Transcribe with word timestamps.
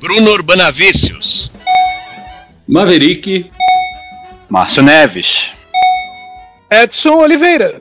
Bruno 0.00 0.30
Urbanavícios, 0.32 1.50
Maverick, 2.66 3.50
Márcio 4.48 4.82
Neves, 4.82 5.50
Edson 6.70 7.14
Oliveira. 7.14 7.80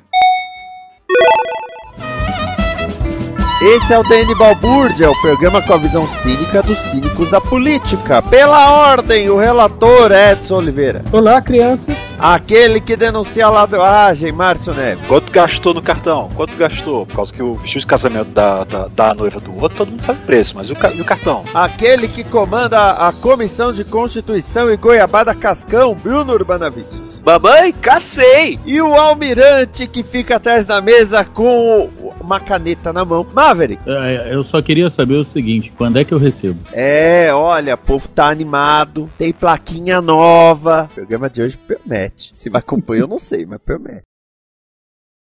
Esse 3.68 3.94
é 3.94 3.98
o 3.98 4.04
DN 4.04 4.36
Balbúrdia, 4.36 5.10
o 5.10 5.22
programa 5.22 5.60
com 5.60 5.74
a 5.74 5.78
visão 5.78 6.08
cínica 6.08 6.62
dos 6.62 6.78
cínicos 6.78 7.32
da 7.32 7.42
política. 7.42 8.22
Pela 8.22 8.92
ordem, 8.92 9.28
o 9.32 9.38
relator 9.38 10.12
Edson 10.12 10.58
Oliveira. 10.58 11.04
Olá, 11.12 11.42
crianças. 11.42 12.14
Aquele 12.20 12.80
que 12.80 12.96
denuncia 12.96 13.48
a 13.48 13.50
ladroagem, 13.50 14.32
Márcio 14.32 14.72
Neves. 14.72 15.08
Quanto 15.08 15.32
gastou 15.32 15.74
no 15.74 15.82
cartão? 15.82 16.30
Quanto 16.36 16.56
gastou? 16.56 17.08
Por 17.08 17.16
causa 17.16 17.34
que 17.34 17.42
o 17.42 17.56
vestido 17.56 17.80
de 17.80 17.88
casamento 17.88 18.30
da, 18.30 18.66
da, 18.66 18.88
da 18.88 19.14
noiva 19.16 19.40
do 19.40 19.52
outro, 19.60 19.80
todo 19.80 19.90
mundo 19.90 20.04
sabe 20.04 20.20
o 20.22 20.26
preço, 20.28 20.56
mas 20.56 20.70
e 20.70 20.74
o, 20.74 20.78
e 20.94 21.02
o 21.02 21.06
cartão? 21.06 21.44
Aquele 21.52 22.08
que 22.08 22.24
comanda 22.24 22.92
a 22.92 23.12
Comissão 23.14 23.74
de 23.74 23.84
Constituição 23.84 24.72
e 24.72 24.78
Goiabada 24.78 25.34
Cascão, 25.34 25.96
Bruno 25.96 26.34
Urbanavícios. 26.34 27.20
Mamãe, 27.26 27.74
cacei! 27.74 28.60
E 28.64 28.80
o 28.80 28.94
almirante 28.94 29.88
que 29.88 30.04
fica 30.04 30.36
atrás 30.36 30.68
da 30.68 30.80
mesa 30.80 31.26
com 31.26 31.90
uma 32.26 32.40
caneta 32.40 32.92
na 32.92 33.06
mão, 33.06 33.24
Maverick. 33.56 33.82
É, 33.90 34.34
eu 34.34 34.44
só 34.44 34.62
queria 34.62 34.90
saber 34.90 35.16
o 35.16 35.24
seguinte: 35.24 35.72
quando 35.78 35.98
é 35.98 36.04
que 36.04 36.14
eu 36.14 36.18
recebo? 36.18 36.60
É, 36.74 37.34
olha, 37.34 37.76
o 37.76 37.78
povo 37.78 38.08
tá 38.10 38.30
animado, 38.30 39.10
tem 39.18 39.34
plaquinha 39.34 40.02
nova. 40.02 40.90
O 40.92 40.96
programa 40.96 41.30
de 41.30 41.42
hoje 41.42 41.58
promete. 41.58 42.32
Se 42.36 42.50
vai 42.50 42.60
acompanhar, 42.60 43.02
eu 43.02 43.08
não 43.08 43.20
sei, 43.20 43.46
mas 43.46 43.60
promete. 43.60 44.04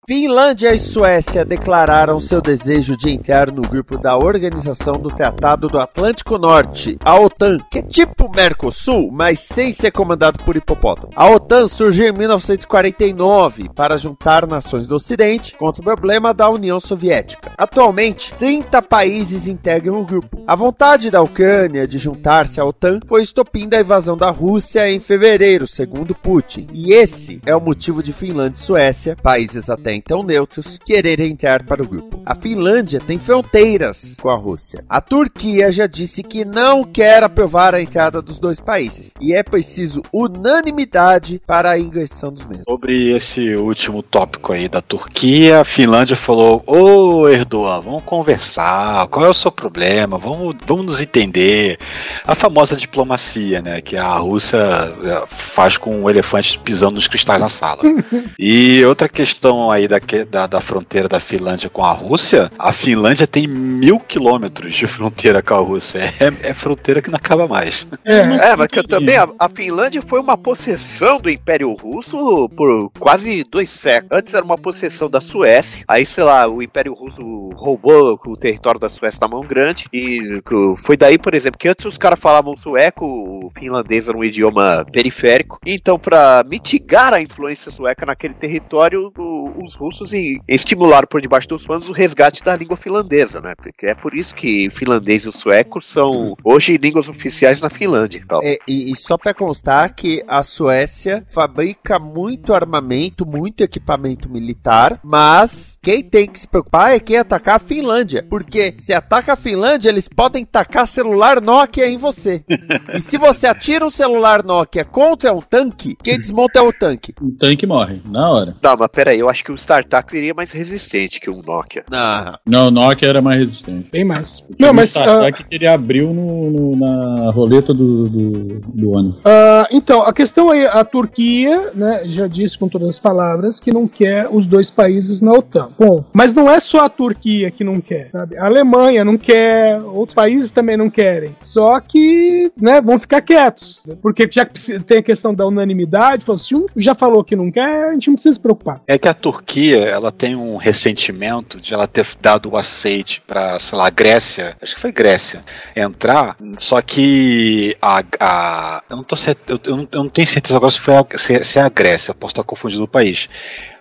Finlândia 0.08 0.74
e 0.74 0.78
Suécia 0.78 1.44
declararam 1.44 2.19
seu 2.19 2.41
desejo 2.41 2.96
de 2.96 3.10
entrar 3.10 3.52
no 3.52 3.60
grupo 3.60 3.98
da 3.98 4.16
Organização 4.16 4.94
do 4.94 5.10
Tratado 5.10 5.69
do 5.69 5.78
Atlântico 5.78 6.38
Norte, 6.38 6.96
a 7.04 7.20
OTAN, 7.20 7.58
que 7.70 7.80
é 7.80 7.82
tipo 7.82 8.26
Mercosul, 8.34 9.10
mas 9.12 9.41
sem 9.41 9.70
ser 9.70 9.91
comandado 9.91 10.42
por 10.44 10.56
hipopótamo. 10.56 11.12
A 11.14 11.28
OTAN 11.28 11.68
surgiu 11.68 12.08
em 12.08 12.12
1949 12.12 13.68
para 13.74 13.98
juntar 13.98 14.47
nações 14.47 14.86
do 14.86 14.97
Ocidente 14.97 15.54
contra 15.58 15.82
o 15.82 15.84
problema 15.84 16.32
da 16.32 16.48
União 16.48 16.80
Soviética. 16.80 17.52
Atualmente, 17.58 18.32
30 18.38 18.80
países 18.80 19.47
integram 19.47 20.00
o 20.00 20.06
grupo. 20.06 20.42
A 20.47 20.56
vontade 20.56 21.10
da 21.10 21.20
Ucrânia 21.20 21.86
de 21.86 21.98
juntar-se 21.98 22.58
à 22.58 22.64
OTAN 22.64 23.00
foi 23.06 23.20
estopim 23.20 23.68
da 23.68 23.78
invasão 23.78 24.16
da 24.16 24.30
Rússia 24.30 24.91
em 24.91 25.00
fevereiro, 25.00 25.66
segundo 25.66 26.14
Putin. 26.14 26.66
E 26.72 26.94
esse 26.94 27.42
é 27.44 27.54
o 27.54 27.60
motivo 27.60 28.02
de 28.02 28.14
Finlândia 28.14 28.56
e 28.56 28.60
Suécia, 28.60 29.14
países 29.22 29.68
até 29.68 29.97
então 29.98 30.22
neutros, 30.22 30.78
quererem 30.84 31.32
entrar 31.32 31.64
para 31.64 31.82
o 31.82 31.86
grupo. 31.86 32.22
A 32.25 32.34
Finlândia 32.34 33.00
tem 33.00 33.19
fronteiras 33.19 34.16
com 34.20 34.31
a 34.31 34.36
Rússia. 34.36 34.84
A 34.88 35.00
Turquia 35.00 35.70
já 35.70 35.86
disse 35.86 36.22
que 36.22 36.44
não 36.44 36.84
quer 36.84 37.22
aprovar 37.22 37.75
a 37.75 37.82
entrada 37.82 38.22
dos 38.22 38.38
dois 38.38 38.60
países. 38.60 39.12
E 39.20 39.34
é 39.34 39.42
preciso 39.42 40.03
unanimidade 40.12 41.41
para 41.47 41.70
a 41.70 41.78
ingressão 41.78 42.32
dos 42.32 42.44
mesmos. 42.44 42.64
Sobre 42.69 43.14
esse 43.14 43.54
último 43.56 44.03
tópico 44.03 44.53
aí 44.53 44.69
da 44.69 44.81
Turquia, 44.81 45.60
a 45.60 45.64
Finlândia 45.64 46.16
falou: 46.16 46.62
Ô 46.66 47.28
Erdogan, 47.28 47.80
vamos 47.80 48.03
conversar, 48.04 49.06
qual 49.09 49.26
é 49.26 49.28
o 49.28 49.34
seu 49.34 49.50
problema? 49.50 50.19
Vamos, 50.19 50.56
vamos 50.66 50.86
nos 50.86 51.00
entender. 51.00 51.78
A 52.25 52.34
famosa 52.34 52.76
diplomacia, 52.76 53.60
né? 53.60 53.80
Que 53.80 53.97
a 53.97 54.15
Rússia 54.15 54.59
é, 54.59 55.22
faz 55.54 55.76
com 55.76 56.04
o 56.04 56.10
elefante 56.10 56.59
pisando 56.59 56.94
nos 56.94 57.09
cristais 57.09 57.41
na 57.41 57.48
sala. 57.48 57.82
E 58.38 58.84
outra 58.84 59.09
questão 59.09 59.70
aí 59.70 59.78
da, 59.87 60.00
que- 60.00 60.25
da, 60.25 60.47
da 60.47 60.61
fronteira 60.61 61.06
da 61.09 61.21
Finlândia 61.21 61.69
com 61.69 61.84
a 61.84 61.93
Rússia, 61.93 62.50
a 62.59 62.72
Finlândia 62.72 63.27
tem 63.27 63.47
mil 63.47 64.00
quilômetros 64.00 64.75
de 64.75 64.87
fronteira 64.87 65.43
com 65.43 65.55
a 65.55 65.59
Rússia. 65.59 65.99
É, 66.19 66.50
é 66.50 66.55
fronteira 66.55 67.00
que 67.03 67.11
não 67.11 67.16
acaba 67.16 67.47
mais. 67.47 67.87
É, 68.05 68.56
mas 68.56 68.66
que 68.69 68.78
eu 68.78 68.87
também, 68.87 69.16
a, 69.16 69.28
a 69.39 69.49
Finlândia 69.49 70.03
foi 70.03 70.19
uma 70.21 70.37
possessão 70.37 71.19
do 71.19 71.31
Império 71.31 71.72
Russo 71.75 72.49
por 72.56 72.91
quase 72.99 73.44
dois 73.50 73.71
séculos. 73.71 74.19
Antes 74.19 74.34
era 74.34 74.44
uma 74.44 74.56
possessão 74.59 75.09
da 75.09 75.21
Suécia, 75.21 75.84
aí, 75.87 76.05
sei 76.06 76.25
lá, 76.25 76.49
o 76.49 76.62
Império 76.62 76.95
Russo 76.95 77.50
roubou 77.55 78.19
o 78.27 78.37
território 78.37 78.81
da 78.81 78.89
Suécia 78.89 79.19
na 79.22 79.28
mão 79.28 79.41
grande, 79.41 79.84
e 79.93 80.41
foi 80.84 80.97
daí, 80.97 81.19
por 81.19 81.34
exemplo, 81.34 81.59
que 81.59 81.69
antes 81.69 81.84
os 81.84 81.99
caras 81.99 82.19
falavam 82.21 82.56
sueco, 82.56 83.05
o 83.05 83.50
finlandês 83.59 84.09
era 84.09 84.16
um 84.16 84.25
idioma 84.25 84.84
periférico, 84.91 85.59
então 85.66 85.99
pra 85.99 86.43
mitigar 86.49 87.12
a 87.12 87.21
influência 87.21 87.71
sueca 87.71 88.06
naquele 88.06 88.34
território, 88.34 89.12
o- 89.19 89.67
os 89.68 89.74
russos 89.76 90.12
em- 90.12 90.40
estimularam 90.48 91.06
por 91.06 91.20
debaixo 91.20 91.48
dos 91.48 91.64
panos 91.64 91.88
o 91.88 91.92
resgate 91.92 92.42
da 92.42 92.56
língua 92.56 92.76
finlandesa, 92.76 93.40
né? 93.40 93.54
Porque 93.56 93.86
é 93.86 93.94
por 93.94 94.14
isso 94.14 94.34
que 94.34 94.70
finlandês 94.70 95.24
e 95.24 95.28
o 95.28 95.32
sueco 95.32 95.80
são 95.82 96.36
hoje 96.44 96.76
línguas 96.76 97.08
oficiais 97.08 97.60
na 97.60 97.70
Finlândia. 97.70 98.20
Então, 98.24 98.40
É, 98.42 98.58
e, 98.66 98.90
e 98.90 98.96
só 98.96 99.16
pra 99.16 99.34
constar 99.34 99.94
que 99.94 100.22
a 100.26 100.42
Suécia 100.42 101.24
fabrica 101.32 101.98
muito 101.98 102.52
armamento, 102.54 103.26
muito 103.26 103.62
equipamento 103.62 104.28
militar, 104.28 104.98
mas 105.04 105.78
quem 105.82 106.02
tem 106.02 106.26
que 106.26 106.38
se 106.40 106.48
preocupar 106.48 106.92
é 106.92 107.00
quem 107.00 107.18
atacar 107.18 107.56
a 107.56 107.60
Finlândia. 107.60 108.26
Porque 108.28 108.74
se 108.78 108.92
ataca 108.92 109.34
a 109.34 109.36
Finlândia, 109.36 109.88
eles 109.88 110.08
podem 110.08 110.44
tacar 110.44 110.86
celular 110.86 111.40
Nokia 111.40 111.86
em 111.86 111.96
você. 111.96 112.42
e 112.94 113.00
se 113.00 113.18
você 113.18 113.46
atira 113.46 113.84
um 113.84 113.90
celular 113.90 114.42
Nokia 114.42 114.84
contra 114.84 115.32
um 115.32 115.40
tanque, 115.40 115.96
quem 116.02 116.18
desmonta 116.18 116.59
é 116.59 116.62
o 116.62 116.72
tanque. 116.72 117.14
O 117.21 117.30
tanque 117.32 117.66
morre, 117.66 118.00
na 118.09 118.30
hora. 118.30 118.56
Não, 118.62 118.76
mas 118.76 118.88
peraí, 118.88 119.18
eu 119.18 119.28
acho 119.28 119.44
que 119.44 119.53
o 119.53 119.58
StarTAC 119.59 120.10
seria 120.10 120.34
mais 120.34 120.51
resistente 120.51 121.21
que 121.21 121.31
um 121.31 121.43
Nokia. 121.43 121.84
Não. 121.91 122.39
Não, 122.47 122.69
o 122.69 122.71
Nokia 122.71 123.09
era 123.09 123.21
mais 123.21 123.41
resistente. 123.41 123.89
Bem 123.91 124.05
mais. 124.05 124.41
Porque 124.41 124.63
Não, 124.63 124.71
o 124.71 124.75
mas. 124.75 124.97
ah, 124.97 125.01
StarTAC 125.01 125.45
que 125.45 125.55
ele 125.55 125.66
abriu 125.69 126.13
no, 126.15 126.51
no- 126.51 126.77
na 126.77 127.31
roleta 127.31 127.72
do, 127.75 128.09
do, 128.09 128.60
do 128.60 128.91
ônibus. 128.91 129.21
ah, 129.25 129.66
então, 129.71 130.03
a 130.03 130.13
questão 130.13 130.51
aí, 130.51 130.66
a 130.66 130.84
Turquia, 130.84 131.71
né, 131.75 132.03
já 132.07 132.27
disse 132.27 132.59
com 132.59 132.69
todas 132.69 132.89
as 132.89 132.99
palavras 132.99 133.60
que 133.60 133.72
não 133.72 133.87
quer 133.89 134.28
os 134.31 134.47
dois 134.47 134.71
países 134.71 135.21
na 135.21 135.33
OTAN. 135.33 135.69
Bom, 135.78 136.05
mas 136.13 136.33
não 136.34 136.51
é 136.51 136.59
só 136.60 136.84
a 136.84 136.89
Turquia 136.89 137.51
que 137.51 137.65
não 137.65 137.81
quer, 137.81 138.10
sabe? 138.13 138.37
A 138.37 138.47
Alemanha 138.47 139.05
não 139.05 139.16
quer, 139.19 139.81
outros 139.83 140.15
países 140.15 140.51
também 140.51 140.77
não 140.77 140.89
querem. 140.91 141.34
Só 141.41 141.81
que, 141.81 142.51
né, 142.60 142.81
vão 142.81 142.99
ficar 142.99 143.21
quietos. 143.21 143.83
né? 143.87 143.97
Porque 144.01 144.28
já 144.31 144.45
que 144.45 144.78
tem 144.81 144.99
a 144.99 145.03
questão 145.03 145.34
da 145.34 145.47
unanimidade, 145.47 146.25
se 146.39 146.55
um 146.55 146.66
já 146.77 146.95
falou 146.95 147.25
que 147.25 147.34
não 147.37 147.51
quer, 147.51 147.89
a 147.89 147.93
gente 147.93 148.09
não 148.09 148.15
precisa 148.15 148.34
se 148.34 148.41
preocupar. 148.41 148.81
É 148.87 148.97
que 148.99 149.09
a 149.09 149.15
Turquia 149.15 149.47
Turquia, 149.48 149.78
ela 149.78 150.12
tem 150.12 150.36
um 150.36 150.59
ressentimento 150.59 151.59
de 151.59 151.72
ela 151.72 151.89
ter 151.89 152.06
dado 152.21 152.50
o 152.50 152.56
aceite 152.56 153.22
para, 153.27 153.59
sei 153.59 153.78
lá, 153.78 153.86
a 153.86 153.91
Grécia, 153.91 154.54
acho 154.60 154.74
que 154.74 154.80
foi 154.80 154.92
Grécia, 154.92 155.42
entrar, 155.74 156.36
só 156.59 156.83
que 156.83 157.74
a, 157.80 158.03
a 158.21 158.83
eu 158.91 158.97
não 158.97 159.03
tô 159.03 159.16
eu, 159.16 159.59
eu, 159.65 159.77
não, 159.77 159.89
eu 159.91 160.03
não 160.04 160.09
tenho 160.10 160.27
certeza 160.27 160.54
agora 160.54 160.71
se 160.71 160.78
foi 160.78 160.95
a, 160.95 161.06
se, 161.16 161.45
se 161.45 161.59
é 161.59 161.62
a 161.62 161.68
Grécia, 161.71 162.10
eu 162.10 162.15
posso 162.15 162.33
estar 162.33 162.45
confundindo 162.45 162.84
o 162.84 162.89
país. 162.89 163.27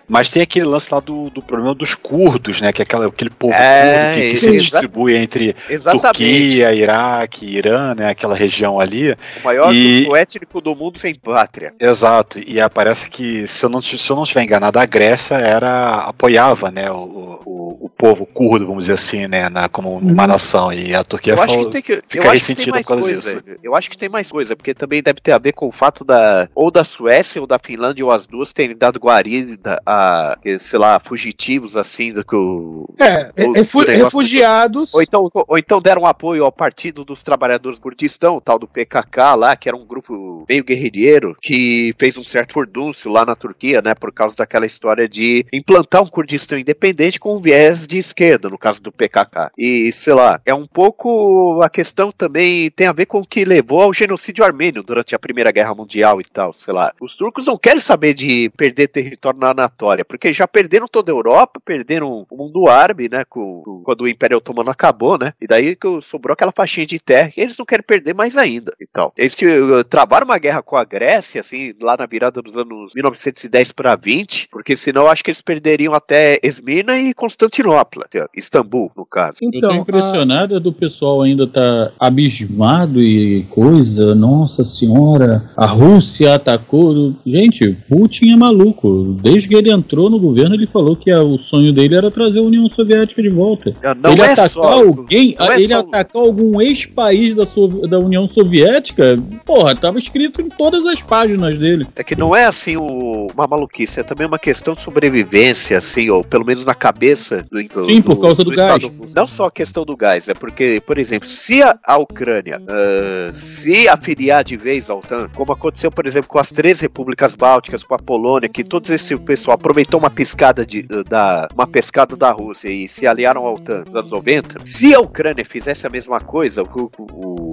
Mas 0.08 0.30
tem 0.30 0.40
aquele 0.42 0.64
lance 0.64 0.92
lá 0.92 1.00
do, 1.00 1.28
do 1.30 1.42
problema 1.42 1.74
dos 1.74 1.94
curdos, 1.94 2.60
né? 2.60 2.72
Que 2.72 2.80
é 2.82 2.84
aquela, 2.84 3.06
aquele 3.08 3.30
povo 3.30 3.52
É, 3.54 4.14
curdo 4.14 4.14
que, 4.22 4.30
que 4.30 4.36
se 4.36 4.50
distribui 4.56 5.14
entre 5.16 5.54
Exatamente. 5.68 6.02
Turquia, 6.02 6.72
Iraque, 6.74 7.44
Irã, 7.46 7.94
né? 7.94 8.08
Aquela 8.10 8.34
região 8.34 8.80
ali. 8.80 9.12
O 9.12 9.44
maior 9.44 9.74
E- 9.74 10.00
grupo 10.00 10.16
étnico 10.16 10.60
do 10.60 10.74
mundo 10.74 10.98
sem 10.98 11.14
pátria. 11.14 11.74
Exato, 11.78 12.38
e 12.40 12.60
aparece 12.60 13.08
que, 13.10 13.46
se 13.46 13.64
eu 13.64 13.68
não, 13.68 13.82
se 13.82 13.96
eu 14.10 14.16
não 14.16 14.22
estiver 14.22 14.42
enganado, 14.42 14.78
a 14.78 14.86
Grécia 14.86 15.34
era 15.34 15.94
apoiava 16.08 16.70
né, 16.70 16.90
o, 16.90 17.40
o, 17.44 17.78
o 17.82 17.88
povo 17.90 18.24
curdo, 18.24 18.66
vamos 18.66 18.84
dizer 18.84 18.94
assim, 18.94 19.26
né, 19.26 19.48
na, 19.48 19.68
como 19.68 19.96
uma 19.98 20.26
nação, 20.26 20.72
e 20.72 20.94
a 20.94 21.04
Turquia 21.04 21.34
Eu 21.34 21.42
acho 21.42 21.54
falou- 21.54 21.66
que 21.70 21.72
tem 21.72 21.82
que. 21.82 21.92
Eu 21.92 22.02
fica 22.08 22.30
acho 22.30 22.38
que 22.46 22.54
tem 22.54 22.54
ressentida 22.54 22.70
mais 22.72 22.86
por 22.86 22.94
causa 22.94 23.02
coisa. 23.04 23.42
disso. 23.42 23.58
Eu 23.62 23.76
acho 23.76 23.90
que 23.90 23.98
tem 23.98 24.08
mais 24.08 24.28
coisa, 24.30 24.56
porque 24.56 24.72
também 24.72 25.02
deve 25.02 25.20
ter 25.20 25.32
a 25.32 25.38
ver 25.38 25.52
com 25.52 25.68
o 25.68 25.72
fato 25.72 26.02
da. 26.04 26.48
Ou 26.54 26.70
da 26.70 26.82
Suécia 26.84 27.40
ou 27.40 27.46
da 27.46 27.58
Finlândia, 27.58 28.04
ou 28.04 28.10
as 28.10 28.26
duas 28.26 28.52
terem 28.52 28.76
dado 28.76 28.98
guarida 28.98 29.80
a, 29.84 29.97
que, 30.42 30.58
sei 30.58 30.78
lá, 30.78 30.98
fugitivos 31.00 31.76
assim 31.76 32.12
do 32.12 32.24
que 32.24 32.34
o. 32.36 32.88
É, 32.98 33.30
o- 33.46 33.52
refu- 33.52 33.80
refugiados. 33.84 34.94
Ou 34.94 35.02
então, 35.02 35.30
ou 35.32 35.58
então 35.58 35.80
deram 35.80 36.06
apoio 36.06 36.44
ao 36.44 36.52
Partido 36.52 37.04
dos 37.04 37.22
Trabalhadores 37.22 37.78
do 37.78 37.82
Kurdistão, 37.82 38.36
o 38.36 38.40
tal 38.40 38.58
do 38.58 38.66
PKK 38.66 39.34
lá, 39.36 39.56
que 39.56 39.68
era 39.68 39.76
um 39.76 39.84
grupo 39.86 40.44
meio 40.48 40.64
guerrilheiro, 40.64 41.36
que 41.40 41.94
fez 41.98 42.16
um 42.16 42.22
certo 42.24 42.52
furdúncio 42.54 43.10
lá 43.10 43.24
na 43.24 43.36
Turquia, 43.36 43.80
né, 43.82 43.94
por 43.94 44.12
causa 44.12 44.36
daquela 44.36 44.66
história 44.66 45.08
de 45.08 45.44
implantar 45.52 46.02
um 46.02 46.06
Kurdistão 46.08 46.58
independente 46.58 47.18
com 47.20 47.36
um 47.36 47.40
viés 47.40 47.86
de 47.86 47.98
esquerda, 47.98 48.48
no 48.48 48.58
caso 48.58 48.82
do 48.82 48.92
PKK. 48.92 49.50
E, 49.56 49.90
sei 49.92 50.14
lá, 50.14 50.40
é 50.44 50.54
um 50.54 50.66
pouco 50.66 51.60
a 51.62 51.68
questão 51.70 52.10
também 52.10 52.70
tem 52.70 52.86
a 52.86 52.92
ver 52.92 53.06
com 53.06 53.20
o 53.20 53.26
que 53.26 53.44
levou 53.44 53.80
ao 53.80 53.94
genocídio 53.94 54.44
armênio 54.44 54.82
durante 54.82 55.14
a 55.14 55.18
Primeira 55.18 55.50
Guerra 55.52 55.74
Mundial 55.74 56.20
e 56.20 56.24
tal, 56.24 56.52
sei 56.52 56.72
lá. 56.74 56.92
Os 57.00 57.16
turcos 57.16 57.46
não 57.46 57.56
querem 57.58 57.80
saber 57.80 58.14
de 58.14 58.50
perder 58.56 58.88
território 58.88 59.38
na 59.38 59.50
Anatólia, 59.50 59.87
porque 60.04 60.32
já 60.32 60.46
perderam 60.46 60.86
toda 60.86 61.10
a 61.12 61.14
Europa, 61.14 61.60
perderam 61.64 62.26
o 62.30 62.36
mundo 62.36 62.68
árabe, 62.68 63.08
né, 63.10 63.24
com, 63.28 63.62
com- 63.64 63.82
quando 63.84 64.02
o 64.02 64.08
Império 64.08 64.38
Otomano 64.38 64.70
acabou, 64.70 65.18
né, 65.18 65.32
e 65.40 65.46
daí 65.46 65.74
que 65.76 65.86
sobrou 66.10 66.32
aquela 66.32 66.52
faixinha 66.52 66.86
de 66.86 66.98
terra 66.98 67.30
que 67.30 67.40
eles 67.40 67.56
não 67.58 67.64
querem 67.66 67.84
perder 67.84 68.14
mais 68.14 68.36
ainda 68.36 68.72
e 68.80 68.86
tal. 68.86 69.12
Eles 69.16 69.34
uh, 69.42 69.84
travaram 69.84 70.26
uma 70.26 70.38
guerra 70.38 70.62
com 70.62 70.76
a 70.76 70.84
Grécia, 70.84 71.40
assim, 71.40 71.72
lá 71.80 71.96
na 71.98 72.06
virada 72.06 72.40
dos 72.42 72.56
anos 72.56 72.92
1910 72.94 73.72
para 73.72 73.96
20, 73.96 74.48
porque 74.50 74.76
senão 74.76 75.02
eu 75.02 75.08
acho 75.08 75.22
que 75.24 75.30
eles 75.30 75.42
perderiam 75.42 75.94
até 75.94 76.38
Esmirna 76.42 76.98
e 76.98 77.14
Constantinopla, 77.14 78.06
assim, 78.12 78.24
Istambul, 78.36 78.90
no 78.96 79.04
caso. 79.06 79.38
eu 79.42 79.50
Então, 79.52 79.70
tô 79.70 79.76
impressionado 79.76 80.56
é 80.56 80.60
do 80.60 80.72
pessoal 80.72 81.22
ainda 81.22 81.46
tá 81.46 81.92
abismado 81.98 83.00
e 83.00 83.44
coisa. 83.50 84.14
Nossa 84.14 84.64
senhora, 84.64 85.50
a 85.56 85.66
Rússia 85.66 86.34
atacou. 86.34 87.14
Gente, 87.26 87.76
Putin 87.88 88.32
é 88.32 88.36
maluco. 88.36 89.14
Desde 89.22 89.48
que 89.48 89.56
ele 89.56 89.72
entrou 89.78 90.10
no 90.10 90.18
governo, 90.18 90.54
ele 90.54 90.66
falou 90.66 90.94
que 90.96 91.10
a- 91.10 91.22
o 91.22 91.38
sonho 91.38 91.72
dele 91.72 91.96
era 91.96 92.10
trazer 92.10 92.38
a 92.38 92.42
União 92.42 92.68
Soviética 92.68 93.22
de 93.22 93.28
volta. 93.30 93.74
Não 94.02 94.12
ele 94.12 94.22
é 94.22 94.24
atacar 94.32 94.50
só- 94.50 94.62
alguém, 94.62 95.34
não 95.38 95.46
é 95.50 95.54
ele 95.62 95.74
só- 95.74 95.80
atacar 95.80 96.22
algum 96.22 96.60
ex-país 96.60 97.34
da, 97.34 97.44
da 97.88 97.98
União 97.98 98.28
Soviética, 98.28 99.16
porra, 99.44 99.74
tava 99.74 99.98
escrito 99.98 100.40
em 100.40 100.48
todas 100.48 100.84
as 100.86 101.00
páginas 101.02 101.58
dele. 101.58 101.86
É 101.96 102.04
que 102.04 102.16
não 102.16 102.34
é 102.34 102.44
assim 102.46 102.76
o- 102.76 103.26
uma 103.34 103.46
maluquice, 103.46 104.00
é 104.00 104.02
também 104.02 104.26
uma 104.26 104.38
questão 104.38 104.74
de 104.74 104.82
sobrevivência, 104.82 105.78
assim, 105.78 106.10
ou 106.10 106.22
pelo 106.24 106.44
menos 106.44 106.64
na 106.64 106.74
cabeça 106.74 107.44
do, 107.50 107.62
do 107.62 107.90
Sim, 107.90 108.02
por 108.02 108.20
causa 108.20 108.42
do 108.44 108.50
gás. 108.50 108.76
Estado- 108.82 109.08
Não 109.14 109.26
só 109.26 109.46
a 109.46 109.50
questão 109.50 109.84
do 109.84 109.96
gás, 109.96 110.28
é 110.28 110.34
porque, 110.34 110.82
por 110.86 110.98
exemplo, 110.98 111.28
se 111.28 111.62
a, 111.62 111.76
a 111.84 111.98
Ucrânia 111.98 112.60
ah, 112.68 113.32
se 113.34 113.88
afiliar 113.88 114.44
de 114.44 114.56
vez 114.56 114.88
ao 114.90 114.98
OTAN, 114.98 115.28
como 115.34 115.52
aconteceu, 115.52 115.90
por 115.90 116.06
exemplo, 116.06 116.28
com 116.28 116.38
as 116.38 116.50
três 116.50 116.80
repúblicas 116.80 117.34
bálticas, 117.34 117.82
com 117.82 117.94
a 117.94 117.98
Polônia, 117.98 118.48
que 118.48 118.64
todo 118.64 118.88
esse 118.90 119.16
pessoal 119.16 119.56
aproveitou 119.68 120.00
uma 120.00 120.08
pescada 120.08 120.64
de, 120.64 120.82
da 121.06 121.46
uma 121.54 121.66
pescada 121.66 122.16
da 122.16 122.30
Rússia 122.30 122.70
e 122.70 122.88
se 122.88 123.06
aliaram 123.06 123.44
ao 123.44 123.52
OTAN 123.54 123.84
nos 123.86 123.94
anos 123.94 124.10
90, 124.10 124.64
se 124.64 124.94
a 124.94 124.98
Ucrânia 124.98 125.44
fizesse 125.44 125.86
a 125.86 125.90
mesma 125.90 126.18
coisa, 126.20 126.62
o- 126.62 126.90
o- 126.98 127.47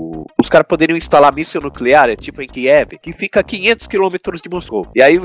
os 0.46 0.50
caras 0.50 0.68
poderiam 0.68 0.96
instalar 0.98 1.34
míssil 1.34 1.62
nuclear, 1.62 2.10
é 2.10 2.16
tipo 2.16 2.42
em 2.42 2.48
Kiev, 2.48 2.98
que 3.02 3.12
fica 3.14 3.40
a 3.40 3.44
500 3.44 3.88
quilômetros 3.88 4.42
de 4.42 4.50
Moscou. 4.50 4.88
E 4.96 5.02
aí, 5.02 5.20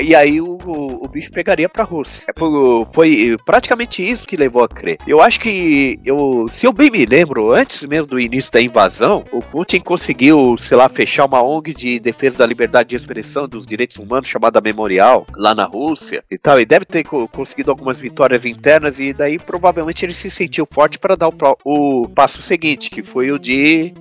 e 0.00 0.14
aí 0.14 0.40
o, 0.40 0.58
o, 0.64 1.04
o 1.04 1.08
bicho 1.08 1.30
pegaria 1.30 1.68
pra 1.68 1.84
Rússia. 1.84 2.22
Foi 2.92 3.36
praticamente 3.44 4.02
isso 4.08 4.26
que 4.26 4.36
levou 4.36 4.62
a 4.64 4.68
crer. 4.68 4.98
Eu 5.06 5.20
acho 5.20 5.40
que, 5.40 5.98
eu, 6.04 6.46
se 6.50 6.66
eu 6.66 6.72
bem 6.72 6.90
me 6.90 7.04
lembro, 7.06 7.52
antes 7.52 7.84
mesmo 7.84 8.06
do 8.08 8.20
início 8.20 8.52
da 8.52 8.60
invasão, 8.60 9.24
o 9.32 9.40
Putin 9.40 9.80
conseguiu, 9.80 10.56
sei 10.58 10.76
lá, 10.76 10.88
fechar 10.88 11.24
uma 11.26 11.42
ONG 11.42 11.72
de 11.72 12.00
defesa 12.00 12.38
da 12.38 12.46
liberdade 12.46 12.90
de 12.90 12.96
expressão 12.96 13.48
dos 13.48 13.66
direitos 13.66 13.96
humanos 13.96 14.28
chamada 14.28 14.60
Memorial, 14.60 15.26
lá 15.36 15.54
na 15.54 15.64
Rússia 15.64 16.22
e 16.30 16.36
tal. 16.36 16.60
E 16.60 16.64
deve 16.64 16.84
ter 16.84 17.04
co- 17.04 17.28
conseguido 17.28 17.70
algumas 17.70 17.98
vitórias 17.98 18.44
internas 18.44 18.98
e 18.98 19.12
daí 19.12 19.38
provavelmente 19.38 20.04
ele 20.04 20.14
se 20.14 20.30
sentiu 20.30 20.66
forte 20.70 20.98
para 20.98 21.16
dar 21.16 21.28
o, 21.28 21.34
o 21.64 22.08
passo 22.08 22.42
seguinte, 22.42 22.90
que 22.90 23.02
foi 23.02 23.30
o 23.30 23.38
de, 23.38 23.92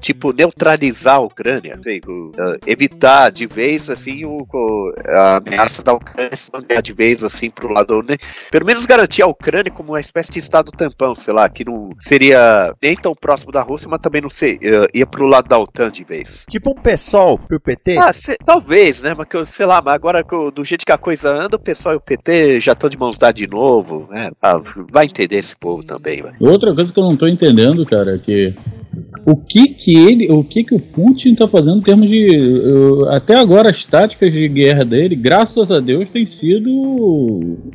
tipo, 0.00 0.32
neutralizar 0.32 1.16
a 1.16 1.20
Ucrânia, 1.20 1.78
sei, 1.82 2.00
ah, 2.38 2.56
evitar 2.66 3.30
de 3.30 3.46
vez, 3.46 3.88
assim, 3.90 4.24
o, 4.24 4.38
o- 4.52 4.92
a 5.08 5.36
ameaça 5.36 5.82
da 5.82 5.92
Ucrânia 5.92 6.36
se 6.36 6.50
manter 6.52 6.82
de 6.82 6.92
vez, 6.92 7.22
assim, 7.22 7.50
pro 7.50 7.72
lado, 7.72 8.02
né? 8.02 8.16
Pelo 8.50 8.66
menos 8.66 8.86
garantir 8.86 9.22
a 9.22 9.26
Ucrânia 9.26 9.70
como 9.72 9.92
uma 9.92 10.00
espécie 10.00 10.32
de 10.32 10.38
estado 10.38 10.70
tampão, 10.72 11.14
sei 11.14 11.32
lá, 11.34 11.48
que 11.48 11.64
não 11.64 11.90
seria 12.00 12.74
nem 12.82 12.94
tão 12.96 13.14
próximo 13.14 13.52
da 13.52 13.62
Rússia, 13.62 13.88
mas 13.88 14.00
também 14.00 14.22
não 14.22 14.30
sei, 14.30 14.58
ia, 14.62 14.88
ia 14.94 15.06
pro 15.06 15.26
lado 15.26 15.48
da 15.48 15.58
OTAN 15.58 15.90
de 15.90 16.04
vez. 16.04 16.44
Tipo 16.48 16.70
um 16.70 16.74
PSOL 16.82 17.38
pro 17.38 17.60
PT? 17.60 17.96
Ah, 17.98 18.12
se- 18.12 18.36
talvez, 18.44 19.00
né? 19.02 19.14
Mas 19.16 19.28
que 19.28 19.36
eu, 19.36 19.46
sei 19.46 19.66
lá, 19.66 19.80
mas 19.84 19.94
agora 19.94 20.22
que 20.24 20.34
eu- 20.34 20.50
do 20.50 20.64
jeito 20.64 20.84
que 20.84 20.92
a 20.92 20.98
coisa 20.98 21.30
anda, 21.30 21.56
o 21.56 21.60
pessoal 21.60 21.94
e 21.94 21.98
o 21.98 22.00
PT 22.00 22.60
já 22.60 22.72
estão 22.72 22.88
de 22.90 22.96
mãos 22.96 23.18
dadas 23.18 23.34
de 23.40 23.46
novo, 23.46 24.06
né? 24.10 24.30
Ah, 24.42 24.60
vai 24.92 25.06
entender 25.06 25.36
esse 25.36 25.54
povo 25.56 25.84
também, 25.84 26.22
vai. 26.22 26.32
Outra 26.40 26.74
coisa 26.74 26.92
que 26.92 26.98
eu 26.98 27.04
não 27.04 27.16
tô 27.16 27.26
entendendo, 27.28 27.84
cara, 27.84 28.14
é 28.16 28.18
que 28.18 28.54
o 29.26 29.36
que 29.54 29.68
que 29.68 29.94
ele, 29.94 30.32
o 30.32 30.42
que 30.42 30.64
que 30.64 30.74
o 30.74 30.80
Putin 30.80 31.36
tá 31.36 31.46
fazendo 31.46 31.76
em 31.78 31.80
termos 31.80 32.08
de 32.08 32.26
eu- 32.34 33.08
até 33.10 33.36
agora 33.36 33.70
as 33.70 33.84
táticas 33.84 34.32
de 34.32 34.48
guerra 34.48 34.84
dele, 34.84 35.14
graças 35.14 35.70
a 35.70 35.78
Deus, 35.78 36.08
tem 36.08 36.26
sido 36.26 36.68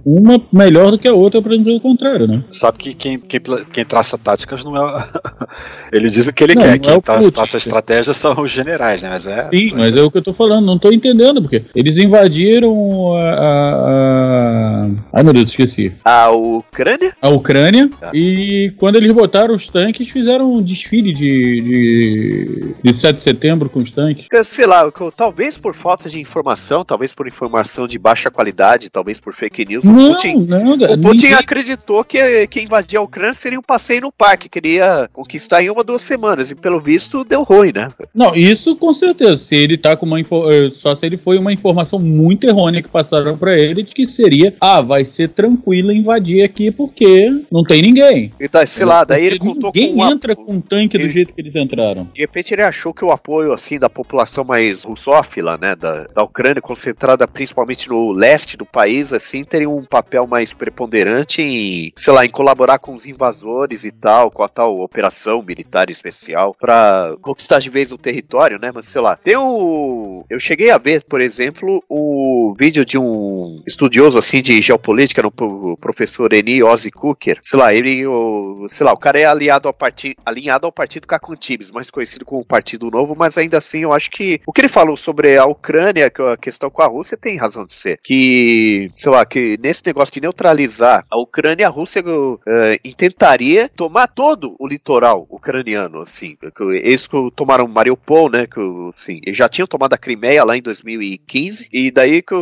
uma 0.05 0.41
melhor 0.51 0.91
do 0.91 0.97
que 0.99 1.09
a 1.09 1.13
outra 1.13 1.41
para 1.41 1.55
dizer 1.55 1.71
o 1.71 1.79
contrário, 1.79 2.27
né? 2.27 2.43
Sabe 2.51 2.79
que 2.79 2.93
quem, 2.93 3.17
quem, 3.17 3.39
quem 3.71 3.85
traça 3.85 4.17
táticas 4.17 4.61
não 4.65 4.75
é. 4.75 5.07
ele 5.93 6.09
diz 6.09 6.27
o 6.27 6.33
que 6.33 6.43
ele 6.43 6.55
Não, 6.55 6.63
quer, 6.63 6.67
não 6.67 6.73
é 6.75 6.79
quem 6.79 6.97
o 6.97 7.01
traça, 7.01 7.31
traça 7.31 7.57
estratégia 7.57 8.13
são 8.13 8.33
os 8.41 8.51
generais, 8.51 9.01
né? 9.01 9.09
Mas 9.09 9.25
é. 9.25 9.43
Sim, 9.47 9.71
mas 9.73 9.95
é 9.95 10.01
o 10.01 10.11
que 10.11 10.17
eu 10.17 10.23
tô 10.23 10.33
falando, 10.33 10.65
não 10.65 10.77
tô 10.77 10.91
entendendo, 10.91 11.41
porque 11.41 11.63
eles 11.73 11.95
invadiram 11.95 13.13
a. 13.15 13.23
a, 13.23 14.83
a... 14.83 14.89
Ai 15.13 15.23
meu 15.23 15.31
Deus, 15.31 15.49
esqueci. 15.49 15.93
A 16.03 16.29
Ucrânia? 16.29 17.13
A 17.21 17.29
Ucrânia, 17.29 17.89
e 18.13 18.73
quando 18.75 18.97
eles 18.97 19.13
botaram 19.13 19.55
os 19.55 19.67
tanques, 19.67 20.09
fizeram 20.09 20.51
um 20.51 20.61
desfile 20.61 21.13
de, 21.13 21.58
de, 21.61 22.73
de 22.83 22.93
7 22.93 23.15
de 23.17 23.21
setembro 23.23 23.69
com 23.69 23.79
os 23.79 23.91
tanques. 23.91 24.25
Eu 24.31 24.43
Sei 24.43 24.65
lá, 24.65 24.89
talvez 25.15 25.57
por 25.57 25.75
falta 25.75 26.09
de 26.09 26.19
informação, 26.19 26.83
talvez 26.83 27.11
por 27.13 27.27
informação 27.27 27.87
de 27.87 27.97
baixa 27.97 28.29
qualidade, 28.31 28.89
talvez 28.89 29.19
por 29.19 29.33
fake 29.33 29.65
news, 29.65 29.83
o 29.83 29.87
Não, 29.87 30.13
Putin, 30.13 30.35
não, 30.47 30.73
o 30.73 30.77
Putin 30.97 31.01
ninguém- 31.25 31.33
acreditou 31.33 32.03
que, 32.03 32.47
que 32.47 32.61
invadir 32.61 32.97
a 32.97 33.01
Ucrânia 33.01 33.33
seria 33.33 33.59
um 33.59 33.63
passeio 33.63 34.01
no 34.01 34.11
parque, 34.11 34.49
queria 34.49 35.09
conquistar 35.13 35.61
em 35.63 35.69
uma, 35.69 35.83
duas 35.83 36.01
semanas, 36.01 36.51
e 36.51 36.55
pelo 36.55 36.79
visto 36.79 37.23
deu 37.23 37.43
ruim, 37.43 37.71
né? 37.73 37.89
Não, 38.13 38.35
isso 38.35 38.75
com 38.75 38.93
certeza. 38.93 39.37
Se 39.37 39.55
ele 39.55 39.77
tá 39.77 39.95
com 39.95 40.05
uma 40.05 40.19
info... 40.19 40.49
eh, 40.49 40.71
só 40.77 40.95
se 40.95 41.05
ele 41.05 41.17
foi 41.17 41.37
uma 41.37 41.53
informação 41.53 41.99
muito 41.99 42.45
errônea 42.47 42.81
que 42.81 42.89
passaram 42.89 43.37
pra 43.37 43.53
ele 43.53 43.83
de 43.83 43.93
que 43.93 44.05
seria, 44.07 44.53
ah, 44.59 44.81
vai 44.81 45.05
ser 45.05 45.29
tranquilo 45.29 45.91
invadir 45.91 46.43
aqui 46.43 46.71
porque 46.71 47.29
não 47.51 47.63
tem 47.63 47.81
ninguém. 47.81 48.33
Então, 48.39 48.65
sei 48.65 48.85
lá, 48.85 49.03
daí 49.03 49.25
ele 49.25 49.39
contou 49.39 49.71
ninguém 49.73 49.93
com 49.93 50.01
uma- 50.01 50.11
entra 50.11 50.35
com 50.35 50.53
um 50.53 50.61
tanque 50.61 50.97
do 50.97 51.07
jeito 51.09 51.33
que 51.33 51.41
eles 51.49 51.55
entraram. 51.55 52.09
De 52.13 52.21
repente 52.21 52.53
ele 52.53 52.63
achou 52.63 52.93
que 52.93 53.03
o 53.03 53.11
apoio 53.11 53.53
assim 53.53 53.79
da 53.79 53.89
população 53.89 54.43
mais 54.43 54.83
russófila, 54.83 55.57
né, 55.57 55.75
da, 55.75 56.05
da 56.05 56.23
Ucrânia, 56.23 56.61
concentrada 56.61 57.27
principalmente 57.27 57.89
no 57.89 58.11
leste 58.11 58.57
do 58.57 58.65
país, 58.65 59.11
assim, 59.13 59.43
teria 59.43 59.69
um 59.69 59.83
papel 59.83 60.27
mais 60.27 60.53
preponderante 60.53 61.41
em, 61.41 61.91
sei 61.95 62.13
lá, 62.13 62.25
em 62.25 62.29
colaborar 62.29 62.79
com 62.79 62.95
os 62.95 63.05
invasores 63.05 63.83
e 63.83 63.91
tal, 63.91 64.31
com 64.31 64.43
a 64.43 64.49
tal 64.49 64.79
operação 64.79 65.41
militar 65.41 65.89
especial 65.89 66.55
pra 66.59 67.15
conquistar 67.21 67.59
de 67.59 67.69
vez 67.69 67.91
o 67.91 67.97
território, 67.97 68.59
né, 68.59 68.71
mas 68.73 68.89
sei 68.89 69.01
lá. 69.01 69.15
Tem 69.15 69.37
o 69.37 70.25
eu 70.29 70.39
cheguei 70.39 70.69
a 70.71 70.77
ver, 70.77 71.03
por 71.03 71.21
exemplo, 71.21 71.83
o 71.89 72.53
vídeo 72.59 72.85
de 72.85 72.97
um 72.97 73.61
estudioso 73.65 74.17
assim 74.17 74.41
de 74.41 74.61
geopolítica 74.61 75.29
pro- 75.31 75.77
professor 75.77 76.33
Eni 76.33 76.61
Ozzy 76.63 76.91
Cooker, 76.91 77.39
sei 77.41 77.59
lá, 77.59 77.73
ele, 77.73 78.05
o, 78.05 78.67
sei 78.69 78.85
lá, 78.85 78.93
o 78.93 78.97
cara 78.97 79.19
é 79.19 79.25
aliado 79.25 79.67
ao 79.67 79.73
parti, 79.73 80.15
alinhado 80.25 80.65
ao 80.65 80.71
partido 80.71 81.07
Cacantibes, 81.39 81.71
mais 81.71 81.89
conhecido 81.89 82.25
como 82.25 82.43
Partido 82.43 82.91
Novo, 82.91 83.15
mas 83.17 83.37
ainda 83.37 83.57
assim 83.57 83.79
eu 83.79 83.93
acho 83.93 84.11
que 84.11 84.41
o 84.45 84.51
que 84.51 84.61
ele 84.61 84.69
falou 84.69 84.97
sobre 84.97 85.37
a 85.37 85.45
Ucrânia, 85.45 86.09
que 86.09 86.21
a 86.21 86.35
questão 86.35 86.69
com 86.69 86.81
a 86.81 86.87
Rússia, 86.87 87.17
tem 87.17 87.37
razão 87.37 87.65
de 87.65 87.73
ser. 87.73 87.99
Que, 88.03 88.91
sei 88.93 89.11
lá, 89.11 89.25
que 89.25 89.57
nesse 89.61 89.81
negócio 89.85 90.13
de 90.13 90.21
neutralizar 90.21 91.05
a 91.09 91.17
Ucrânia, 91.17 91.67
a 91.67 91.69
Rússia 91.69 92.03
eh, 92.47 92.79
intentaria 92.83 93.71
tomar 93.75 94.07
todo 94.07 94.55
o 94.59 94.67
litoral 94.67 95.25
ucraniano, 95.29 96.01
assim. 96.01 96.37
Eles 96.83 97.07
tomaram 97.35 97.67
Mariupol, 97.67 98.29
né, 98.29 98.45
que 98.45 98.59
assim, 98.93 99.21
eles 99.25 99.37
já 99.37 99.47
tinham 99.47 99.67
tomado 99.67 99.93
a 99.93 99.97
Crimeia 99.97 100.43
lá 100.43 100.57
em 100.57 100.61
2015, 100.61 101.69
e 101.71 101.91
daí 101.91 102.21
que 102.21 102.35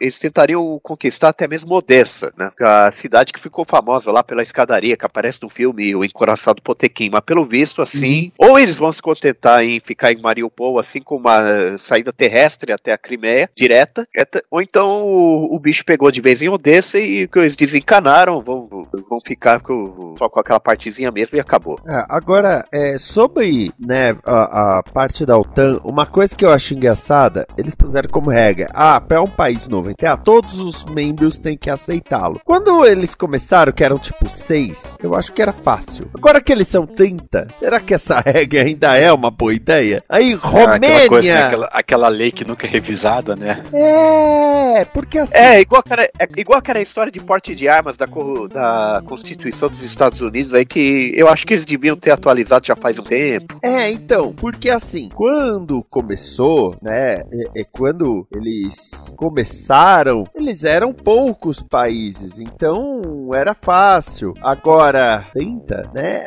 eles 0.00 0.18
tentariam 0.18 0.78
conquistar 0.82 1.30
até 1.30 1.48
mesmo 1.48 1.74
Odessa, 1.74 2.32
né, 2.36 2.50
a 2.60 2.90
cidade 2.92 3.32
que 3.32 3.40
ficou 3.40 3.64
famosa 3.64 4.12
lá 4.12 4.22
pela 4.22 4.42
escadaria 4.42 4.96
que 4.96 5.04
aparece 5.04 5.42
no 5.42 5.48
filme 5.48 5.94
O 5.94 6.04
Encoraçado 6.04 6.62
Potequim, 6.62 7.10
mas 7.10 7.20
pelo 7.20 7.44
visto, 7.44 7.82
assim, 7.82 8.32
ou 8.38 8.58
eles 8.58 8.76
vão 8.76 8.92
se 8.92 9.02
contentar 9.02 9.64
em 9.64 9.80
ficar 9.80 10.12
em 10.12 10.20
Mariupol, 10.20 10.78
assim, 10.78 11.00
com 11.00 11.16
uma 11.16 11.76
saída 11.78 12.12
terrestre 12.12 12.72
até 12.72 12.92
a 12.92 12.98
Crimeia, 12.98 13.48
direta, 13.56 14.06
eta- 14.14 14.42
ou 14.50 14.60
então 14.60 15.02
o, 15.04 15.54
o 15.54 15.58
bicho 15.58 15.84
pegou 15.84 16.10
de 16.10 16.20
vez 16.20 16.42
em 16.42 16.48
Odessa 16.48 16.98
e 16.98 17.26
que 17.28 17.38
eles 17.38 17.56
desencanaram, 17.56 18.40
vão, 18.40 18.68
vão 19.08 19.20
ficar 19.24 19.60
com- 19.60 20.14
só 20.18 20.28
com 20.28 20.40
aquela 20.40 20.60
partezinha 20.60 21.10
mesmo 21.10 21.36
e 21.36 21.40
acabou. 21.40 21.78
É, 21.86 22.04
agora, 22.08 22.64
é, 22.72 22.96
sobre 22.98 23.70
né, 23.78 24.16
a, 24.24 24.78
a 24.78 24.82
parte 24.82 25.24
da 25.26 25.36
OTAN, 25.38 25.80
uma 25.84 26.06
coisa 26.06 26.34
que 26.36 26.44
eu 26.44 26.50
acho 26.50 26.74
engraçada, 26.74 27.46
eles 27.56 27.74
puseram 27.74 28.08
como 28.10 28.30
regra: 28.30 28.68
ah, 28.72 29.00
para 29.00 29.22
um 29.22 29.26
país 29.28 29.66
novo 29.68 29.90
entrar, 29.90 30.16
todos 30.16 30.58
os 30.58 30.84
membros 30.86 31.38
têm 31.38 31.56
que 31.56 31.70
aceitá-lo. 31.70 32.40
Quando 32.44 32.84
eles 32.84 33.14
começaram, 33.14 33.72
que 33.72 33.84
eram 33.84 33.98
tipo 33.98 34.28
seis, 34.28 34.96
eu 35.02 35.14
acho 35.14 35.32
que 35.32 35.42
era 35.42 35.52
fácil. 35.52 36.08
Agora 36.16 36.40
que 36.40 36.52
eles 36.52 36.68
são 36.68 36.86
30, 36.86 37.48
será 37.54 37.80
que 37.80 37.94
essa 37.94 38.20
regra 38.30 38.62
ainda 38.62 38.96
é 38.96 39.12
uma 39.12 39.30
boa 39.30 39.54
ideia? 39.54 40.02
Aí, 40.08 40.32
Ah, 40.34 40.36
aquela, 40.36 40.72
Romênia! 40.72 41.08
coisa, 41.08 41.28
né, 41.28 41.42
aquela, 41.44 41.66
aquela 41.72 42.08
lei 42.08 42.30
que 42.30 42.44
nunca 42.44 42.66
é 42.66 42.70
revisada, 42.70 43.36
né? 43.36 43.62
É, 43.72 44.84
porque 44.86 45.18
assim. 45.18 45.34
É, 45.34 45.60
igual 45.60 45.80
aquela, 45.84 46.02
é 46.02 46.28
igual 46.36 46.58
aquela 46.58 46.80
história 46.80 47.10
de 47.12 47.20
porte 47.20 47.54
de 47.54 47.68
armas 47.68 47.96
da, 47.96 48.06
da 48.06 49.02
Constituição 49.06 49.68
dos 49.68 49.82
Estados 49.82 50.20
Unidos 50.20 50.52
aí 50.54 50.64
que 50.64 51.12
eu 51.14 51.28
acho 51.28 51.46
que 51.46 51.54
eles 51.54 51.66
deviam 51.66 51.96
ter 51.96 52.10
atualizado 52.10 52.66
já 52.66 52.76
faz 52.76 52.98
um 52.98 53.02
tempo. 53.02 53.58
É, 53.62 53.90
então, 53.90 54.32
porque 54.32 54.70
assim, 54.70 55.08
quando 55.14 55.82
começou, 55.88 56.76
né, 56.82 57.20
é, 57.20 57.60
é 57.60 57.64
quando 57.70 58.26
eles 58.34 59.14
começaram, 59.16 60.24
eles 60.34 60.64
eram 60.64 60.92
poucos 60.92 61.62
países, 61.62 62.38
então 62.38 63.30
era 63.34 63.54
fácil. 63.54 64.34
Agora, 64.42 65.26
30, 65.32 65.90
né, 65.94 66.24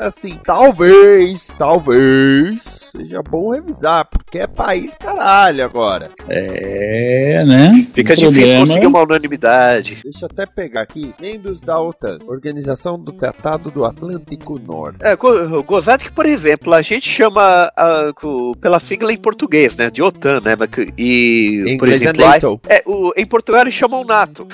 assim, 0.00 0.38
talvez, 0.44 1.31
talvez 1.58 2.90
seja 2.96 3.22
bom 3.22 3.50
revisar, 3.52 4.06
porque 4.06 4.38
é 4.38 4.46
país 4.46 4.94
caralho 4.94 5.64
agora. 5.64 6.10
É, 6.28 7.44
né? 7.44 7.86
Fica 7.94 8.14
difícil 8.14 8.32
problema- 8.32 8.66
conseguir 8.66 8.86
uma 8.86 9.02
unanimidade. 9.02 9.98
Deixa 10.02 10.24
eu 10.24 10.28
até 10.30 10.46
pegar 10.46 10.82
aqui, 10.82 11.12
membros 11.20 11.60
da 11.62 11.80
OTAN, 11.80 12.18
Organização 12.26 12.98
do 12.98 13.12
Tratado 13.12 13.70
do 13.70 13.84
Atlântico 13.84 14.58
Norte. 14.58 14.98
É, 15.02 15.16
go- 15.16 15.62
gozado 15.62 16.04
que, 16.04 16.12
por 16.12 16.26
exemplo, 16.26 16.72
a 16.74 16.82
gente 16.82 17.08
chama 17.08 17.70
a- 17.76 18.12
pela 18.60 18.78
sigla 18.80 19.12
em 19.12 19.16
português, 19.18 19.76
né? 19.76 19.90
De 19.90 20.02
OTAN, 20.02 20.40
né? 20.40 20.52
E, 20.98 21.64
Em 21.66 21.78
por 21.78 21.88
é 21.88 21.92
exemplo, 21.92 22.22
lá- 22.22 22.32
NATO. 22.32 22.60
é, 22.68 22.82
o, 22.86 23.12
em 23.16 23.26
Portugal 23.26 23.62
eles 23.62 23.74
chamam 23.74 24.04
NATO. 24.04 24.46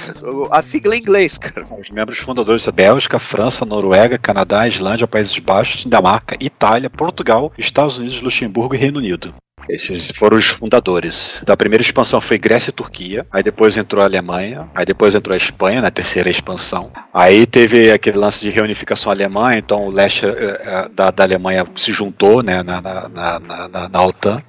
A 0.51 0.63
sigla 0.63 0.95
é 0.95 0.99
em 0.99 1.01
inglês, 1.01 1.39
cara. 1.39 1.65
Os 1.81 1.91
membros 1.91 2.19
fundadores 2.19 2.63
são 2.63 2.73
Bélgica, 2.73 3.19
França, 3.19 3.65
Noruega, 3.65 4.19
Canadá, 4.19 4.69
Islândia, 4.69 5.07
Países 5.07 5.37
Baixos, 5.39 5.83
Dinamarca, 5.83 6.37
Itália, 6.41 6.68
Portugal, 6.91 7.51
Estados 7.57 7.97
Unidos, 7.97 8.21
Luxemburgo 8.21 8.75
e 8.75 8.79
Reino 8.79 8.99
Unido. 8.99 9.35
Esses 9.69 10.11
foram 10.17 10.37
os 10.39 10.47
fundadores. 10.47 11.43
Da 11.45 11.57
primeira 11.57 11.83
expansão 11.83 12.21
foi 12.21 12.39
Grécia 12.39 12.71
e 12.71 12.73
Turquia, 12.73 13.27
aí 13.33 13.43
depois 13.43 13.77
entrou 13.77 14.03
a 14.03 14.07
Alemanha, 14.07 14.69
aí 14.75 14.85
depois 14.87 15.15
entrou 15.15 15.35
a 15.35 15.37
Espanha 15.37 15.81
na 15.83 15.91
terceira 15.91 16.31
expansão. 16.31 16.91
Aí 17.13 17.47
teve 17.47 17.91
aquele 17.91 18.17
lance 18.19 18.41
de 18.41 18.51
reunificação 18.51 19.11
alemã, 19.13 19.57
então 19.57 19.87
o 19.87 19.91
leste 19.91 20.25
eh, 20.27 20.61
eh, 20.65 20.89
da, 20.95 21.11
da 21.11 21.25
Alemanha 21.25 21.67
se 21.77 21.93
juntou 21.93 22.43
né, 22.43 22.63
na, 22.63 22.81
na, 22.81 23.09
na, 23.09 23.41
na- 23.41 23.69
na- 23.69 23.89
na 23.89 24.03
OTAN. 24.05 24.41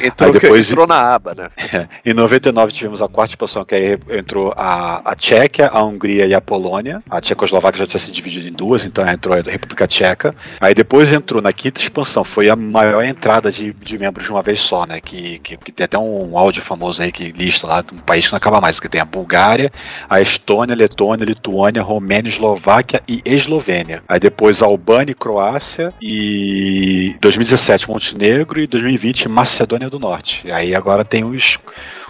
Entrou, 0.00 0.32
Aí 0.32 0.38
depois- 0.40 0.70
entrou 0.70 0.86
na 0.86 1.14
aba, 1.14 1.34
né? 1.34 1.50
em 2.04 2.14
99 2.14 2.72
tivemos 2.72 3.00
a 3.02 3.08
quarta 3.08 3.32
expansão, 3.32 3.64
que 3.64 3.74
aí 3.74 3.98
entrou 4.10 4.52
a, 4.56 5.12
a 5.12 5.14
Tchequia, 5.16 5.68
a 5.68 5.82
Hungria 5.84 6.26
e 6.26 6.34
a 6.34 6.40
Polônia. 6.40 7.02
A 7.10 7.20
Tchecoslováquia 7.20 7.80
já 7.80 7.86
tinha 7.86 8.00
se 8.00 8.10
dividido 8.12 8.48
em 8.48 8.52
duas, 8.52 8.84
então 8.84 9.06
entrou 9.08 9.36
a 9.36 9.40
República 9.40 9.86
Tcheca. 9.86 10.34
Aí 10.60 10.74
depois 10.74 11.12
entrou 11.12 11.40
na 11.42 11.52
quinta 11.52 11.80
expansão, 11.80 12.24
foi 12.24 12.48
a 12.48 12.56
maior 12.56 13.02
entrada 13.04 13.50
de, 13.52 13.72
de 13.72 13.98
membros 13.98 14.24
de 14.24 14.30
uma 14.32 14.42
vez 14.42 14.53
só, 14.56 14.86
né? 14.86 15.00
Que, 15.00 15.38
que, 15.38 15.56
que 15.56 15.72
tem 15.72 15.84
até 15.84 15.98
um 15.98 16.36
áudio 16.38 16.62
famoso 16.62 17.02
aí 17.02 17.12
que 17.12 17.32
lista 17.32 17.66
lá 17.66 17.84
um 17.92 17.98
país 17.98 18.26
que 18.26 18.32
não 18.32 18.36
acaba 18.36 18.60
mais, 18.60 18.80
que 18.80 18.88
tem 18.88 19.00
a 19.00 19.04
Bulgária, 19.04 19.72
a 20.08 20.20
Estônia, 20.20 20.74
Letônia, 20.74 21.24
Lituânia, 21.24 21.82
Romênia, 21.82 22.30
Eslováquia 22.30 23.02
e 23.08 23.22
Eslovênia. 23.24 24.02
Aí 24.08 24.18
depois 24.18 24.62
Albânia 24.62 25.12
e 25.12 25.14
Croácia 25.14 25.92
e 26.00 27.16
2017 27.20 27.88
Montenegro 27.88 28.60
e 28.60 28.66
2020 28.66 29.28
Macedônia 29.28 29.90
do 29.90 29.98
Norte. 29.98 30.40
E 30.44 30.52
aí 30.52 30.74
agora 30.74 31.04
tem 31.04 31.24
os 31.24 31.58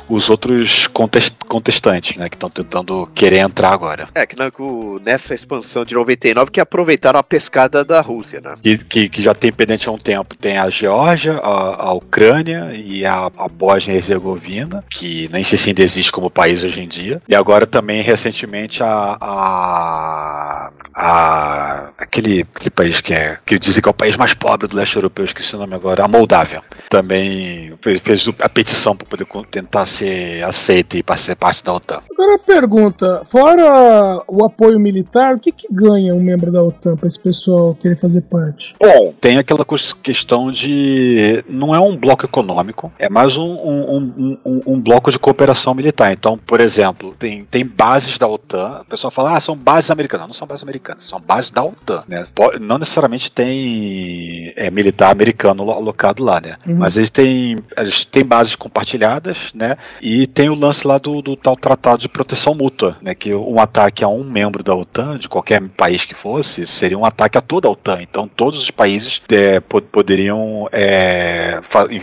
os 0.09 0.29
outros 0.29 0.87
contest- 0.89 1.35
contestantes, 1.49 2.17
né, 2.17 2.29
que 2.29 2.37
estão 2.37 2.51
tentando 2.51 3.09
querer 3.15 3.39
entrar 3.39 3.73
agora. 3.73 4.09
É, 4.15 4.27
que 4.27 4.37
na- 4.37 4.51
o- 4.59 5.01
nessa 5.05 5.35
expansão 5.35 5.85
de 5.85 5.95
99 5.95 6.51
que 6.51 6.61
aproveitaram 6.61 7.19
a 7.19 7.23
pescada 7.23 7.85
da 7.85 8.01
Rússia, 8.01 8.41
né? 8.41 8.55
E 8.65 8.77
que, 8.79 9.09
que 9.09 9.23
já 9.23 9.35
tem 9.35 9.53
pendente 9.53 9.89
há 9.89 9.93
um 9.93 9.99
tempo. 9.99 10.37
Tem 10.37 10.57
a 10.59 10.69
Geórgia, 10.71 11.35
a, 11.39 11.87
a 11.89 11.93
Ucrânia 11.95 12.73
e 12.75 13.05
a, 13.05 13.31
a 13.37 13.49
Bósnia 13.49 13.95
e 13.95 13.97
Herzegovina, 13.99 14.85
que 14.91 15.29
nem 15.33 15.43
sei 15.45 15.59
se 15.59 15.71
ainda 15.71 15.83
existe 15.83 16.13
como 16.13 16.31
país 16.31 16.63
hoje 16.63 16.81
em 16.81 16.89
dia. 16.89 17.23
E 17.29 17.35
agora 17.35 17.67
também, 17.67 18.03
recentemente, 18.03 18.83
a. 18.83 19.17
a, 19.21 20.71
a- 20.95 21.91
aquele, 21.99 22.47
aquele 22.55 22.71
país 22.71 23.01
que 23.01 23.13
é. 23.13 23.39
que 23.45 23.59
dizem 23.59 23.83
que 23.83 23.89
é 23.89 23.91
o 23.91 23.95
país 23.95 24.17
mais 24.17 24.35
pobre 24.35 24.69
do 24.69 24.77
leste 24.77 24.97
europeu, 24.97 25.25
esqueci 25.25 25.55
o 25.55 25.59
nome 25.59 25.75
agora, 25.75 26.05
a 26.05 26.09
Moldávia. 26.09 26.63
Também 26.89 27.75
fez, 27.83 28.01
fez 28.01 28.29
a 28.41 28.49
petição 28.49 28.97
para 28.97 29.07
poder 29.07 29.27
tentar 29.51 29.87
ser 29.95 30.43
aceita 30.45 30.97
e 30.99 31.03
para 31.03 31.17
ser 31.17 31.35
parte 31.37 31.63
da 31.65 31.73
OTAN. 31.75 32.01
Agora 32.13 32.35
a 32.37 32.39
pergunta, 32.39 33.23
fora 33.25 34.23
o 34.29 34.45
apoio 34.45 34.79
militar, 34.79 35.35
o 35.35 35.39
que, 35.41 35.53
que 35.53 35.67
ganha 35.71 36.15
um 36.15 36.21
membro 36.23 36.51
da 36.53 36.63
OTAN 36.63 36.97
para 36.97 37.07
esse 37.07 37.19
pessoal 37.21 37.75
querer 37.75 37.97
fazer 37.97 38.23
parte? 38.23 38.75
Bom, 38.81 39.13
tem 39.21 39.39
aquela 39.39 39.65
questão 40.03 40.51
de. 40.51 41.45
Não 41.49 41.75
é 41.75 41.81
um 41.81 41.97
bloco 41.97 42.25
econômico, 42.25 42.93
é 42.99 43.09
mais 43.09 43.37
um, 43.37 43.43
um, 43.43 43.97
um, 44.17 44.39
um- 44.45 44.61
um 44.67 44.81
bloco 44.81 45.11
de 45.11 45.19
cooperação 45.19 45.75
militar. 45.75 46.13
Então, 46.13 46.39
por 46.39 46.61
exemplo, 46.61 47.15
tem, 47.19 47.45
tem 47.45 47.65
bases 47.67 48.19
da 48.19 48.27
OTAN. 48.27 48.81
O 48.83 48.85
pessoal 48.85 49.11
fala, 49.11 49.37
ah, 49.37 49.41
são 49.41 49.57
bases 49.57 49.91
americanas. 49.91 50.27
Não 50.27 50.35
são 50.35 50.47
bases 50.47 50.63
americanas, 50.63 51.07
são 51.09 51.21
bases 51.21 51.51
da 51.51 51.63
OTAN. 51.65 52.03
Né? 52.09 52.27
Não 52.61 52.79
necessariamente 52.79 53.31
tem 53.31 54.53
é, 54.57 54.71
militar 54.71 55.11
americano 55.11 55.63
lo- 55.65 55.73
alocado 55.73 56.23
lá, 56.25 56.41
né? 56.41 56.57
Uhum. 56.67 56.77
Mas 56.77 56.97
eles 56.97 57.11
têm, 57.11 57.57
eles 57.77 58.05
têm 58.05 58.25
bases 58.25 58.57
compartilhadas, 58.57 59.37
né? 59.55 59.77
E 60.03 60.26
tem 60.26 60.49
o 60.49 60.55
lance 60.55 60.87
lá 60.87 60.99
do, 60.99 61.21
do 61.23 61.37
tal 61.37 61.57
tratado 61.57 61.99
de 62.00 62.09
proteção 62.09 62.55
mútua, 62.55 62.97
né? 63.03 63.14
Que 63.14 63.35
um 63.35 63.59
ataque 63.61 64.05
a 64.05 64.09
um 64.09 64.25
membro 64.25 64.62
da 64.62 64.75
OTAN, 64.75 65.19
de 65.19 65.29
qualquer 65.29 65.61
país 65.76 66.05
que 66.05 66.14
fosse, 66.14 66.67
seria 66.67 66.99
um 66.99 67.05
ataque 67.05 67.38
a 67.38 67.41
toda 67.41 67.69
a 67.69 67.71
OTAN. 67.71 67.99
Então 68.03 68.29
todos 68.29 68.61
os 68.61 68.71
países 68.71 69.21
é, 69.31 69.61
po- 69.61 69.81
poderiam, 69.83 70.69
é, 70.73 71.61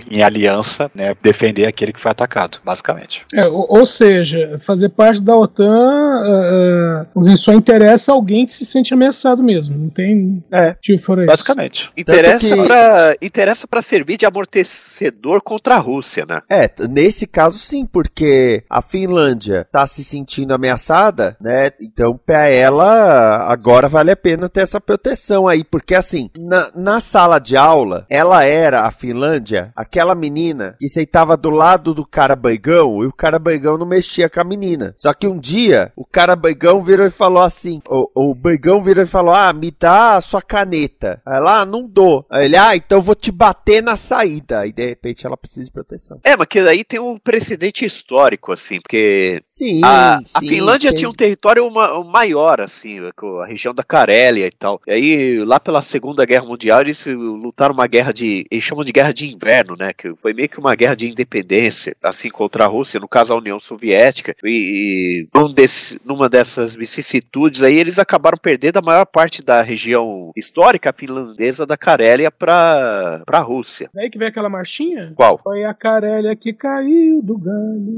em, 0.10 0.22
aliança, 0.24 0.90
né, 0.96 1.16
defender 1.22 1.66
aquele 1.66 1.94
que 1.94 2.00
foi 2.00 2.12
atacado, 2.12 2.60
basicamente. 2.64 3.24
É, 3.34 3.46
ou, 3.48 3.66
ou 3.70 3.86
seja, 3.86 4.58
fazer 4.60 4.90
parte 4.90 5.22
da 5.24 5.36
OTAN 5.36 7.08
assim, 7.16 7.36
só 7.36 7.54
interessa 7.54 8.12
alguém 8.12 8.46
que 8.46 8.52
se 8.52 8.66
sente 8.66 8.94
ameaçado 8.94 9.44
mesmo. 9.44 9.78
Não 9.78 9.90
tem 9.90 10.44
É. 10.52 10.70
motivo 10.70 11.02
fora 11.02 11.22
isso. 11.22 11.28
Basicamente. 11.28 11.90
Interessa, 11.98 12.40
que- 12.40 12.68
pra, 12.68 13.16
interessa 13.22 13.68
pra 13.68 13.82
servir 13.82 14.18
de 14.18 14.26
amortecedor 14.26 15.42
contra 15.42 15.76
a 15.76 15.80
Rússia, 15.80 16.26
né? 16.28 16.42
É, 16.50 16.70
nesse 16.88 17.26
caso 17.28 17.58
sim, 17.72 17.86
porque 17.86 18.64
a 18.70 18.82
Finlândia 18.82 19.66
tá 19.72 19.88
se 19.88 20.04
sentindo 20.04 20.54
ameaçada, 20.54 21.38
né? 21.40 21.72
Então, 21.80 22.18
pra 22.18 22.48
ela, 22.48 23.50
agora 23.52 23.88
vale 23.88 24.12
a 24.12 24.16
pena 24.16 24.50
ter 24.50 24.62
essa 24.62 24.82
proteção 24.82 25.48
aí, 25.48 25.64
porque 25.64 25.96
assim, 25.96 26.30
na, 26.38 26.72
na 26.76 27.00
sala 27.00 27.40
de 27.40 27.56
aula, 27.56 28.06
ela 28.10 28.44
era, 28.44 28.82
a 28.82 28.92
Finlândia, 28.92 29.72
aquela 29.76 30.14
menina 30.14 30.76
que 30.80 30.90
sentava 30.90 31.38
do 31.38 31.50
lado 31.50 31.94
do 31.94 32.06
cara 32.06 32.36
baigão 32.36 33.04
e 33.04 33.08
o 33.08 33.14
cara 33.14 33.40
baigão 33.40 33.78
não 33.78 33.86
mexia 33.86 34.30
com 34.30 34.42
a 34.42 34.44
menina. 34.44 34.94
Só 34.98 35.14
que 35.14 35.28
um 35.28 35.40
dia, 35.40 35.94
o 35.96 36.06
cara 36.06 36.36
baigão 36.36 36.84
virou 36.84 37.08
e 37.08 37.12
falou 37.12 37.44
assim: 37.44 37.82
Ô, 37.88 38.10
ô 38.14 38.36
amigão 38.62 38.84
virou 38.84 39.04
e 39.04 39.08
falou: 39.08 39.34
Ah, 39.34 39.52
me 39.54 39.72
dá 39.72 40.18
a 40.18 40.22
sua 40.22 40.42
caneta. 40.42 41.22
Aí 41.26 41.40
lá, 41.40 41.62
ah, 41.62 41.66
não 41.66 41.88
dou. 41.88 42.26
Aí 42.30 42.46
ele, 42.46 42.58
ah, 42.58 42.76
então 42.76 43.02
vou 43.02 43.16
te 43.16 43.32
bater 43.32 43.82
na 43.82 43.96
saída. 43.96 44.68
E 44.68 44.72
de 44.72 44.86
repente 44.86 45.26
ela 45.26 45.38
precisa 45.38 45.66
de 45.66 45.72
proteção. 45.72 46.20
É, 46.24 46.36
mas 46.36 46.48
que 46.48 46.60
aí 46.60 46.84
tem 46.84 47.00
um 47.00 47.18
precedente 47.18 47.61
histórico, 47.70 48.52
assim, 48.52 48.80
porque 48.80 49.42
sim, 49.46 49.82
a, 49.84 50.20
sim, 50.26 50.32
a 50.34 50.40
Finlândia 50.40 50.90
tem. 50.92 51.00
tinha 51.00 51.10
um 51.10 51.14
território 51.14 51.66
uma, 51.66 52.04
maior, 52.04 52.62
assim, 52.62 53.00
a 53.42 53.46
região 53.46 53.74
da 53.74 53.84
Carélia 53.84 54.48
e 54.48 54.52
tal. 54.52 54.82
E 54.88 54.92
aí, 54.92 55.44
lá 55.44 55.60
pela 55.60 55.82
Segunda 55.82 56.26
Guerra 56.26 56.46
Mundial, 56.46 56.82
eles 56.82 57.06
lutaram 57.06 57.74
uma 57.74 57.88
guerra 57.88 58.12
de. 58.12 58.46
Eles 58.50 58.64
chamam 58.64 58.84
de 58.84 58.92
guerra 58.92 59.14
de 59.14 59.28
inverno, 59.28 59.76
né? 59.78 59.94
Que 59.94 60.14
foi 60.16 60.34
meio 60.34 60.50
que 60.50 60.60
uma 60.60 60.76
guerra 60.76 60.96
de 60.96 61.10
independência, 61.10 61.96
assim, 62.02 62.30
contra 62.30 62.66
a 62.66 62.68
Rússia, 62.68 63.00
no 63.00 63.08
caso 63.08 63.34
a 63.34 63.38
União 63.38 63.60
Soviética. 63.60 64.36
E, 64.44 65.28
e 65.28 65.28
num 65.34 65.52
desse, 65.54 66.00
numa 66.06 66.30
dessas 66.30 66.74
vicissitudes 66.74 67.62
aí, 67.62 67.78
eles 67.78 68.00
acabaram 68.00 68.38
perdendo 68.38 68.78
a 68.78 68.82
maior 68.82 69.06
parte 69.06 69.44
da 69.44 69.62
região 69.62 70.32
histórica 70.36 70.94
finlandesa 70.94 71.66
da 71.66 71.78
Carélia 71.78 72.32
pra, 72.32 73.22
pra 73.26 73.40
Rússia. 73.40 73.90
Daí 73.94 74.10
que 74.10 74.18
vem 74.18 74.28
aquela 74.28 74.50
marchinha? 74.50 75.14
Qual? 75.16 75.40
Foi 75.44 75.64
a 75.64 75.74
Carélia 75.74 76.36
que 76.36 76.54
caiu 76.54 77.22
do 77.22 77.38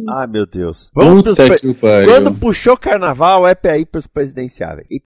Ai, 0.10 0.28
meu 0.28 0.46
Deus. 0.46 0.90
Vamos 0.94 1.24
pros 1.24 1.38
Puta 1.38 1.52
pariu. 1.76 2.08
Quando 2.08 2.34
puxou 2.34 2.78
carnaval, 2.78 3.48
é 3.48 3.56
pra 3.56 3.78
ir 3.78 3.86
pros 3.86 4.08
presidenciáveis. 4.08 4.90
E- 4.92 5.02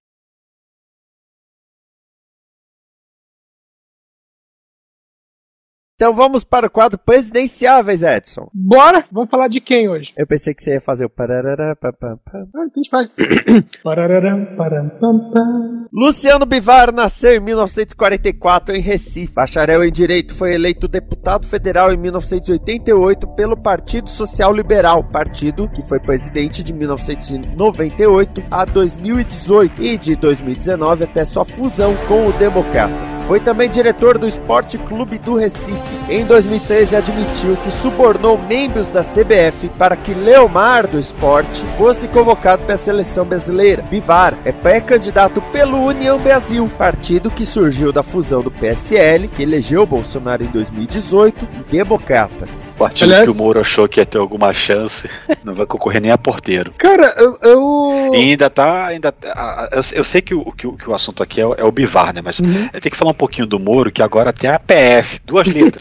Então 6.00 6.13
vamos 6.13 6.44
para 6.44 6.68
o 6.68 6.70
quadro 6.70 6.96
presidenciáveis, 6.96 8.04
Edson. 8.04 8.48
Bora! 8.54 9.04
Vamos 9.12 9.32
falar 9.32 9.48
de 9.48 9.60
quem 9.60 9.89
hoje? 9.89 10.13
Eu 10.16 10.27
pensei 10.27 10.54
que 10.54 10.62
você 10.62 10.75
ia 10.75 10.80
fazer 10.80 11.06
o 11.06 11.10
parará, 11.10 11.75
pam, 11.75 11.92
pam, 11.92 12.20
pam. 12.24 12.38
Ah, 12.38 12.46
então 12.46 12.62
a 12.62 12.66
gente 12.75 12.88
faz. 12.88 13.10
Parararam, 13.84 14.46
param, 14.56 14.89
pam, 14.89 15.32
pam. 15.32 15.88
Luciano 15.92 16.46
Bivar 16.46 16.94
nasceu 16.94 17.34
em 17.34 17.39
1944 17.39 18.75
em 18.75 18.80
Recife. 18.80 19.34
Bacharel 19.34 19.84
em 19.84 19.92
Direito, 19.92 20.36
foi 20.36 20.54
eleito 20.54 20.88
deputado 20.88 21.48
federal 21.48 21.92
em 21.92 21.98
1988 21.98 23.30
pelo 23.30 23.58
Partido 23.58 24.08
Social 24.08 24.54
Liberal, 24.54 25.04
partido 25.04 25.68
que 25.68 25.82
foi 25.82 26.00
presidente 26.00 26.62
de 26.62 26.74
1998 26.74 28.44
a 28.51 28.66
2018 28.66 29.82
e 29.82 29.98
de 29.98 30.16
2019 30.16 31.06
até 31.06 31.25
sua 31.25 31.44
fusão 31.44 31.96
com 32.08 32.27
o 32.27 32.32
Democratas. 32.34 33.25
Foi 33.27 33.39
também 33.39 33.68
diretor 33.68 34.20
do 34.20 34.27
Esporte 34.27 34.77
Clube 34.77 35.18
do 35.18 35.34
Recife. 35.34 35.87
Em 36.10 36.24
2013 36.25 36.96
admitiu 36.96 37.58
que 37.58 37.70
subornou 37.70 38.38
membros 38.38 38.89
da 38.89 39.03
CBF 39.03 39.67
para 39.77 39.96
que 39.98 40.13
Leomar 40.13 40.88
do 40.88 40.98
Esporte 40.98 41.65
fosse 41.77 42.08
convocado 42.08 42.63
para 42.63 42.75
a 42.75 42.77
seleção 42.77 43.25
brasileira. 43.25 43.82
Bivar 43.84 44.34
é 44.46 44.51
pré-candidato 44.53 45.41
pelo 45.51 45.77
União 45.84 46.17
Brasil, 46.17 46.70
partido 46.77 47.29
que 47.29 47.46
surgiu 47.46 47.91
da 47.91 48.03
fusão 48.03 48.41
do 48.41 48.50
PSL, 48.50 49.27
que 49.27 49.44
elegeu 49.44 49.86
Bolsonaro 49.86 50.44
em 50.44 50.48
2018, 50.48 51.46
e 51.60 51.72
Democratas. 51.72 52.50
O 52.72 52.77
partido 52.77 53.03
Aliás- 53.12 53.29
que 53.29 53.38
o 53.41 53.44
Moro 53.44 53.60
achou 53.60 53.88
que 53.88 54.00
ia 54.00 54.06
ter 54.06 54.17
alguma 54.17 54.53
chance, 54.53 55.10
não 55.44 55.53
vai 55.56 55.65
concorrer 55.65 56.01
nem 56.01 56.12
a 56.12 56.17
porteiro. 56.17 56.72
Cara, 56.77 57.13
eu. 57.17 57.38
eu... 57.41 58.12
E 58.13 58.17
ainda 58.32 58.50
tá. 58.50 58.88
Ainda, 58.88 59.12
tá- 59.12 59.70
eu, 59.74 59.82
eu 59.94 60.03
sei 60.06 60.22
que 60.22 60.34
o, 60.34 60.51
que, 60.53 60.65
o, 60.67 60.74
que 60.74 60.89
o 60.89 60.94
assunto 60.94 61.22
aqui 61.22 61.41
é, 61.41 61.46
o- 61.46 61.53
é 61.56 61.63
o 61.65 61.72
Bivar, 61.72 62.13
né? 62.13 62.22
Mas 62.24 62.39
Uhum. 62.39 62.70
eu 62.74 62.79
tenho 62.79 62.91
que 62.91 62.98
falar 62.98 63.12
um 63.12 63.15
pouquinho 63.15 63.46
do 63.48 63.60
Moro, 63.60 63.91
que 63.91 64.01
agora 64.01 64.32
tem 64.32 64.50
a 64.50 64.58
PF, 64.60 65.20
duas 65.25 65.48
letras. 65.48 65.76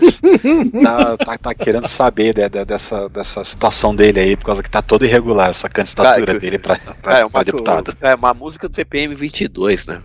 Tá, 0.82 1.16
tá, 1.16 1.38
tá 1.38 1.54
querendo 1.54 1.86
saber 1.88 2.34
de- 2.34 2.48
de- 2.48 2.64
dessa, 2.64 3.08
dessa 3.08 3.44
situação 3.44 3.94
dele 3.94 4.20
aí, 4.20 4.36
por 4.36 4.46
causa 4.46 4.62
que 4.62 4.70
tá 4.70 4.82
toda 4.82 5.04
irregular 5.06 5.50
essa 5.50 5.68
candidatura 5.68 6.26
Cara, 6.26 6.38
dele 6.38 6.58
pra, 6.58 6.78
pra, 7.02 7.18
É 7.18 7.24
uma, 7.24 7.30
pra 7.30 7.42
deputado. 7.42 7.96
é 8.00 8.14
uma 8.14 8.34
música 8.34 8.68
do 8.68 8.72
TPM 8.74 9.14
22, 9.14 9.86
né? 9.86 10.00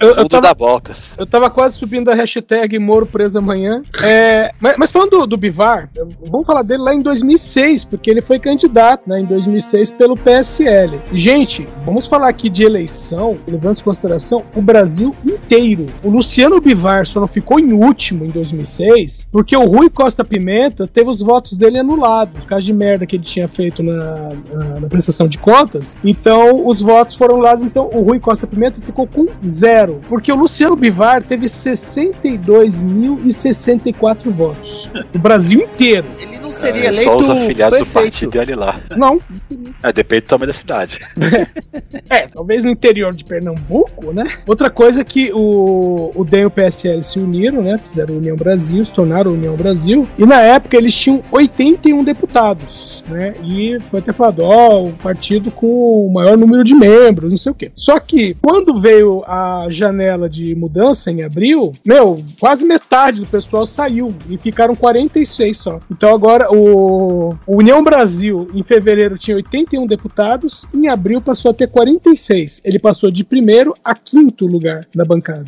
Eu- 0.00 0.08
eu 0.10 0.16
mundo 0.16 0.28
tava- 0.28 0.42
dá 0.48 0.52
voltas. 0.54 1.12
Eu 1.18 1.26
tava 1.26 1.50
quase 1.50 1.76
subindo 1.78 2.10
a 2.10 2.14
hashtag 2.14 2.78
Moro 2.78 3.06
preso 3.06 3.38
amanhã. 3.38 3.82
É, 4.02 4.52
mas, 4.60 4.76
mas 4.76 4.92
falando 4.92 5.10
do, 5.10 5.26
do 5.26 5.36
Bivar, 5.36 5.88
vamos 6.30 6.46
falar 6.46 6.62
dele 6.62 6.82
lá 6.82 6.94
em 6.94 7.02
2006, 7.02 7.84
porque 7.84 8.10
ele 8.10 8.20
foi 8.22 8.38
candidato 8.38 9.08
né, 9.08 9.20
em 9.20 9.24
2006 9.24 9.90
pelo 9.90 10.16
PSL. 10.16 11.00
E, 11.12 11.18
Gente, 11.24 11.66
vamos 11.84 12.06
falar 12.06 12.28
aqui 12.28 12.48
de 12.50 12.62
eleição, 12.64 13.38
levando 13.48 13.78
em 13.78 13.82
consideração 13.82 14.44
o 14.54 14.60
Brasil 14.62 15.14
inteiro. 15.24 15.86
O 16.02 16.10
Luciano 16.10 16.60
Bivar 16.60 17.06
só 17.06 17.18
não 17.18 17.26
ficou 17.26 17.58
em 17.58 17.72
último 17.72 18.24
em 18.24 18.30
2006 18.30 19.26
porque 19.34 19.54
o 19.56 19.64
Rui 19.64 19.90
Costa 19.90 20.24
Pimenta 20.24 20.86
teve 20.86 21.10
os 21.10 21.20
votos 21.20 21.58
dele 21.58 21.80
anulados, 21.80 22.38
por 22.38 22.46
causa 22.46 22.64
de 22.64 22.72
merda 22.72 23.04
que 23.04 23.16
ele 23.16 23.24
tinha 23.24 23.48
feito 23.48 23.82
na, 23.82 24.28
na, 24.48 24.78
na 24.78 24.86
prestação 24.86 25.26
de 25.26 25.38
contas. 25.38 25.96
Então, 26.04 26.64
os 26.64 26.80
votos 26.80 27.16
foram 27.16 27.34
anulados, 27.34 27.64
então 27.64 27.90
o 27.92 28.02
Rui 28.02 28.20
Costa 28.20 28.46
Pimenta 28.46 28.80
ficou 28.80 29.08
com 29.08 29.26
zero. 29.44 30.00
Porque 30.08 30.30
o 30.30 30.36
Luciano 30.36 30.76
Bivar 30.76 31.20
teve 31.20 31.46
62.064 31.46 34.30
votos. 34.30 34.88
O 35.12 35.18
Brasil 35.18 35.62
inteiro. 35.62 36.06
Ele 36.20 36.38
não 36.38 36.52
seria 36.52 36.84
É, 36.84 36.86
eleito 36.86 37.04
só 37.04 37.16
os 37.16 37.28
afiliados 37.28 37.80
do 37.80 37.86
partido 37.86 38.38
olha 38.38 38.56
lá. 38.56 38.80
Não, 38.96 39.20
não 39.28 39.40
seria. 39.40 39.74
É, 39.82 39.92
depende 39.92 40.22
do 40.22 40.28
tamanho 40.28 40.46
da 40.46 40.52
cidade. 40.52 41.00
É, 42.10 42.28
talvez 42.28 42.64
no 42.64 42.70
interior 42.70 43.14
de 43.14 43.24
Pernambuco, 43.24 44.12
né? 44.12 44.24
Outra 44.46 44.68
coisa 44.68 45.00
é 45.00 45.04
que 45.04 45.32
o, 45.32 46.12
o 46.14 46.24
DEM 46.24 46.42
e 46.42 46.46
o 46.46 46.50
PSL 46.50 47.02
se 47.02 47.18
uniram, 47.18 47.62
né? 47.62 47.78
Fizeram 47.78 48.16
União 48.16 48.36
Brasil, 48.36 48.84
se 48.84 48.92
tornaram 48.92 49.23
União 49.30 49.56
Brasil. 49.56 50.08
E 50.18 50.26
na 50.26 50.40
época 50.40 50.76
eles 50.76 50.94
tinham 50.94 51.22
81 51.30 52.04
deputados, 52.04 53.02
né? 53.08 53.34
E 53.42 53.78
foi 53.90 54.00
até 54.00 54.12
falado, 54.12 54.40
ó, 54.42 54.84
o 54.84 54.92
partido 54.92 55.50
com 55.50 56.06
o 56.06 56.12
maior 56.12 56.36
número 56.36 56.64
de 56.64 56.74
membros, 56.74 57.30
não 57.30 57.36
sei 57.36 57.52
o 57.52 57.54
quê. 57.54 57.70
Só 57.74 57.98
que 57.98 58.36
quando 58.42 58.80
veio 58.80 59.22
a 59.26 59.66
janela 59.70 60.28
de 60.28 60.54
mudança 60.54 61.10
em 61.10 61.22
abril, 61.22 61.72
meu, 61.84 62.18
quase 62.40 62.66
metade 62.66 63.20
do 63.20 63.26
pessoal 63.26 63.66
saiu 63.66 64.14
e 64.28 64.36
ficaram 64.36 64.74
46 64.74 65.56
só. 65.56 65.80
Então 65.90 66.14
agora 66.14 66.48
o, 66.50 67.34
o 67.46 67.56
União 67.58 67.82
Brasil 67.82 68.48
em 68.54 68.62
fevereiro 68.62 69.18
tinha 69.18 69.36
81 69.36 69.86
deputados, 69.86 70.66
em 70.74 70.88
abril 70.88 71.20
passou 71.20 71.50
a 71.50 71.54
ter 71.54 71.68
46. 71.68 72.62
Ele 72.64 72.78
passou 72.78 73.10
de 73.10 73.24
primeiro 73.24 73.74
a 73.84 73.94
quinto 73.94 74.46
lugar 74.46 74.86
da 74.94 75.04
bancada. 75.04 75.46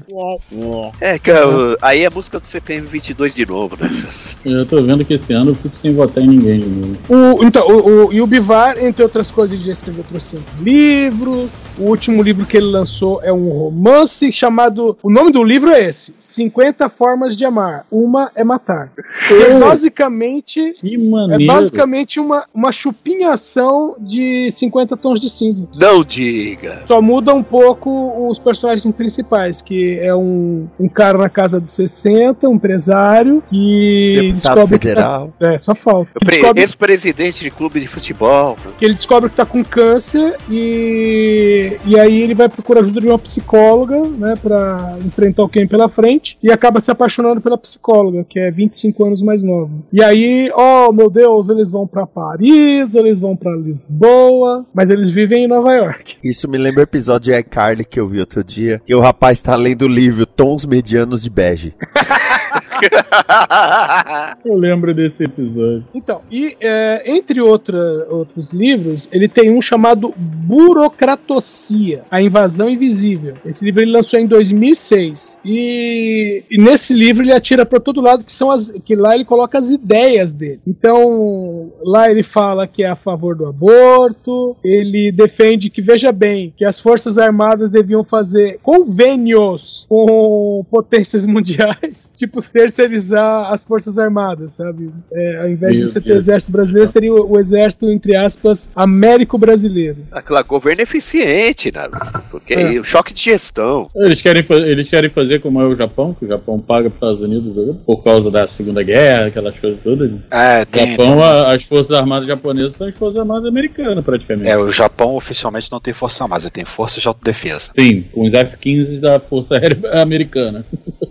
É, 1.01 1.19
que 1.19 1.31
uh, 1.31 1.77
aí 1.81 2.03
é 2.03 2.07
a 2.07 2.11
música 2.11 2.39
do 2.39 2.47
CPM 2.47 2.87
22 2.87 3.35
de 3.35 3.47
novo, 3.47 3.66
né? 3.79 4.09
Eu 4.45 4.67
tô 4.67 4.83
vendo 4.83 5.05
que 5.05 5.15
esse 5.15 5.33
ano 5.33 5.51
eu 5.51 5.55
fico 5.55 5.77
sem 5.79 5.95
votar 5.95 6.23
em 6.23 6.29
ninguém 6.29 6.61
de 6.61 6.67
novo. 6.67 6.97
O, 7.09 7.45
então, 7.45 7.67
o, 7.67 8.07
o, 8.07 8.13
e 8.13 8.21
o 8.21 8.27
Bivar, 8.27 8.79
entre 8.79 9.03
outras 9.03 9.31
coisas, 9.31 9.59
já 9.61 9.73
escreveu 9.73 10.05
outros 10.05 10.37
livros. 10.61 11.69
O 11.79 11.85
último 11.85 12.23
livro 12.23 12.47
que 12.47 12.57
ele 12.57 12.67
lançou 12.67 13.21
é 13.23 13.33
um 13.33 13.49
romance 13.49 14.31
chamado. 14.31 14.97
O 15.03 15.11
nome 15.11 15.33
do 15.33 15.43
livro 15.43 15.71
é 15.71 15.89
esse: 15.89 16.15
50 16.19 16.89
Formas 16.89 17.37
de 17.37 17.45
Amar. 17.45 17.87
Uma 17.91 18.31
é 18.35 18.45
matar. 18.45 18.93
É 19.31 19.59
basicamente. 19.59 20.75
Que 20.75 20.97
É 21.31 21.47
basicamente 21.47 22.21
uma, 22.21 22.45
uma 22.55 22.73
chupinhação 22.73 23.97
de 23.99 24.51
50 24.51 24.97
tons 24.97 25.21
de 25.21 25.31
cinza. 25.31 25.69
Não 25.75 26.05
diga. 26.05 26.83
Só 26.87 27.01
muda 27.01 27.35
um 27.35 27.43
pouco 27.43 28.29
os 28.29 28.39
personagens 28.39 28.87
principais, 28.95 29.61
que 29.61 29.99
é 29.99 30.15
um, 30.15 30.67
um 30.79 30.89
cara 30.89 31.19
na 31.19 31.29
casa 31.29 31.61
dos 31.61 31.73
60, 31.73 32.49
um 32.49 32.55
empresário, 32.55 33.43
que 33.57 34.15
Deputado 34.17 34.35
descobre 34.35 34.79
federal. 34.79 35.33
que 35.39 35.45
tá, 35.45 35.53
É, 35.53 35.59
só 35.59 35.75
falta. 35.75 36.11
Descobre 36.25 36.63
Ex-presidente 36.63 37.43
de 37.43 37.51
clube 37.51 37.81
de 37.81 37.89
futebol. 37.89 38.57
que 38.79 38.85
ele 38.85 38.95
descobre 38.95 39.31
que 39.31 39.37
tá 39.37 39.47
com 39.47 39.65
câncer 39.65 40.37
e, 40.51 41.77
e 41.85 41.99
aí 41.99 42.23
ele 42.23 42.35
vai 42.35 42.49
procurar 42.49 42.81
ajuda 42.81 43.01
de 43.01 43.07
uma 43.07 43.19
psicóloga, 43.19 44.01
né, 44.01 44.35
pra 44.43 44.97
enfrentar 45.05 45.43
o 45.45 45.49
que 45.49 45.59
vem 45.59 45.69
pela 45.69 45.89
frente 45.89 46.39
e 46.43 46.51
acaba 46.53 46.81
se 46.81 46.91
apaixonando 46.91 47.41
pela 47.41 47.57
psicóloga, 47.59 48.25
que 48.25 48.39
é 48.39 48.51
25 48.51 49.05
anos 49.05 49.23
mais 49.23 49.43
nova. 49.43 49.71
E 49.93 50.03
aí, 50.03 50.51
oh 50.55 50.93
meu 50.93 51.09
Deus, 51.11 51.49
eles 51.49 51.71
vão 51.71 51.87
pra 51.87 52.07
Paris, 52.07 52.95
eles 52.95 53.21
vão 53.21 53.37
pra 53.37 53.53
Lisboa, 53.57 54.65
mas 54.75 54.91
eles 54.91 55.09
vivem 55.11 55.45
em 55.45 55.49
Nova 55.49 55.73
York. 55.73 56.17
Isso 56.23 56.49
me 56.49 56.59
lembra 56.59 56.81
o 56.81 56.85
episódio 56.85 57.33
de 57.33 57.39
iCarly 57.39 57.85
que 57.85 57.99
eu 57.99 58.07
vi 58.09 58.21
outro 58.21 58.43
dia, 58.45 58.81
que 58.85 58.95
o 58.95 59.01
rapaz 59.01 59.41
tá 59.41 59.55
lendo 59.55 59.83
o 59.83 59.89
livro 59.89 60.27
Tons 60.27 60.65
Medianos 60.67 61.23
de 61.23 61.31
Bege. 61.31 61.75
Eu 64.45 64.55
lembro 64.55 64.95
desse 64.95 65.25
episódio. 65.25 65.85
Então, 65.95 66.21
e 66.31 66.57
é, 66.61 67.03
entre 67.07 67.41
outra, 67.41 67.79
outros 68.09 68.53
livros, 68.53 69.09
ele 69.13 69.29
tem 69.29 69.51
um 69.51 69.63
chamado 69.63 70.13
Burocratocia, 70.17 72.05
a 72.11 72.21
Invasão 72.21 72.69
Invisível. 72.69 73.35
Esse 73.45 73.65
livro 73.65 73.83
ele 73.83 73.93
lançou 73.93 74.19
em 74.19 74.27
2006. 74.27 75.41
E, 75.45 76.45
e 76.51 76.59
nesse 76.59 76.95
livro 76.95 77.23
ele 77.23 77.33
atira 77.33 77.65
para 77.67 77.81
todo 77.81 78.01
lado 78.01 78.25
que 78.25 78.33
são 78.33 78.51
as 78.51 78.71
que 78.71 78.95
lá 78.95 79.15
ele 79.15 79.25
coloca 79.25 79.59
as 79.59 79.73
ideias 79.73 80.33
dele. 80.33 80.61
Então, 80.67 81.73
lá 81.83 82.11
ele 82.11 82.23
fala 82.23 82.67
que 82.67 82.83
é 82.83 82.89
a 82.89 82.97
favor 82.97 83.35
do 83.35 83.47
aborto, 83.47 84.57
ele 84.63 85.11
defende 85.13 85.71
que 85.71 85.83
veja 85.83 86.13
bem, 86.13 86.53
que 86.57 86.65
as 86.65 86.81
Forças 86.81 87.19
Armadas 87.19 87.71
deviam 87.71 88.05
fazer 88.05 88.59
convênios 88.63 89.87
com 89.89 90.65
potências 90.71 91.25
mundiais. 91.27 92.15
Tipo 92.17 92.36
tipo, 92.41 92.53
terceirizar 92.53 93.53
as 93.53 93.65
Forças 93.65 93.99
Armadas, 93.99 94.53
sabe? 94.53 94.91
É, 95.13 95.41
ao 95.41 95.49
invés 95.49 95.77
Meu 95.77 95.87
de 95.87 95.91
você 95.93 96.01
ter 96.01 96.11
o 96.11 96.13
Deus. 96.13 96.23
exército 96.25 96.53
brasileiro, 96.53 96.87
você 96.87 96.93
teria 96.93 97.13
o, 97.15 97.33
o 97.33 97.39
exército, 97.39 97.91
entre 97.91 98.15
aspas, 98.17 98.71
américo-brasileiro. 98.77 99.99
Aquela 100.13 100.43
governo 100.43 100.83
eficiente, 100.83 101.73
né? 101.73 101.89
Porque 102.31 102.55
É. 102.55 102.81
o 102.81 102.85
choque 102.85 103.13
de 103.13 103.23
gestão. 103.23 103.91
Eles 103.97 104.21
querem, 104.21 104.45
eles 104.51 104.89
querem 104.89 105.11
fazer 105.11 105.41
como 105.41 105.61
é 105.61 105.67
o 105.67 105.77
Japão, 105.77 106.15
que 106.15 106.25
o 106.25 106.29
Japão 106.29 106.61
paga 106.61 106.91
para 106.91 107.09
os 107.09 107.15
Estados 107.17 107.23
Unidos 107.45 107.77
por 107.85 108.03
causa 108.05 108.31
da 108.31 108.47
Segunda 108.47 108.83
Guerra, 108.83 109.27
aquelas 109.27 109.59
coisas 109.59 109.81
todas. 109.83 110.13
É, 110.31 110.63
O 110.63 110.67
tem. 110.67 110.91
Japão, 110.91 111.23
a- 111.23 111.55
as 111.55 111.63
Forças 111.65 111.97
Armadas 111.97 112.27
japonesas 112.27 112.75
são 112.77 112.87
as 112.87 112.95
Forças 112.97 113.19
Armadas 113.19 113.49
americanas, 113.49 114.05
praticamente. 114.05 114.49
É, 114.51 114.57
o 114.59 114.69
Japão 114.71 115.15
oficialmente 115.17 115.71
não 115.71 115.81
tem 115.81 115.95
força 115.95 116.23
armada, 116.25 116.45
ele 116.45 116.51
tem 116.51 116.65
força 116.65 117.01
de 117.01 117.09
autodefesa. 117.09 117.71
Sim, 117.79 118.03
com 118.13 118.27
os 118.27 118.33
F-15 118.35 119.01
da 119.01 119.19
Força 119.21 119.55
Aérea 119.55 120.03
Americana. 120.03 120.65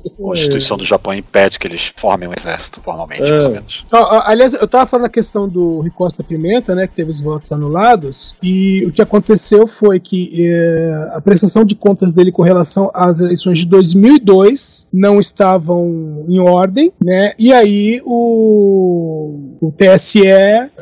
A 0.05 0.09
Constituição 0.25 0.77
do 0.77 0.85
Japão 0.85 1.13
impede 1.17 1.57
que 1.59 1.67
eles 1.67 1.91
formem 1.95 2.27
um 2.29 2.33
exército, 2.37 2.81
formalmente, 2.81 3.23
É. 3.23 3.37
pelo 3.39 3.51
menos. 3.51 3.85
Aliás, 4.25 4.53
eu 4.53 4.67
tava 4.67 4.85
falando 4.85 5.05
a 5.05 5.09
questão 5.09 5.47
do 5.47 5.79
Ricosta 5.81 6.23
Pimenta, 6.23 6.73
né, 6.75 6.87
que 6.87 6.95
teve 6.95 7.11
os 7.11 7.21
votos 7.21 7.51
anulados, 7.51 8.35
e 8.41 8.85
o 8.85 8.91
que 8.91 9.01
aconteceu 9.01 9.65
foi 9.67 9.99
que 9.99 10.31
eh, 10.45 11.09
a 11.13 11.21
prestação 11.21 11.63
de 11.65 11.75
contas 11.75 12.13
dele 12.13 12.31
com 12.31 12.41
relação 12.41 12.91
às 12.93 13.19
eleições 13.19 13.59
de 13.59 13.65
2002 13.67 14.87
não 14.93 15.19
estavam 15.19 16.25
em 16.27 16.39
ordem, 16.39 16.91
né, 17.03 17.33
e 17.37 17.51
aí 17.53 18.01
o, 18.05 19.57
o 19.61 19.71
TSE 19.71 20.21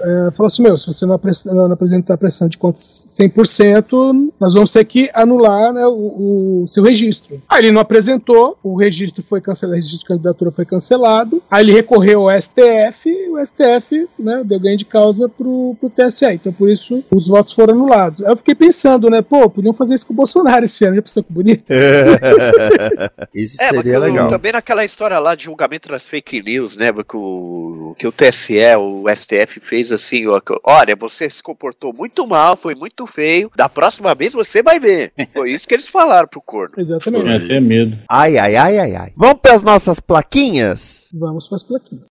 eh, 0.04 0.32
falou 0.36 0.48
assim, 0.48 0.62
meu, 0.64 0.78
se 0.78 0.86
você 0.88 1.06
não, 1.06 1.16
apres- 1.16 1.46
não 1.46 1.72
apresentar 1.72 2.16
a 2.16 2.18
prestação 2.18 2.48
de 2.48 2.58
contas 2.58 3.06
100%, 3.08 4.32
nós 4.40 4.54
vamos 4.54 4.72
ter 4.72 4.84
que 4.86 5.10
anular 5.14 5.72
né, 5.74 5.86
o, 5.88 6.64
o 6.64 6.68
seu 6.68 6.84
registro. 6.84 7.42
Aí 7.48 7.62
ele 7.62 7.72
não 7.72 7.82
apresentou, 7.82 8.58
o 8.64 8.76
registro 8.76 9.24
foi 9.24 9.40
cancelado, 9.42 9.74
o 9.74 9.76
registro 9.76 10.00
de 10.00 10.06
candidatura 10.06 10.52
foi 10.52 10.66
cancelado, 10.66 11.42
aí 11.50 11.64
ele 11.64 11.72
recorreu 11.74 12.30
ao 12.30 12.42
STF, 12.42 13.10
e 13.10 13.30
o 13.30 13.44
STF 13.46 14.08
né, 14.20 14.42
deu 14.46 14.60
ganho 14.60 14.78
de 14.78 14.86
causa 14.86 15.28
pro, 15.30 15.76
pro 15.80 15.90
TSE, 15.90 16.26
então 16.34 16.52
por 16.54 16.70
isso 16.70 17.04
os 17.12 17.28
votos 17.28 17.54
foram 17.54 17.74
anulados. 17.74 18.22
Aí 18.24 18.32
eu 18.32 18.38
fiquei 18.38 18.56
pensando, 18.56 19.10
né, 19.10 19.22
pô, 19.22 19.50
podiam 19.50 19.74
fazer 19.74 19.96
isso 19.96 20.06
com 20.08 20.14
o 20.14 20.16
Bolsonaro 20.16 20.66
esse 20.66 20.86
ano, 20.86 20.96
já 20.96 21.02
pensou 21.02 21.24
que 21.24 21.32
bonito? 21.34 21.64
Isso 23.34 23.62
É, 23.62 23.72
mas 23.72 23.76
seria 23.84 24.00
o- 24.00 24.04
legal. 24.04 24.28
também 24.28 24.52
naquela 24.52 24.86
história 24.86 25.18
lá 25.20 25.36
de 25.36 25.46
julgamento 25.46 25.90
das 25.90 26.08
fake 26.08 26.42
news, 26.44 26.76
né? 26.78 26.92
Que 26.94 27.16
o, 27.18 27.96
que 27.98 28.08
o 28.08 28.12
TSE, 28.12 28.60
o 28.78 29.06
STF 29.14 29.60
fez 29.62 29.92
assim: 29.94 30.28
ó, 30.28 30.42
olha, 30.66 30.96
você 30.96 31.30
se 31.30 31.42
comportou 31.42 31.94
muito 31.94 32.28
mal, 32.28 32.58
foi 32.58 32.76
muito 32.76 33.06
feio, 33.08 33.52
da 33.56 33.70
próxima 33.70 34.14
vez 34.14 34.34
você 34.34 34.62
vai 34.62 34.80
ver. 34.80 35.14
Foi 35.34 35.52
isso 35.52 35.68
que 35.68 35.74
eles 35.74 35.88
falaram 35.88 36.28
pro 36.28 36.42
corno. 36.42 36.76
Exatamente. 36.78 37.30
É, 37.30 37.36
até 37.36 37.60
medo. 37.60 37.98
Ai, 38.10 38.38
ai, 38.38 38.56
ai, 38.56 38.78
ai, 38.78 38.96
ai. 38.96 39.14
Vamos 39.16 39.40
para 39.42 39.54
as 39.54 39.64
nossas 39.64 40.00
plaquinhas? 40.00 41.08
Vamos 41.14 41.48
para 41.48 41.56
as 41.56 41.64
plaquinhas. 41.64 42.06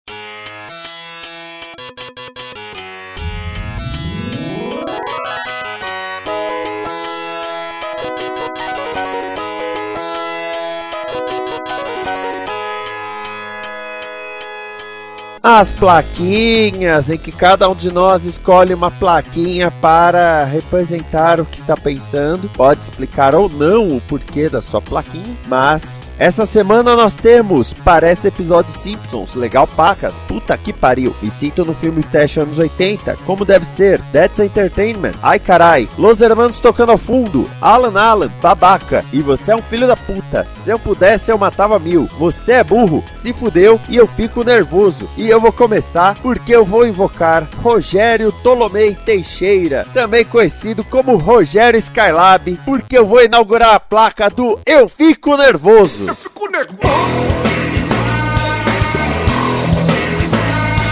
As 15.41 15.71
plaquinhas, 15.71 17.09
em 17.09 17.17
que 17.17 17.31
cada 17.31 17.69
um 17.69 17.75
de 17.75 17.91
nós 17.91 18.25
escolhe 18.25 18.73
uma 18.73 18.91
plaquinha 18.91 19.71
para 19.71 20.43
representar 20.43 21.39
o 21.39 21.45
que 21.45 21.57
está 21.57 21.77
pensando. 21.77 22.49
Pode 22.49 22.81
explicar 22.81 23.33
ou 23.33 23.47
não 23.47 23.95
o 23.95 24.01
porquê 24.01 24.49
da 24.49 24.61
sua 24.61 24.81
plaquinha, 24.81 25.35
mas 25.47 26.09
essa 26.19 26.45
semana 26.45 26.97
nós 26.97 27.15
temos 27.15 27.71
Parece 27.71 28.27
episódio 28.27 28.73
Simpsons, 28.73 29.35
legal 29.35 29.65
pacas, 29.65 30.13
puta 30.27 30.57
que 30.57 30.73
pariu. 30.73 31.15
Me 31.21 31.31
sinto 31.31 31.63
no 31.63 31.73
filme 31.73 32.03
teste 32.03 32.41
anos 32.41 32.59
80, 32.59 33.15
como 33.25 33.45
deve 33.45 33.65
ser, 33.65 34.01
That's 34.11 34.37
Entertainment, 34.39 35.13
ai 35.23 35.39
carai, 35.39 35.87
Los 35.97 36.19
Hermanos 36.19 36.59
tocando 36.59 36.91
ao 36.91 36.97
fundo, 36.97 37.49
Alan 37.61 37.97
Alan, 37.97 38.29
babaca, 38.41 39.05
e 39.13 39.21
você 39.21 39.53
é 39.53 39.55
um 39.55 39.61
filho 39.61 39.87
da 39.87 39.95
puta. 39.95 40.45
Se 40.61 40.69
eu 40.69 40.77
pudesse 40.77 41.31
eu 41.31 41.37
matava 41.37 41.79
mil, 41.79 42.09
você 42.19 42.53
é 42.53 42.63
burro, 42.65 43.03
se 43.21 43.31
fudeu 43.31 43.79
e 43.87 43.95
eu 43.95 44.05
fico 44.05 44.43
nervoso. 44.43 45.07
E 45.29 45.31
eu 45.31 45.39
vou 45.39 45.51
começar 45.51 46.15
porque 46.23 46.55
eu 46.55 46.65
vou 46.65 46.87
invocar 46.87 47.47
Rogério 47.61 48.31
Tolomei 48.31 48.95
Teixeira, 48.95 49.85
também 49.93 50.25
conhecido 50.25 50.83
como 50.83 51.17
Rogério 51.17 51.77
Skylab, 51.77 52.59
porque 52.65 52.97
eu 52.97 53.05
vou 53.05 53.23
inaugurar 53.23 53.75
a 53.75 53.79
placa 53.79 54.27
do 54.27 54.59
Eu 54.65 54.89
Fico 54.89 55.37
Nervoso. 55.37 56.07
Eu 56.07 56.15
fico 56.15 56.49
nervoso. 56.49 56.81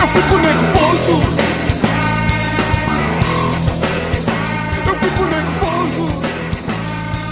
Eu 0.01 0.07
fico 0.21 0.37
nervoso. 0.37 0.66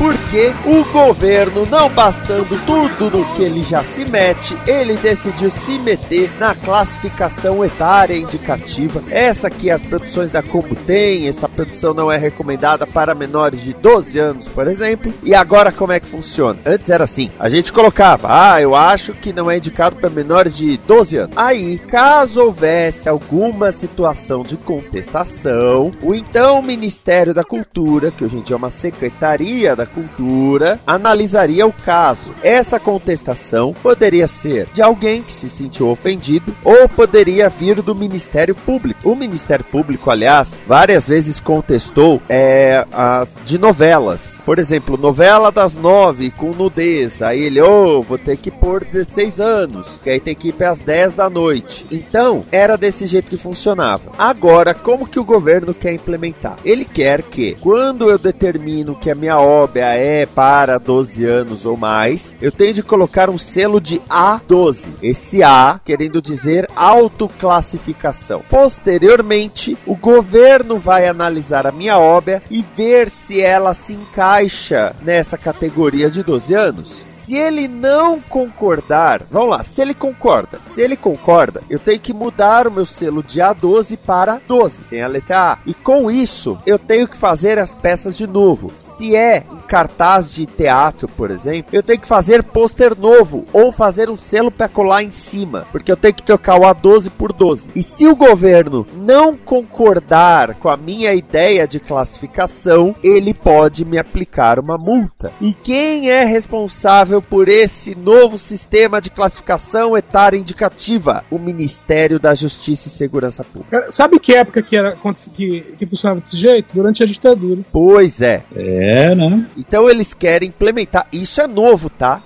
Porque 0.06 0.54
o 0.68 0.86
governo, 0.94 1.65
não 1.65 1.89
bastando 1.89 2.63
tudo 2.63 3.10
no 3.18 3.26
que 3.34 3.41
ele 3.41 3.63
já 3.63 3.84
se 3.84 4.06
mete, 4.06 4.56
ele 4.68 4.94
decidiu 4.98 5.50
se 5.50 5.80
meter 5.80 6.30
na 6.39 6.54
classificação 6.54 7.65
etária 7.65 8.15
indicativa. 8.15 9.02
Essa 9.10 9.50
que 9.50 9.72
as 9.72 9.82
produções 9.82 10.30
da 10.30 10.44
Combo 10.44 10.76
têm, 10.76 11.28
essa 11.28 11.50
produção 11.50 11.91
não 11.96 12.12
é 12.12 12.18
recomendada 12.18 12.86
para 12.86 13.15
menores 13.15 13.63
de 13.63 13.74
12 13.74 14.20
anos, 14.20 14.48
por 14.48 14.68
exemplo. 14.68 15.12
E 15.24 15.34
agora 15.34 15.72
como 15.72 15.91
é 15.91 16.00
que 16.00 16.08
funciona? 16.08 16.60
Antes 16.63 16.91
era 16.91 17.06
assim, 17.06 17.32
a 17.39 17.50
gente 17.50 17.74
colocava, 17.74 18.28
ah, 18.30 18.62
eu 18.62 18.76
acho 18.76 19.12
que 19.13 19.34
não 19.34 19.50
é 19.50 19.58
indicado 19.58 19.96
para 19.96 20.08
menores 20.08 20.56
de 20.56 20.78
12 20.86 21.18
anos. 21.18 21.36
Aí, 21.36 21.80
caso 21.80 22.41
houvesse 22.41 23.10
alguma 23.10 23.72
situação 23.72 24.44
de 24.44 24.56
contestação, 24.56 25.91
o 26.04 26.13
então 26.13 26.62
Ministério 26.62 27.34
da 27.34 27.44
Cultura, 27.44 28.12
que 28.12 28.24
hoje 28.24 28.38
em 28.38 28.41
dia 28.41 28.54
é 28.54 28.58
uma 28.58 28.70
secretaria 28.70 29.76
da 29.76 29.94
Cultura, 29.95 30.77
analisaria 30.86 31.65
o 31.65 31.71
caso. 31.71 32.36
Essa 32.43 32.77
contestação 32.77 33.73
poderia 33.81 34.27
ser 34.27 34.67
de 34.73 34.81
alguém 34.81 35.23
que 35.23 35.31
se 35.31 35.49
sentiu 35.49 35.88
ofendido 35.88 36.53
ou 36.65 36.89
poderia 36.89 37.47
vir 37.47 37.81
do 37.81 37.95
Ministério 37.95 38.53
Público. 38.53 39.10
O 39.10 39.15
Ministério 39.15 39.63
Público, 39.63 40.12
aliás, 40.12 40.60
várias 40.67 41.08
vezes 41.08 41.39
contestou 41.39 42.21
é, 42.27 42.86
as 42.91 43.34
de 43.45 43.58
novelas. 43.58 44.36
Por 44.45 44.60
exemplo, 44.60 44.97
novela 44.97 45.51
das 45.51 45.75
nove 45.75 46.29
com 46.29 46.51
nudez. 46.51 47.21
Aí 47.21 47.43
ele, 47.43 47.62
ô, 47.62 48.01
vou 48.01 48.17
ter 48.17 48.38
que 48.38 48.51
pôr 48.51 48.84
16 48.84 49.39
anos, 49.39 49.99
que 50.03 50.10
aí 50.10 50.19
tem 50.19 50.36
que 50.36 50.49
ir 50.49 50.53
para 50.53 50.71
as 50.71 50.79
10 50.79 51.15
da 51.15 51.29
noite. 51.29 51.86
Então, 51.89 52.43
era 52.51 52.77
desse 52.77 53.08
jeito 53.08 53.29
que 53.29 53.38
funcionava. 53.38 54.12
Agora, 54.17 54.73
como 54.73 55.08
que 55.08 55.19
o 55.19 55.23
governo 55.23 55.73
quer 55.73 55.93
implementar? 55.93 56.58
Ele 56.65 56.86
quer 56.86 57.23
que, 57.23 57.55
quando 57.62 58.10
eu 58.10 58.17
determino 58.17 58.95
que 58.95 59.10
a 59.10 59.15
minha 59.15 59.39
obra 59.39 59.74
é 59.79 60.25
para 60.25 60.77
12 60.77 61.25
anos 61.25 61.65
ou 61.65 61.75
mais, 61.77 62.35
eu 62.41 62.51
tenho 62.51 62.73
de 62.73 62.83
colocar 62.83 63.29
um 63.29 63.38
selo 63.38 63.79
de 63.79 63.99
A12. 64.09 64.89
Esse 65.01 65.43
A 65.43 65.79
querendo 65.83 66.21
dizer 66.21 66.69
autoclassificação. 66.75 68.43
Posteriormente, 68.49 69.77
o 69.85 69.95
governo 69.95 70.77
vai 70.77 71.07
analisar 71.07 71.67
a 71.67 71.71
minha 71.71 71.97
obra 71.97 72.41
e 72.49 72.63
ver 72.75 73.09
se 73.09 73.41
ela 73.41 73.73
se 73.73 73.93
encaixa 73.93 74.95
nessa 75.01 75.38
categoria 75.38 76.09
de 76.09 76.23
12 76.23 76.53
anos. 76.53 77.14
Se 77.25 77.35
ele 77.35 77.67
não 77.67 78.19
concordar, 78.19 79.23
vamos 79.31 79.49
lá, 79.49 79.63
se 79.63 79.81
ele 79.81 79.95
concorda, 79.95 80.59
se 80.75 80.79
ele 80.79 80.95
concorda, 80.95 81.63
eu 81.67 81.79
tenho 81.79 81.99
que 81.99 82.13
mudar 82.13 82.67
o 82.67 82.71
meu 82.71 82.85
selo 82.85 83.23
de 83.23 83.39
A12 83.39 83.97
para 83.97 84.39
12, 84.47 84.83
sem 84.88 85.01
a 85.01 85.07
letra 85.07 85.53
A. 85.53 85.57
E 85.65 85.73
com 85.73 86.11
isso, 86.11 86.55
eu 86.67 86.77
tenho 86.77 87.07
que 87.07 87.17
fazer 87.17 87.57
as 87.57 87.73
peças 87.73 88.15
de 88.15 88.27
novo. 88.27 88.71
Se 88.95 89.15
é 89.15 89.43
um 89.51 89.57
cartaz 89.57 90.31
de 90.31 90.45
teatro, 90.45 91.07
por 91.07 91.31
exemplo, 91.31 91.71
eu 91.73 91.83
tenho 91.83 91.99
que 91.99 92.07
fazer 92.07 92.43
pôster 92.43 92.97
novo 92.97 93.45
ou 93.51 93.71
fazer 93.71 94.09
um 94.09 94.17
selo 94.17 94.51
para 94.51 94.69
colar 94.69 95.03
em 95.03 95.11
cima, 95.11 95.65
porque 95.71 95.91
eu 95.91 95.97
tenho 95.97 96.13
que 96.13 96.23
trocar 96.23 96.57
o 96.57 96.61
A12 96.61 97.09
por 97.09 97.33
12. 97.33 97.71
E 97.75 97.83
se 97.83 98.07
o 98.07 98.15
governo 98.15 98.88
não 98.93 99.35
concordar 99.35 100.53
com 100.55 100.69
a 100.69 100.77
minha 100.77 101.13
ideia 101.13 101.67
de 101.67 101.79
classificação, 101.79 102.95
ele 103.03 103.33
pode 103.33 103.83
me 103.83 103.97
aplicar 103.97 104.59
uma 104.59 104.77
multa. 104.77 105.33
E 105.41 105.53
quem 105.53 106.09
é 106.09 106.23
responsável 106.23 107.14
por 107.21 107.47
esse 107.47 107.95
novo 107.95 108.38
sistema 108.38 109.01
de 109.01 109.10
classificação 109.10 109.97
etária 109.97 110.38
indicativa? 110.38 111.23
O 111.30 111.38
Ministério 111.38 112.19
da 112.19 112.36
Justiça 112.36 112.88
e 112.88 112.91
Segurança 112.91 113.43
Pública. 113.43 113.86
Sabe 113.89 114.19
que 114.19 114.34
época 114.34 114.62
que, 114.62 114.75
era, 114.75 114.97
que, 115.36 115.62
que 115.78 115.86
funcionava 115.86 116.21
desse 116.21 116.38
jeito? 116.38 116.67
Durante 116.73 117.04
a 117.04 117.06
ditadura. 117.06 117.62
Pois 117.71 118.21
é. 118.21 118.43
É, 118.56 119.13
né? 119.15 119.45
Então 119.58 119.89
eles 119.89 120.13
querem 120.13 120.49
implementar. 120.49 121.08
Isso 121.12 121.41
é 121.41 121.47
novo, 121.47 121.89
tá? 121.89 122.21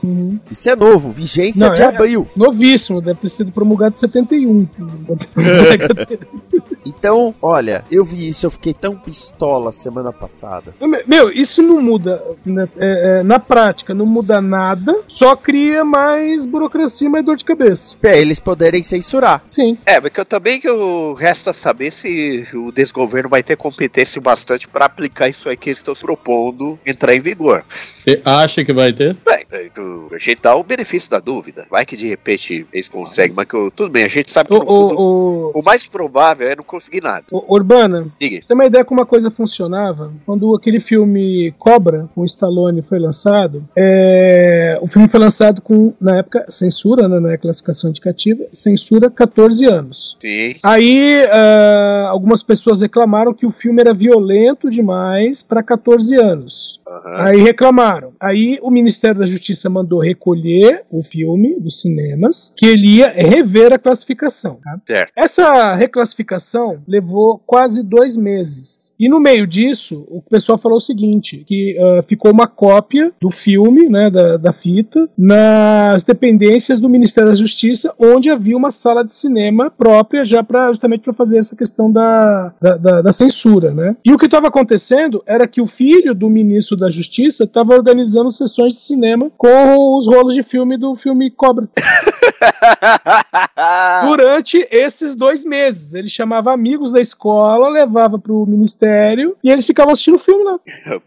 Isso 0.52 0.70
é 0.70 0.76
novo. 0.76 1.12
Vigência 1.12 1.68
Não, 1.68 1.74
de 1.74 1.82
é- 1.82 1.86
abril. 1.86 2.28
Novíssimo, 2.36 3.02
deve 3.02 3.20
ter 3.20 3.30
sido 3.30 3.52
promulgado 3.52 3.94
em 3.94 3.98
71. 3.98 4.68
Então, 6.86 7.36
olha, 7.42 7.84
eu 7.92 8.04
vi 8.04 8.28
isso, 8.30 8.46
eu 8.46 8.52
fiquei 8.52 8.74
tão 8.74 8.96
pistola 8.96 9.72
semana 9.72 10.12
passada. 10.12 10.74
Meu, 11.06 11.30
isso 11.30 11.62
não 11.62 11.82
muda. 11.82 12.22
né, 12.46 12.68
é, 12.78 13.20
é, 13.20 13.24
na 13.24 13.38
prática, 13.40 13.94
não 13.94 14.06
muda 14.06 14.42
nada, 14.42 14.79
só 15.08 15.36
cria 15.36 15.84
mais 15.84 16.46
burocracia 16.46 17.08
e 17.08 17.12
mais 17.12 17.24
dor 17.24 17.36
de 17.36 17.46
cabeça. 17.46 17.96
Pra 18.00 18.16
eles 18.18 18.40
poderem 18.40 18.84
censurar. 18.84 19.44
Sim. 19.48 19.78
É, 19.86 20.00
porque 20.00 20.20
eu 20.20 20.26
também 20.26 20.60
que 20.60 20.68
eu 20.68 21.14
resta 21.14 21.54
saber 21.54 21.92
se 21.92 22.46
o 22.54 22.72
desgoverno 22.72 23.30
vai 23.30 23.44
ter 23.44 23.56
competência 23.58 24.22
bastante 24.22 24.68
pra 24.68 24.86
aplicar 24.86 25.28
isso 25.30 25.48
aí 25.50 25.58
que 25.58 25.70
eles 25.70 25.80
estão 25.80 25.96
se 25.96 26.02
propondo 26.02 26.78
entrar 26.86 27.16
em 27.16 27.20
vigor. 27.20 27.64
Você 27.70 28.22
acha 28.26 28.64
que 28.64 28.74
vai 28.74 28.92
ter? 28.94 29.16
Bem, 29.26 29.46
é, 29.52 29.70
a 30.14 30.18
gente 30.18 30.42
dá 30.42 30.56
o 30.56 30.64
benefício 30.64 31.10
da 31.10 31.20
dúvida. 31.20 31.66
Vai 31.70 31.86
que 31.86 31.96
de 31.98 32.08
repente 32.08 32.66
eles 32.74 32.88
conseguem, 32.88 33.34
mas 33.36 33.48
que 33.48 33.56
eu- 33.56 33.72
tudo 33.72 33.90
bem, 33.90 34.04
a 34.06 34.10
gente 34.10 34.30
sabe 34.32 34.50
que 34.50 34.56
O, 34.56 34.60
no 34.60 34.66
fundo, 34.66 35.00
o, 35.00 35.52
o, 35.56 35.60
o 35.60 35.64
mais 35.64 35.86
provável 35.86 36.48
é 36.48 36.56
não 36.56 36.64
conseguir 36.64 37.02
nada. 37.02 37.26
o- 37.32 37.54
Urbana, 37.56 38.08
Diga. 38.20 38.42
tem 38.48 38.56
uma 38.56 38.66
ideia 38.66 38.86
como 38.86 39.02
a 39.02 39.06
coisa 39.06 39.30
funcionava? 39.32 40.12
Quando 40.26 40.56
aquele 40.56 40.80
filme 40.80 41.54
Cobra, 41.58 42.08
com 42.16 42.24
Stallone, 42.26 42.82
foi 42.82 43.00
lançado, 43.00 43.64
é, 43.78 44.69
o 44.82 44.88
filme 44.88 45.08
foi 45.08 45.20
lançado 45.20 45.62
com, 45.62 45.94
na 46.00 46.18
época, 46.18 46.46
censura, 46.50 47.08
né, 47.08 47.20
não 47.20 47.30
é 47.30 47.38
classificação 47.38 47.90
indicativa, 47.90 48.44
censura 48.54 49.10
14 49.10 49.66
anos. 49.66 50.18
Sim. 50.22 50.56
Aí, 50.64 51.24
ah, 51.32 52.08
algumas 52.10 52.44
pessoas 52.44 52.82
reclamaram 52.82 53.34
que 53.34 53.46
o 53.46 53.52
filme 53.52 53.82
era 53.82 53.94
violento 53.94 54.70
demais 54.70 55.44
para 55.44 55.64
14 55.64 56.16
anos. 56.16 56.80
Aí 57.06 57.38
reclamaram. 57.42 58.14
Aí 58.20 58.60
o 58.62 58.70
Ministério 58.70 59.20
da 59.20 59.26
Justiça 59.26 59.70
mandou 59.70 60.00
recolher 60.00 60.84
o 60.90 61.04
filme 61.04 61.60
dos 61.60 61.82
cinemas, 61.82 62.54
que 62.56 62.66
ele 62.66 62.98
ia 62.98 63.10
rever 63.10 63.74
a 63.74 63.80
classificação. 63.80 64.60
tá? 64.64 64.80
Certo. 64.86 65.14
Essa 65.16 65.76
reclassificação 65.76 66.82
levou 66.88 67.42
quase 67.46 67.84
dois 67.84 68.18
meses. 68.18 68.94
E 69.00 69.08
no 69.08 69.20
meio 69.20 69.48
disso, 69.48 70.06
o 70.10 70.22
pessoal 70.22 70.58
falou 70.58 70.78
o 70.78 70.82
seguinte: 70.82 71.44
que 71.46 71.78
ah, 71.80 72.04
ficou 72.08 72.32
uma 72.32 72.48
cópia 72.48 73.12
do 73.22 73.30
filme, 73.30 73.90
né, 73.90 74.10
da, 74.10 74.38
da 74.38 74.54
fita, 74.60 75.08
nas 75.18 76.04
dependências 76.04 76.80
do 76.80 76.90
Ministério 76.90 77.30
da 77.30 77.36
Justiça, 77.36 77.94
onde 78.00 78.30
havia 78.30 78.58
uma 78.58 78.72
sala 78.72 79.04
de 79.04 79.14
cinema 79.14 79.70
própria, 79.72 80.24
já 80.24 80.44
pra, 80.44 80.68
justamente 80.70 81.02
para 81.04 81.14
fazer 81.14 81.38
essa 81.38 81.56
questão 81.56 81.92
da, 81.92 82.54
da, 82.62 82.78
da- 82.78 83.02
da 83.02 83.12
censura. 83.12 83.72
Né? 83.74 83.96
E 84.06 84.12
o 84.14 84.18
que 84.18 84.26
estava 84.26 84.48
acontecendo 84.48 85.24
era 85.26 85.48
que 85.48 85.62
o 85.62 85.68
filho 85.68 86.14
do 86.14 86.30
ministro 86.30 86.76
da 86.78 86.90
Justiça 86.90 87.44
estava 87.44 87.74
organizando 87.74 88.32
sessões 88.32 88.74
de 88.74 88.80
cinema 88.80 89.32
com 89.38 89.98
os 89.98 90.06
rolos 90.08 90.34
de 90.34 90.44
filme 90.44 90.78
do 90.78 90.96
filme 90.96 91.30
Cobra. 91.32 91.68
Durante 94.08 94.68
esses 94.72 95.16
dois 95.16 95.44
meses. 95.44 95.94
Ele 95.94 96.08
chamava 96.08 96.54
amigos 96.54 96.92
da 96.92 97.00
escola, 97.02 97.70
levava 97.70 98.18
pro 98.18 98.46
ministério 98.46 99.36
e 99.44 99.50
eles 99.50 99.66
ficavam 99.66 99.94
assistindo 99.94 100.16
o 100.16 100.20
filme 100.20 100.44
lá. 100.44 100.60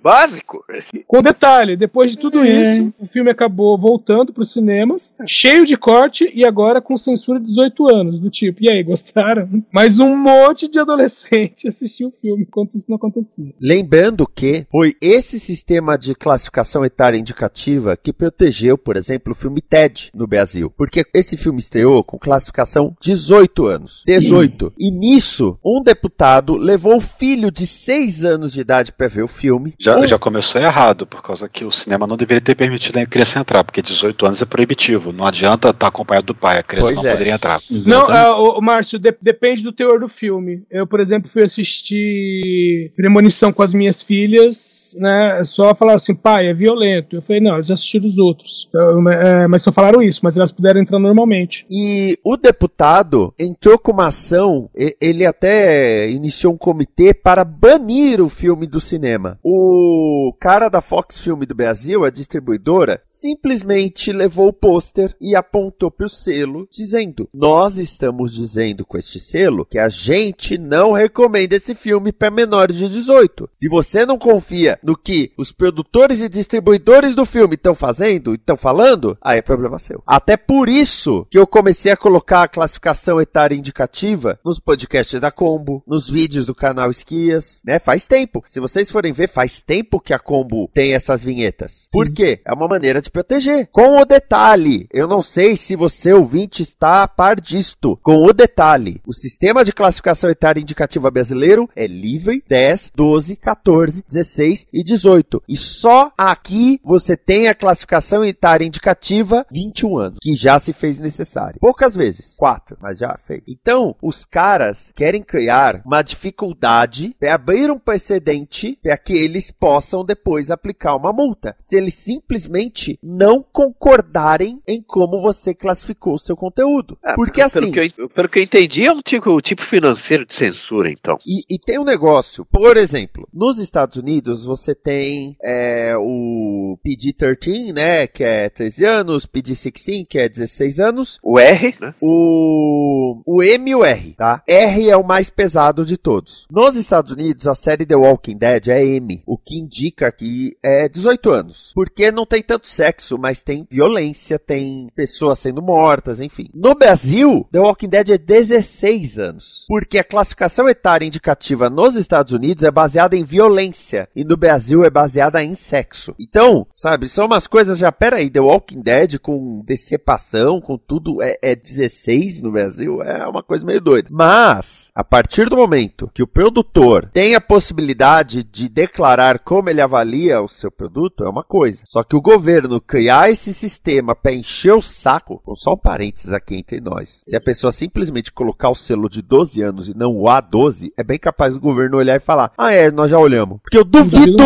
Básico. 0.03 0.65
Com 1.07 1.23
detalhe, 1.23 1.77
depois 1.77 2.11
de 2.13 2.19
tudo 2.19 2.43
É. 2.45 2.63
isso, 2.63 2.93
o 2.99 3.07
filme 3.07 3.31
acabou 3.31 3.79
voltando 3.79 4.33
pros 4.33 4.53
cinemas, 4.53 5.15
cheio 5.27 5.65
de 5.65 5.77
corte 5.77 6.31
e 6.35 6.45
agora 6.45 6.81
com 6.81 6.97
censura 6.97 7.39
de 7.41 7.47
18 7.47 7.89
anos. 7.89 8.19
Do 8.21 8.31
tipo, 8.31 8.63
e 8.63 8.71
aí, 8.71 8.83
gostaram? 8.83 9.49
Mas 9.71 9.99
um 9.99 10.17
monte 10.17 10.69
de 10.69 10.79
adolescente 10.79 11.67
assistiu 11.69 12.09
o 12.09 12.13
filme 12.13 12.43
enquanto 12.43 12.77
isso 12.77 12.87
não 12.91 12.97
acontecia. 12.97 13.53
Lembrando 13.61 14.27
que 14.27 14.67
foi 14.71 14.95
esse 15.01 15.39
sistema 15.41 15.97
de 15.97 16.15
classificação 16.15 16.85
etária 16.85 17.19
indicativa 17.19 17.97
que 17.97 18.13
protegeu, 18.13 18.77
por 18.77 18.97
exemplo, 18.97 19.33
o 19.33 19.37
filme 19.37 19.61
Ted 19.61 20.11
no 20.15 20.27
Brasil. 20.27 20.71
Porque 20.77 21.05
esse 21.23 21.37
filme 21.37 21.59
estreou 21.59 22.05
com 22.05 22.19
classificação 22.19 22.95
18 23.01 23.67
anos. 23.67 24.03
18. 24.07 24.73
E 24.79 24.91
nisso, 24.91 25.59
um 25.65 25.83
deputado 25.83 26.57
levou 26.57 26.97
o 26.97 27.01
filho 27.01 27.51
de 27.51 27.67
6 27.67 28.25
anos 28.25 28.53
de 28.53 28.61
idade 28.61 28.93
para 28.93 29.09
ver 29.09 29.23
o 29.23 29.29
filme. 29.29 29.75
Já, 29.81 29.99
Um- 29.99 30.07
já 30.07 30.19
começou 30.19 30.61
errado, 30.61 31.07
por 31.07 31.23
causa 31.23 31.49
que 31.49 31.65
o 31.65 31.73
cinema 31.73 32.07
não 32.07 32.17
deveria 32.17 32.41
ter 32.43 32.55
permitido 32.55 32.99
a 32.99 33.07
criança 33.07 33.39
entrar, 33.39 33.65
porque 33.65 33.81
18 33.83 34.27
anos 34.27 34.43
é 34.43 34.45
proibitivo. 34.45 35.13
Não 35.13 35.25
adianta 35.25 35.71
estar 35.71 35.87
acompanhado 35.89 36.27
do 36.27 36.35
pai, 36.35 36.59
a 36.59 36.63
criança 36.63 36.89
Pois 36.93 36.97
não 37.03 37.07
é. 37.09 37.13
poderia 37.13 37.35
entrar. 37.35 37.61
Não, 37.71 38.41
ô, 38.43 38.59
ô, 38.59 38.61
Márcio, 38.61 38.99
de- 38.99 39.17
depende 39.23 39.63
do 39.63 39.73
teor 39.73 40.01
do 40.01 40.09
filme. 40.09 40.63
Eu, 40.71 40.87
por 40.87 41.01
exemplo, 41.01 41.31
fui 41.31 41.43
assistir 41.43 42.91
Premonição 42.97 43.53
com 43.53 43.63
as 43.63 43.75
minhas 43.75 44.03
filhas, 44.03 44.97
né? 44.99 45.43
Só 45.45 45.75
falaram 45.75 45.97
assim, 45.97 46.15
pai, 46.15 46.47
é 46.47 46.55
violento. 46.55 47.17
Eu 47.17 47.23
falei, 47.23 47.41
não, 47.41 47.55
eles 47.57 47.71
assistiram 47.71 48.07
os 48.07 48.19
outros. 48.19 48.69
Eu, 48.75 49.09
é, 49.11 49.47
mas 49.49 49.63
só 49.63 49.73
falaram 49.73 50.03
isso, 50.03 50.21
mas 50.23 50.37
elas 50.37 50.53
puderam 50.53 50.81
entrar 50.81 50.99
normalmente. 51.13 51.67
E 51.71 52.19
o 52.25 52.37
deputado 52.37 53.33
entrou 53.39 53.79
com 53.79 53.93
uma 53.93 54.09
ação, 54.09 54.69
ele 55.01 55.25
até 55.25 56.11
iniciou 56.11 56.55
um 56.55 56.59
comitê 56.59 57.15
para 57.15 57.45
banir 57.45 58.21
o 58.21 58.29
filme 58.29 58.67
do 58.67 58.81
cinema. 58.81 59.39
O 59.43 60.35
cara 60.41 60.69
da 60.69 60.81
Fox 60.81 61.21
Film 61.21 61.41
do 61.41 61.55
Brasil, 61.55 62.05
a 62.05 62.11
distribuidora, 62.11 63.01
simplesmente 63.05 64.13
levou 64.13 64.49
o 64.49 64.53
pôster 64.53 65.15
e 65.21 65.37
apontou 65.37 65.91
para 65.91 66.07
o 66.07 66.09
selo, 66.09 66.67
dizendo: 66.71 67.29
Nós 67.33 67.77
estamos 67.79 68.35
dizendo 68.35 68.85
com 68.85 68.97
este 68.97 69.21
selo 69.21 69.65
que 69.65 69.79
a 69.79 69.89
gente 69.89 70.57
não 70.59 70.93
recomenda 70.93 71.57
esse 71.57 71.75
filme 71.75 72.13
para 72.13 72.31
menores 72.31 72.77
de 72.77 72.89
18. 72.89 73.49
Se 73.53 73.69
você 73.69 74.07
não 74.07 74.19
confia 74.19 74.79
no 74.83 74.97
que 74.97 75.33
os 75.37 75.53
produtores 75.53 76.21
e 76.21 76.29
distribuidores 76.29 77.15
do 77.15 77.25
filme 77.25 77.55
estão 77.55 77.75
fazendo, 77.75 78.35
estão 78.35 78.57
falando, 78.57 79.17
aí 79.21 79.39
é 79.39 79.43
problema 79.43 79.79
seu. 79.79 80.03
Até 80.07 80.37
por 80.37 80.69
isso 80.69 81.02
que 81.31 81.39
eu 81.39 81.47
comecei 81.47 81.93
a 81.93 81.97
colocar 81.97 82.43
a 82.43 82.49
classificação 82.49 83.21
etária 83.21 83.55
indicativa 83.55 84.39
nos 84.45 84.59
podcasts 84.59 85.21
da 85.21 85.31
Combo, 85.31 85.83
nos 85.87 86.09
vídeos 86.09 86.47
do 86.47 86.55
canal 86.55 86.91
Esquias, 86.91 87.61
né? 87.65 87.79
Faz 87.79 88.07
tempo. 88.07 88.45
Se 88.47 88.61
vocês 88.61 88.91
forem 88.91 89.13
ver, 89.13 89.29
faz 89.29 89.61
tempo 89.61 90.01
que 90.01 90.13
a 90.13 90.19
Combo 90.19 90.71
tem 90.73 90.95
essas 90.95 91.23
vinhetas. 91.23 91.85
Por 91.93 92.11
quê? 92.13 92.41
É 92.45 92.53
uma 92.53 92.69
maneira 92.69 93.01
de 93.01 93.11
proteger. 93.11 93.69
Com 93.73 94.01
o 94.01 94.05
detalhe, 94.05 94.87
eu 94.93 95.09
não 95.09 95.23
sei 95.23 95.57
se 95.57 95.75
você 95.75 96.13
ouvinte 96.13 96.63
está 96.63 97.03
a 97.03 97.09
par 97.09 97.41
disto. 97.41 97.99
Com 98.03 98.25
o 98.25 98.33
detalhe, 98.33 99.01
o 99.07 99.13
sistema 99.13 99.65
de 99.65 99.73
classificação 99.73 100.31
etária 100.31 100.61
indicativa 100.61 101.11
brasileiro 101.11 101.69
é 101.75 101.87
livre 101.87 102.43
10, 102.49 102.93
12, 102.95 103.37
14, 103.37 104.05
16 104.09 104.67
e 104.73 104.85
18. 104.85 105.43
E 105.49 105.57
só 105.57 106.13
aqui 106.17 106.81
você 106.85 107.17
tem 107.17 107.49
a 107.49 107.55
classificação 107.55 108.25
etária 108.25 108.65
indicativa 108.65 109.47
21 109.51 109.99
anos, 109.99 110.19
que 110.21 110.35
já 110.35 110.59
se 110.59 110.73
fez 110.83 110.99
necessário. 110.99 111.61
Poucas 111.61 111.95
vezes, 111.95 112.35
quatro, 112.37 112.77
mas 112.83 112.99
já 112.99 113.17
fez. 113.17 113.41
Então, 113.47 113.95
os 114.03 114.25
caras 114.25 114.93
querem 114.97 115.23
criar 115.23 115.81
uma 115.87 116.03
dificuldade 116.03 117.15
para 117.21 117.35
abrir 117.35 117.71
um 117.71 117.79
precedente 117.79 118.77
para 118.83 118.97
que 118.97 119.13
eles 119.13 119.53
possam 119.53 120.05
depois 120.05 120.51
aplicar 120.51 120.97
uma 120.97 121.13
multa. 121.13 121.55
Se 121.61 121.77
eles 121.77 121.95
simplesmente 121.95 122.99
não 123.01 123.45
concordarem 123.53 124.61
em 124.67 124.83
como 124.83 125.23
você 125.23 125.55
classificou 125.55 126.15
o 126.15 126.19
seu 126.19 126.37
conteúdo. 126.37 126.99
É, 127.05 127.15
Porque 127.15 127.49
pelo 127.49 127.65
assim, 127.65 127.73
que 127.73 127.95
eu, 127.97 128.09
pelo 128.09 128.29
que 128.29 128.41
eu 128.41 128.43
entendi, 128.43 128.85
é 128.85 128.93
um 128.93 129.01
tipo, 129.01 129.31
um 129.31 129.41
tipo 129.41 129.63
financeiro 129.63 130.27
de 130.27 130.35
censura, 130.35 130.91
então. 130.91 131.17
E, 131.25 131.45
e 131.49 131.61
tem 131.61 131.79
um 131.79 131.85
negócio, 131.85 132.45
por 132.45 132.77
exemplo, 132.77 133.29
nos 133.33 133.59
Estados 133.59 133.97
Unidos 133.97 134.45
você 134.45 134.75
tem 134.75 135.37
é, 135.45 135.95
o 135.97 136.77
PG-13, 136.85 137.73
né, 137.73 138.09
que 138.09 138.25
é 138.25 138.51
13 138.51 138.85
anos, 138.85 139.27
PG-16, 139.27 140.07
que 140.09 140.19
é 140.19 140.29
16 140.29 140.72
anos, 140.79 141.19
O 141.23 141.39
R, 141.39 141.75
né? 141.81 141.95
o, 142.01 143.23
o 143.27 143.43
M 143.43 143.71
e 143.71 143.75
o 143.75 143.85
R, 143.85 144.15
tá? 144.15 144.43
R 144.47 144.89
é 144.89 144.97
o 144.97 145.05
mais 145.05 145.31
pesado 145.31 145.85
de 145.85 145.97
todos. 145.97 146.47
Nos 146.51 146.77
Estados 146.77 147.13
Unidos, 147.13 147.47
a 147.47 147.55
série 147.55 147.87
The 147.87 147.97
Walking 147.97 148.37
Dead 148.37 148.69
é 148.69 148.85
M, 148.85 149.23
o 149.27 149.37
que 149.37 149.59
indica 149.59 150.11
que 150.11 150.57
é 150.63 150.89
18 150.89 151.31
anos. 151.31 151.73
Porque 151.75 152.11
não 152.11 152.27
tem 152.27 152.43
tanto 152.43 152.67
sexo, 152.69 153.19
mas 153.19 153.43
tem 153.43 153.67
violência, 153.71 154.39
tem 154.39 154.89
pessoas 154.95 155.39
sendo 155.39 155.63
mortas, 155.63 156.21
enfim. 156.21 156.49
No 156.55 156.75
Brasil, 156.75 157.47
The 157.51 157.61
Walking 157.61 157.89
Dead 157.89 158.11
é 158.11 158.19
16 158.19 159.19
anos. 159.19 159.65
Porque 159.69 159.99
a 159.99 160.05
classificação 160.05 160.69
etária 160.69 161.07
indicativa 161.07 161.69
nos 161.69 161.95
Estados 161.95 162.33
Unidos 162.33 162.65
é 162.65 162.71
baseada 162.71 163.17
em 163.17 163.25
violência 163.25 164.09
e 164.15 164.25
no 164.25 164.37
Brasil 164.37 164.85
é 164.85 164.91
baseada 164.91 165.43
em 165.43 165.55
sexo. 165.55 166.15
Então, 166.19 166.67
sabe, 166.73 167.09
são 167.09 167.27
umas 167.27 167.47
coisas 167.47 167.79
já, 167.79 167.91
peraí, 167.91 168.31
The 168.31 168.41
Walking 168.41 168.81
Dead 168.81 169.19
com 169.19 169.63
decepação, 169.65 170.61
com 170.63 170.79
tudo, 170.79 171.21
é, 171.23 171.37
é 171.43 171.55
16 171.55 172.43
no 172.43 172.53
Brasil, 172.53 173.03
é 173.03 173.27
uma 173.27 173.43
coisa 173.43 173.65
meio 173.65 173.81
doida. 173.81 174.09
Mas, 174.11 174.91
a 174.95 175.05
partir 175.05 175.49
do 175.49 175.57
momento 175.57 176.11
que 176.15 176.23
o 176.23 176.27
produtor 176.27 177.11
tem 177.13 177.35
a 177.35 177.41
possibilidade 177.41 178.43
de 178.45 178.69
declarar 178.69 179.39
como 179.41 179.69
ele 179.69 179.81
avalia 179.81 180.41
o 180.41 180.49
seu 180.49 180.71
produto, 180.71 181.25
é 181.25 181.29
uma 181.29 181.43
coisa. 181.45 181.83
Só 181.87 182.03
que 182.03 182.17
o 182.17 182.21
governo 182.21 182.81
criar 182.81 183.31
esse 183.31 183.53
sistema 183.53 184.15
para 184.15 184.33
encher 184.33 184.73
o 184.73 184.83
saco, 184.83 185.41
com 185.45 185.55
só 185.55 185.73
um 185.75 185.77
parênteses 185.77 186.33
aqui 186.33 186.55
entre 186.57 186.81
nós, 186.81 187.23
se 187.27 187.35
a 187.37 187.41
pessoa 187.41 187.73
simplesmente 187.73 188.31
colocar 188.33 188.71
o 188.71 188.75
selo 188.75 189.09
de 189.09 189.21
12 189.23 189.61
anos 189.63 189.89
e 189.89 189.97
não 189.97 190.17
o 190.17 190.25
A12, 190.25 190.93
é 190.97 191.03
bem 191.03 191.19
capaz 191.19 191.55
do 191.55 191.61
governo 191.61 191.97
olhar 191.97 192.17
e 192.17 192.21
falar: 192.21 192.53
Ah, 192.57 192.73
é, 192.73 192.91
nós 192.91 193.11
já 193.11 193.19
olhamos. 193.19 193.59
Porque 193.63 193.79
eu 193.79 193.85
duvido! 193.85 194.43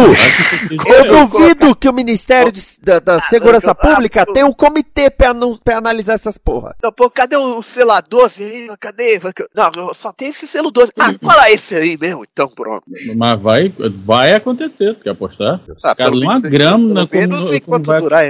Eu 0.86 1.26
duvido 1.26 1.74
que 1.74 1.88
o 1.88 1.92
Ministério 1.92 2.50
de- 2.52 2.62
da, 2.82 2.98
da 2.98 3.18
Segurança 3.20 3.74
Pública 3.74 4.24
tenha 4.26 4.46
um 4.46 4.52
comitê 4.52 5.10
para 5.10 5.34
analisar 5.76 6.05
atualizar 6.06 6.14
essas 6.14 6.38
porra. 6.38 6.74
Não, 6.82 6.92
pô, 6.92 7.10
cadê 7.10 7.36
o 7.36 7.62
selo 7.62 7.92
12 8.08 8.42
aí? 8.44 8.68
Cadê? 8.78 9.18
Não, 9.54 9.92
só 9.94 10.12
tem 10.12 10.28
esse 10.28 10.46
selo 10.46 10.70
12. 10.70 10.92
Ah, 10.98 11.14
fala 11.20 11.50
esse 11.50 11.74
aí 11.74 11.98
mesmo, 11.98 12.24
então 12.30 12.48
pronto. 12.48 12.84
Mas 13.16 13.40
vai, 13.40 13.74
vai 14.04 14.32
acontecer, 14.34 14.94
quer 15.00 15.10
apostar? 15.10 15.60
Ah, 15.82 15.94
Cara, 15.94 16.10
uma 16.12 16.34
menos- 16.34 16.42
grama 16.42 17.06
pelo 17.06 17.28
menos 17.28 17.52
enquanto 17.52 17.84
durar, 18.00 18.24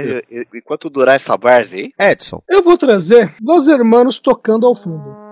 enquanto 0.53 0.89
durar 0.89 1.15
essa 1.15 1.37
várzea 1.37 1.85
aí. 1.97 2.11
Edson. 2.11 2.41
Eu 2.49 2.63
vou 2.63 2.77
trazer 2.77 3.33
Los 3.41 3.67
Hermanos 3.67 4.19
tocando 4.19 4.65
ao 4.65 4.75
fundo. 4.75 5.26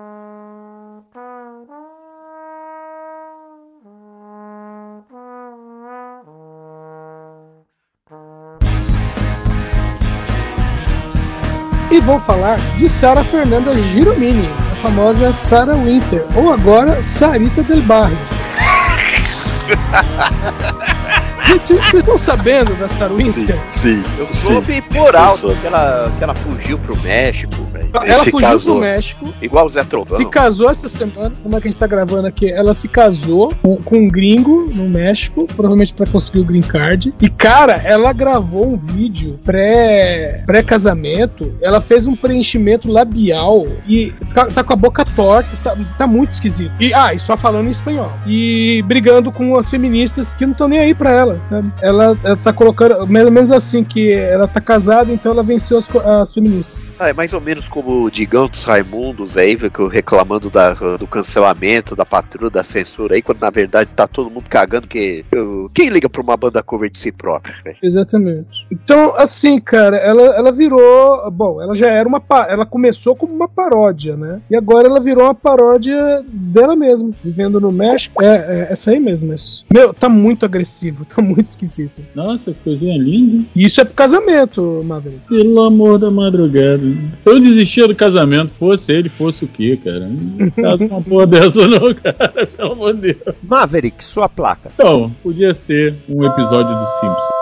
E 11.95 12.01
vou 12.01 12.19
falar 12.19 12.57
de 12.75 12.89
Sara 12.89 13.23
Fernanda 13.23 13.73
Giromini, 13.73 14.49
a 14.73 14.75
famosa 14.81 15.31
Sarah 15.31 15.75
Winter, 15.75 16.25
ou 16.35 16.51
agora 16.51 17.01
Sarita 17.01 17.63
Del 17.63 17.81
Barrio. 17.83 18.17
Gente, 21.47 21.67
vocês 21.67 21.93
estão 21.93 22.17
sabendo 22.17 22.75
da 22.75 22.89
Sarah 22.89 23.13
Winter? 23.13 23.57
Sim. 23.69 24.03
Eu 24.17 24.27
soube 24.33 24.81
por 24.81 25.15
alto 25.15 25.55
que 25.55 25.67
ela, 25.67 26.11
que 26.17 26.21
ela 26.21 26.35
fugiu 26.35 26.77
pro 26.79 27.01
México. 27.01 27.64
Ela 28.03 28.25
fugiu 28.25 28.59
pro 28.59 28.75
México. 28.79 29.33
Igual 29.41 29.67
o 29.67 29.69
Zé 29.69 29.83
Trovão. 29.83 30.15
Se 30.15 30.25
casou 30.25 30.69
essa 30.69 30.87
semana, 30.87 31.33
como 31.41 31.55
é 31.55 31.61
que 31.61 31.67
a 31.67 31.71
gente 31.71 31.79
tá 31.79 31.87
gravando 31.87 32.27
aqui? 32.27 32.51
Ela 32.51 32.73
se 32.73 32.87
casou 32.87 33.53
com, 33.61 33.77
com 33.77 33.97
um 33.97 34.07
gringo 34.07 34.69
no 34.73 34.89
México, 34.89 35.47
provavelmente 35.55 35.93
pra 35.93 36.07
conseguir 36.07 36.39
o 36.39 36.43
green 36.43 36.61
card. 36.61 37.13
E 37.21 37.29
cara, 37.29 37.73
ela 37.83 38.11
gravou 38.13 38.73
um 38.73 38.77
vídeo 38.77 39.39
pré 39.43 40.43
pré-casamento. 40.45 41.53
ela 41.61 41.81
fez 41.81 42.07
um 42.07 42.15
preenchimento 42.15 42.89
labial 42.89 43.65
e 43.87 44.13
tá, 44.33 44.45
tá 44.47 44.63
com 44.63 44.73
a 44.73 44.75
boca 44.75 45.05
torta, 45.05 45.49
tá, 45.63 45.77
tá 45.97 46.07
muito 46.07 46.31
esquisito. 46.31 46.71
E 46.79 46.93
ah, 46.93 47.13
e 47.13 47.19
só 47.19 47.37
falando 47.37 47.67
em 47.67 47.71
espanhol. 47.71 48.11
E 48.25 48.83
brigando 48.87 49.31
com 49.31 49.57
as 49.57 49.69
feministas 49.69 50.31
que 50.31 50.45
não 50.45 50.53
estão 50.53 50.67
nem 50.67 50.79
aí 50.79 50.93
pra 50.93 51.11
ela, 51.11 51.41
sabe? 51.47 51.71
Ela, 51.81 52.17
ela 52.23 52.37
tá 52.37 52.53
colocando 52.53 53.07
mais 53.07 53.25
ou 53.25 53.31
menos 53.31 53.51
assim 53.51 53.83
que 53.83 54.11
ela 54.11 54.47
tá 54.47 54.61
casada, 54.61 55.11
então 55.11 55.31
ela 55.31 55.43
venceu 55.43 55.77
as, 55.77 55.89
as 55.95 56.33
feministas. 56.33 56.95
Ah, 56.99 57.09
é 57.09 57.13
mais 57.13 57.33
ou 57.33 57.41
menos 57.41 57.67
como 57.67 57.84
o 57.91 58.09
Digão 58.09 58.47
dos 58.47 58.63
Raimundos 58.63 59.37
aí, 59.37 59.57
que 59.57 59.79
eu 59.79 59.87
reclamando 59.87 60.49
da, 60.49 60.73
do 60.73 61.07
cancelamento, 61.07 61.95
da 61.95 62.05
patrulha, 62.05 62.49
da 62.49 62.63
censura 62.63 63.15
aí, 63.15 63.21
quando 63.21 63.39
na 63.39 63.49
verdade 63.49 63.89
tá 63.95 64.07
todo 64.07 64.29
mundo 64.29 64.49
cagando 64.49 64.87
que. 64.87 65.25
quem 65.73 65.89
liga 65.89 66.09
pra 66.09 66.21
uma 66.21 66.37
banda 66.37 66.63
cover 66.63 66.89
de 66.89 66.99
si 66.99 67.11
próprio, 67.11 67.53
velho? 67.63 67.77
Exatamente. 67.81 68.65
Então, 68.71 69.15
assim, 69.17 69.59
cara, 69.59 69.97
ela, 69.97 70.35
ela 70.35 70.51
virou. 70.51 71.29
Bom, 71.31 71.61
ela 71.61 71.75
já 71.75 71.89
era 71.89 72.07
uma. 72.07 72.21
Ela 72.49 72.65
começou 72.65 73.15
como 73.15 73.33
uma 73.33 73.47
paródia, 73.47 74.15
né? 74.15 74.41
E 74.49 74.55
agora 74.55 74.87
ela 74.87 74.99
virou 74.99 75.23
uma 75.23 75.35
paródia 75.35 76.23
dela 76.27 76.75
mesma, 76.75 77.11
vivendo 77.23 77.59
no 77.59 77.71
México. 77.71 78.23
É, 78.23 78.35
é 78.35 78.67
essa 78.71 78.91
aí 78.91 78.99
mesmo, 78.99 79.33
isso. 79.33 79.65
Meu, 79.71 79.93
tá 79.93 80.09
muito 80.09 80.45
agressivo, 80.45 81.05
tá 81.05 81.21
muito 81.21 81.45
esquisito. 81.45 82.01
Nossa, 82.13 82.51
que 82.51 82.63
coisinha 82.63 82.97
linda. 82.97 83.45
E 83.55 83.65
isso 83.65 83.81
é 83.81 83.85
pro 83.85 83.93
casamento, 83.93 84.83
Maverick. 84.85 85.27
Pelo 85.27 85.63
amor 85.63 85.99
da 85.99 86.09
madrugada. 86.09 86.83
Eu 87.25 87.39
desistia 87.75 87.87
do 87.87 87.95
casamento, 87.95 88.53
fosse 88.57 88.91
ele, 88.91 89.09
fosse 89.09 89.43
o 89.43 89.47
quê, 89.47 89.77
cara? 89.83 90.07
Não 90.07 90.49
caso 90.49 90.85
uma 90.85 91.01
porra 91.01 91.27
dessa 91.27 91.67
não, 91.67 91.93
cara. 91.93 92.47
Pelo 92.55 92.71
amor 92.71 92.93
de 92.93 93.13
Deus. 93.13 93.35
Maverick, 93.43 94.03
sua 94.03 94.29
placa. 94.29 94.71
Então, 94.73 95.11
podia 95.21 95.53
ser 95.53 95.95
um 96.07 96.25
episódio 96.25 96.73
do 96.73 96.85
Simpsons. 96.99 97.35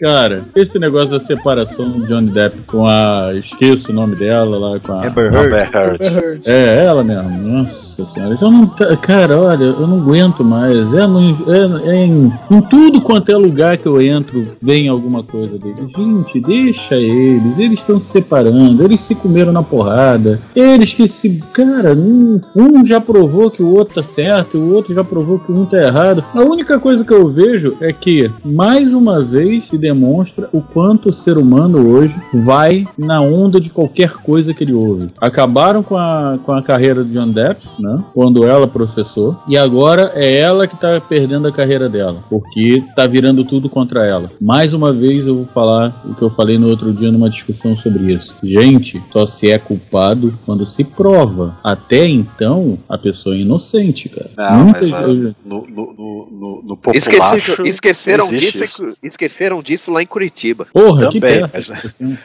Cara, 0.00 0.44
esse 0.54 0.78
negócio 0.78 1.10
da 1.10 1.20
separação 1.20 1.90
do 1.90 2.06
Johnny 2.06 2.30
Depp 2.30 2.56
com 2.66 2.86
a. 2.86 3.32
Esqueço 3.34 3.90
o 3.90 3.94
nome 3.94 4.14
dela 4.16 4.56
lá, 4.58 4.78
com 4.80 4.92
a. 4.92 5.06
Amber 5.08 5.32
Heard. 5.32 5.46
Amber 5.46 5.70
Heard. 5.74 6.42
É, 6.48 6.84
ela 6.84 7.02
mesmo. 7.02 7.30
Nossa 7.30 8.04
senhora. 8.06 8.38
Eu 8.40 8.50
não, 8.50 8.66
ca- 8.68 8.96
cara, 8.96 9.38
olha, 9.38 9.64
eu 9.64 9.86
não 9.86 9.98
aguento 10.00 10.44
mais. 10.44 10.76
É, 10.78 11.06
no- 11.06 11.52
é- 11.52 11.90
é 11.90 12.04
em, 12.06 12.32
em 12.50 12.60
tudo 12.62 13.00
quanto 13.00 13.30
é 13.32 13.36
lugar 13.36 13.76
que 13.76 13.86
eu 13.86 14.00
entro, 14.00 14.52
vem 14.62 14.88
alguma 14.88 15.22
coisa 15.24 15.58
dele. 15.58 15.74
Gente, 15.96 16.40
deixa 16.40 16.94
eles. 16.94 17.58
Eles 17.58 17.80
estão 17.80 17.98
se 17.98 18.06
separando. 18.06 18.82
Eles 18.84 19.02
se 19.02 19.14
comeram 19.16 19.52
na 19.52 19.62
porrada. 19.62 20.40
Eles 20.54 20.94
que 20.94 21.08
se. 21.08 21.42
Cara, 21.52 21.92
um, 21.94 22.40
um 22.54 22.86
já 22.86 23.00
provou 23.00 23.50
que 23.50 23.62
o 23.62 23.74
outro 23.74 24.00
tá 24.02 24.08
certo, 24.08 24.58
o 24.58 24.74
outro 24.74 24.94
já 24.94 25.02
provou 25.02 25.38
que 25.40 25.50
um 25.50 25.64
tá 25.64 25.78
errado. 25.78 26.24
A 26.34 26.42
única 26.42 26.78
coisa 26.78 27.04
que 27.04 27.12
eu 27.12 27.28
vejo 27.28 27.76
é 27.80 27.92
que, 27.92 28.30
mais 28.44 28.92
uma 28.94 29.22
vez, 29.24 29.71
se 29.72 29.78
demonstra 29.78 30.50
o 30.52 30.60
quanto 30.60 31.08
o 31.08 31.12
ser 31.14 31.38
humano 31.38 31.88
hoje 31.90 32.14
vai 32.34 32.86
na 32.98 33.22
onda 33.22 33.58
de 33.58 33.70
qualquer 33.70 34.12
coisa 34.18 34.52
que 34.52 34.62
ele 34.64 34.74
ouve. 34.74 35.08
Acabaram 35.18 35.82
com 35.82 35.96
a, 35.96 36.38
com 36.44 36.52
a 36.52 36.62
carreira 36.62 37.02
de 37.02 37.12
John 37.14 37.32
Depp, 37.32 37.64
né? 37.80 38.04
Quando 38.12 38.44
ela 38.44 38.68
processou. 38.68 39.38
E 39.48 39.56
agora 39.56 40.12
é 40.14 40.36
ela 40.40 40.66
que 40.66 40.76
tá 40.78 41.00
perdendo 41.00 41.48
a 41.48 41.52
carreira 41.52 41.88
dela. 41.88 42.22
Porque 42.28 42.84
tá 42.94 43.06
virando 43.06 43.44
tudo 43.46 43.70
contra 43.70 44.04
ela. 44.06 44.30
Mais 44.38 44.74
uma 44.74 44.92
vez 44.92 45.26
eu 45.26 45.36
vou 45.36 45.46
falar 45.46 46.02
o 46.04 46.14
que 46.14 46.20
eu 46.22 46.28
falei 46.30 46.58
no 46.58 46.68
outro 46.68 46.92
dia 46.92 47.10
numa 47.10 47.30
discussão 47.30 47.74
sobre 47.74 48.12
isso. 48.12 48.36
Gente, 48.44 49.02
só 49.10 49.26
se 49.26 49.50
é 49.50 49.58
culpado 49.58 50.34
quando 50.44 50.66
se 50.66 50.84
prova. 50.84 51.56
Até 51.64 52.06
então, 52.06 52.78
a 52.88 52.98
pessoa 52.98 53.34
é 53.34 53.38
inocente, 53.38 54.10
cara. 54.10 54.30
Não, 54.36 54.64
Muitas 54.64 54.90
mas, 54.90 55.02
ah, 55.02 55.06
vezes- 55.06 55.34
no, 55.46 55.66
no, 55.66 55.92
no, 55.94 56.28
no, 56.30 56.62
no 56.62 56.78
Esqueci- 56.92 57.62
esqueceram, 57.64 58.26
existe 58.26 58.58
disso, 58.60 58.64
isso. 58.84 58.96
esqueceram 59.02 59.61
disso 59.62 59.90
lá 59.90 60.02
em 60.02 60.06
Curitiba. 60.06 60.66
Porra, 60.72 61.10
Também, 61.10 61.40
mas 61.52 61.68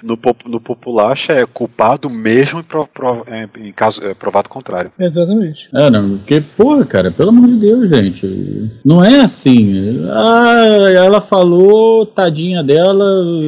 no, 0.04 0.17
no 0.47 0.60
populacho 0.60 1.32
é 1.32 1.45
culpado 1.45 2.10
mesmo 2.10 2.60
em, 2.60 2.63
pro- 2.63 2.88
pro- 2.88 3.23
é, 3.28 3.47
em 3.60 3.71
caso 3.71 4.02
é, 4.04 4.13
provado 4.13 4.50
contrário. 4.50 4.91
Exatamente. 5.00 5.69
É, 5.73 5.89
não, 5.89 6.17
porque, 6.17 6.41
porra, 6.41 6.86
cara, 6.86 7.12
pelo 7.12 7.30
amor 7.30 7.47
de 7.47 7.60
Deus, 7.60 7.89
gente. 7.89 8.71
Não 8.86 9.04
é 9.04 9.21
assim. 9.21 10.02
Ah, 10.12 10.89
ela 10.95 11.21
falou, 11.21 12.06
tadinha 12.06 12.63
dela, 12.63 13.06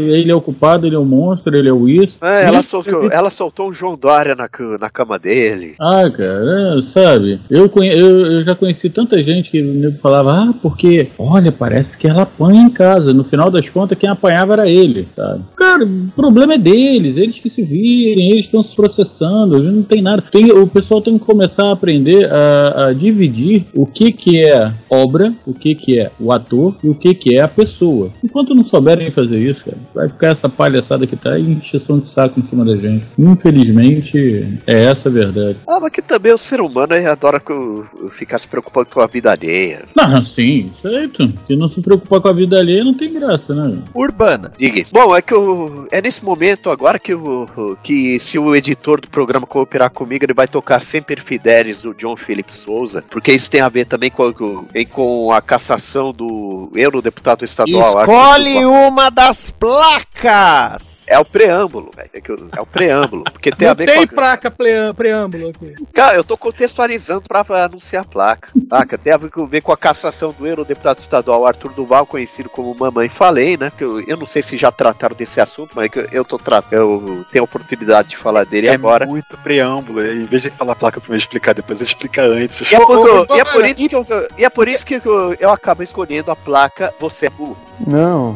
ele 0.09 0.31
é 0.31 0.35
o 0.35 0.41
culpado, 0.41 0.85
ele 0.85 0.95
é 0.95 0.99
o 0.99 1.05
monstro, 1.05 1.55
ele 1.55 1.69
é 1.69 1.73
o 1.73 1.87
isso. 1.87 2.17
É, 2.21 2.45
ela, 2.45 2.59
Isso, 2.59 2.69
soltou, 2.69 3.11
ela 3.11 3.29
soltou 3.29 3.69
um 3.69 3.73
João 3.73 3.97
Dória 3.97 4.35
na, 4.35 4.49
na 4.79 4.89
cama 4.89 5.17
dele. 5.17 5.75
Ah, 5.79 6.09
cara, 6.09 6.77
é, 6.77 6.81
sabe? 6.83 7.39
Eu, 7.49 7.69
conhe- 7.69 7.93
eu, 7.93 8.25
eu 8.25 8.43
já 8.43 8.55
conheci 8.55 8.89
tanta 8.89 9.21
gente 9.23 9.49
que 9.49 9.61
o 9.61 9.91
falava, 10.01 10.33
ah, 10.33 10.53
porque, 10.61 11.09
olha, 11.17 11.51
parece 11.51 11.97
que 11.97 12.07
ela 12.07 12.23
apanha 12.23 12.61
em 12.61 12.69
casa. 12.69 13.13
No 13.13 13.23
final 13.23 13.49
das 13.49 13.67
contas, 13.69 13.78
quem 13.87 14.09
apanhava 14.09 14.53
era 14.53 14.69
ele, 14.69 15.07
sabe? 15.15 15.43
Cara, 15.55 15.85
o 15.85 16.11
problema 16.15 16.53
é 16.53 16.57
deles, 16.57 17.17
eles 17.17 17.39
que 17.39 17.49
se 17.49 17.63
virem, 17.63 18.31
eles 18.31 18.45
estão 18.45 18.63
se 18.63 18.75
processando, 18.75 19.61
não 19.61 19.83
tem 19.83 20.01
nada. 20.01 20.21
Tem, 20.31 20.51
o 20.51 20.67
pessoal 20.67 21.01
tem 21.01 21.17
que 21.17 21.25
começar 21.25 21.67
a 21.67 21.71
aprender 21.71 22.31
a, 22.31 22.87
a 22.87 22.93
dividir 22.93 23.65
o 23.73 23.85
que, 23.85 24.11
que 24.11 24.39
é 24.43 24.71
obra, 24.89 25.33
o 25.45 25.53
que, 25.53 25.75
que 25.75 25.99
é 25.99 26.11
o 26.19 26.31
ator 26.31 26.75
e 26.83 26.89
o 26.89 26.95
que, 26.95 27.13
que 27.13 27.35
é 27.35 27.41
a 27.41 27.47
pessoa. 27.47 28.11
Enquanto 28.23 28.53
não 28.55 28.63
souberem 28.65 29.11
fazer 29.11 29.39
isso, 29.39 29.63
cara, 29.65 29.77
vai 29.93 30.09
ficar 30.09 30.27
essa 30.29 30.49
palhaçada 30.49 31.05
que 31.07 31.15
tá 31.15 31.37
e 31.37 31.43
encheção 31.43 31.99
de 31.99 32.09
saco 32.09 32.39
em 32.39 32.43
cima 32.43 32.65
da 32.65 32.75
gente. 32.75 33.05
Infelizmente, 33.17 34.59
é 34.67 34.85
essa 34.85 35.09
a 35.09 35.11
verdade. 35.11 35.57
Ah, 35.67 35.79
mas 35.81 35.91
que 35.91 36.01
também 36.01 36.33
o 36.33 36.37
ser 36.37 36.61
humano 36.61 36.93
aí 36.93 37.05
adora 37.05 37.39
que 37.39 37.51
eu- 37.51 37.85
eu 38.01 38.09
ficar 38.11 38.39
se 38.39 38.47
preocupando 38.47 38.87
com 38.89 39.01
a 39.01 39.07
vida 39.07 39.31
alheia. 39.31 39.83
Ah, 39.97 40.23
sim, 40.23 40.69
certo. 40.81 41.31
Se 41.45 41.55
não 41.55 41.67
se 41.67 41.81
preocupar 41.81 42.21
com 42.21 42.27
a 42.27 42.33
vida 42.33 42.57
alheia, 42.59 42.83
não 42.83 42.93
tem 42.93 43.13
graça, 43.13 43.53
né? 43.53 43.68
Urbana. 43.93 44.51
Diga. 44.57 44.85
Bom, 44.91 45.15
é 45.15 45.21
que 45.21 45.33
eu, 45.33 45.87
é 45.91 46.01
nesse 46.01 46.23
momento 46.23 46.69
agora 46.69 46.99
que, 46.99 47.13
eu, 47.13 47.77
que 47.83 48.19
se 48.19 48.37
o 48.37 48.55
editor 48.55 49.01
do 49.01 49.09
programa 49.09 49.45
cooperar 49.45 49.89
comigo, 49.89 50.25
ele 50.25 50.33
vai 50.33 50.47
tocar 50.47 50.79
Sempre 50.81 51.21
Fidelis 51.21 51.81
do 51.81 51.93
John 51.93 52.15
Philip 52.15 52.55
Souza, 52.55 53.03
porque 53.09 53.31
isso 53.33 53.49
tem 53.49 53.61
a 53.61 53.69
ver 53.69 53.85
também 53.85 54.09
com, 54.09 54.33
com, 54.33 54.65
com 54.91 55.31
a 55.31 55.41
cassação 55.41 56.11
do 56.11 56.71
eurodeputado 56.75 57.45
estadual. 57.45 57.99
Escolhe 58.01 58.65
uma 58.65 59.09
das 59.09 59.51
placas! 59.51 60.98
É 61.09 61.17
o 61.17 61.25
preâmbulo, 61.25 61.89
velho. 61.95 62.09
É, 62.13 62.57
é 62.57 62.61
o 62.61 62.65
preâmbulo. 62.65 63.23
Porque 63.23 63.51
tem 63.51 63.65
Não 63.65 63.71
a 63.71 63.75
ver 63.75 63.87
tem 63.87 64.07
com. 64.07 64.13
a- 64.13 64.15
placa 64.15 64.51
preâmbulo 64.51 65.49
aqui. 65.49 65.73
Cara, 65.93 66.15
eu 66.15 66.23
tô 66.23 66.37
contextualizando 66.37 67.23
pra 67.27 67.43
anunciar 67.65 68.03
a 68.03 68.07
placa. 68.07 68.49
Placa 68.69 68.97
tem 68.97 69.11
a 69.11 69.17
ver 69.17 69.61
com, 69.61 69.71
a 69.71 69.77
cassação 69.77 70.33
do 70.37 70.45
eurodeputado 70.45 70.99
estadual 70.99 71.47
Arthur 71.47 71.73
Duval, 71.73 72.05
conhecido 72.05 72.49
como 72.49 72.75
Mamãe 72.75 73.09
Falei, 73.09 73.57
né? 73.57 73.71
Que 73.75 73.83
eu, 73.83 74.01
eu 74.01 74.17
não 74.17 74.27
sei 74.27 74.43
se 74.43 74.55
já 74.55 74.71
trataram 74.71 75.15
desse 75.15 75.41
assunto, 75.41 75.71
mas 75.75 75.89
que 75.89 75.99
eu, 75.99 76.07
eu 76.11 76.25
tô 76.25 76.37
tratando. 76.37 76.69
Eu 76.79 77.25
tenho 77.31 77.43
a 77.43 77.45
oportunidade 77.45 78.09
de 78.09 78.17
falar 78.17 78.45
dele 78.45 78.67
é 78.67 78.73
agora. 78.73 79.05
muito 79.07 79.35
preâmbulo. 79.37 80.05
Em 80.05 80.23
vez 80.23 80.43
de 80.43 80.51
falar 80.51 80.73
a 80.73 80.75
placa 80.75 81.01
primeiro 81.01 81.23
explicar, 81.23 81.55
depois 81.55 81.81
explica 81.81 82.21
antes. 82.21 82.61
E 82.71 82.75
é, 82.75 82.79
por, 82.79 83.27
e 83.35 83.39
é 83.39 83.45
por 83.45 83.65
isso 83.65 83.89
que, 83.89 83.95
eu, 83.95 84.05
e 84.37 84.45
é 84.45 84.49
por 84.49 84.67
isso 84.67 84.85
que 84.85 84.95
eu, 85.03 85.33
eu 85.39 85.49
acabo 85.49 85.81
escolhendo 85.81 86.29
a 86.29 86.35
placa 86.35 86.93
Você 86.99 87.25
é 87.25 87.29
burro. 87.29 87.57
Não. 87.85 88.35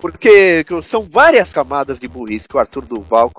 Porque 0.00 0.64
são 0.84 1.06
várias 1.10 1.52
camadas 1.52 1.98
de 1.98 2.06
burrice 2.06 2.48
que 2.48 2.56
o 2.56 2.60
Arthur 2.60 2.84
Duval 2.84 3.30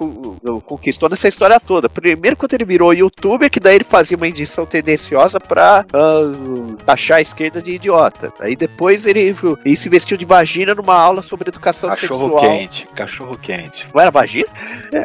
conquistou 0.66 1.10
nessa 1.10 1.28
história 1.28 1.60
toda. 1.60 1.88
Primeiro, 1.88 2.36
quando 2.36 2.54
ele 2.54 2.66
virou 2.66 2.94
youtuber, 2.94 3.50
que 3.50 3.60
daí 3.60 3.76
ele 3.76 3.84
fazia 3.84 4.18
uma 4.18 4.28
edição 4.28 4.66
tendenciosa 4.66 5.40
pra 5.40 5.86
uh, 5.94 6.76
taxar 6.78 7.18
a 7.18 7.22
esquerda 7.22 7.62
de 7.62 7.76
idiota. 7.76 8.34
Aí 8.40 8.56
depois 8.56 9.06
ele, 9.06 9.36
ele 9.64 9.76
se 9.76 9.90
vestiu 9.90 10.18
de 10.18 10.26
vagina 10.26 10.74
numa 10.74 10.96
aula 10.96 11.22
sobre 11.22 11.50
educação 11.50 11.90
cachorro 11.90 12.22
sexual. 12.22 12.42
Cachorro 12.42 12.58
quente, 12.58 12.88
cachorro 12.96 13.38
quente. 13.38 13.88
Não 13.94 14.02
era 14.02 14.12
vagina? 14.12 14.48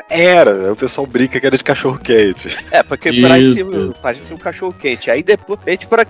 Era, 0.09 0.73
o 0.73 0.77
pessoal 0.77 1.07
brinca 1.07 1.39
que 1.39 1.47
era 1.47 1.57
de 1.57 1.65
cachorro 1.65 1.99
quente. 1.99 2.57
É, 2.71 2.83
porque 2.83 3.21
parecia, 3.21 3.67
parecia 4.01 4.35
um 4.35 4.39
cachorro 4.39 4.73
quente. 4.73 5.11
Aí 5.11 5.23
depois, 5.23 5.61
a 5.67 5.71
gente 5.71 5.87
pra, 5.87 6.05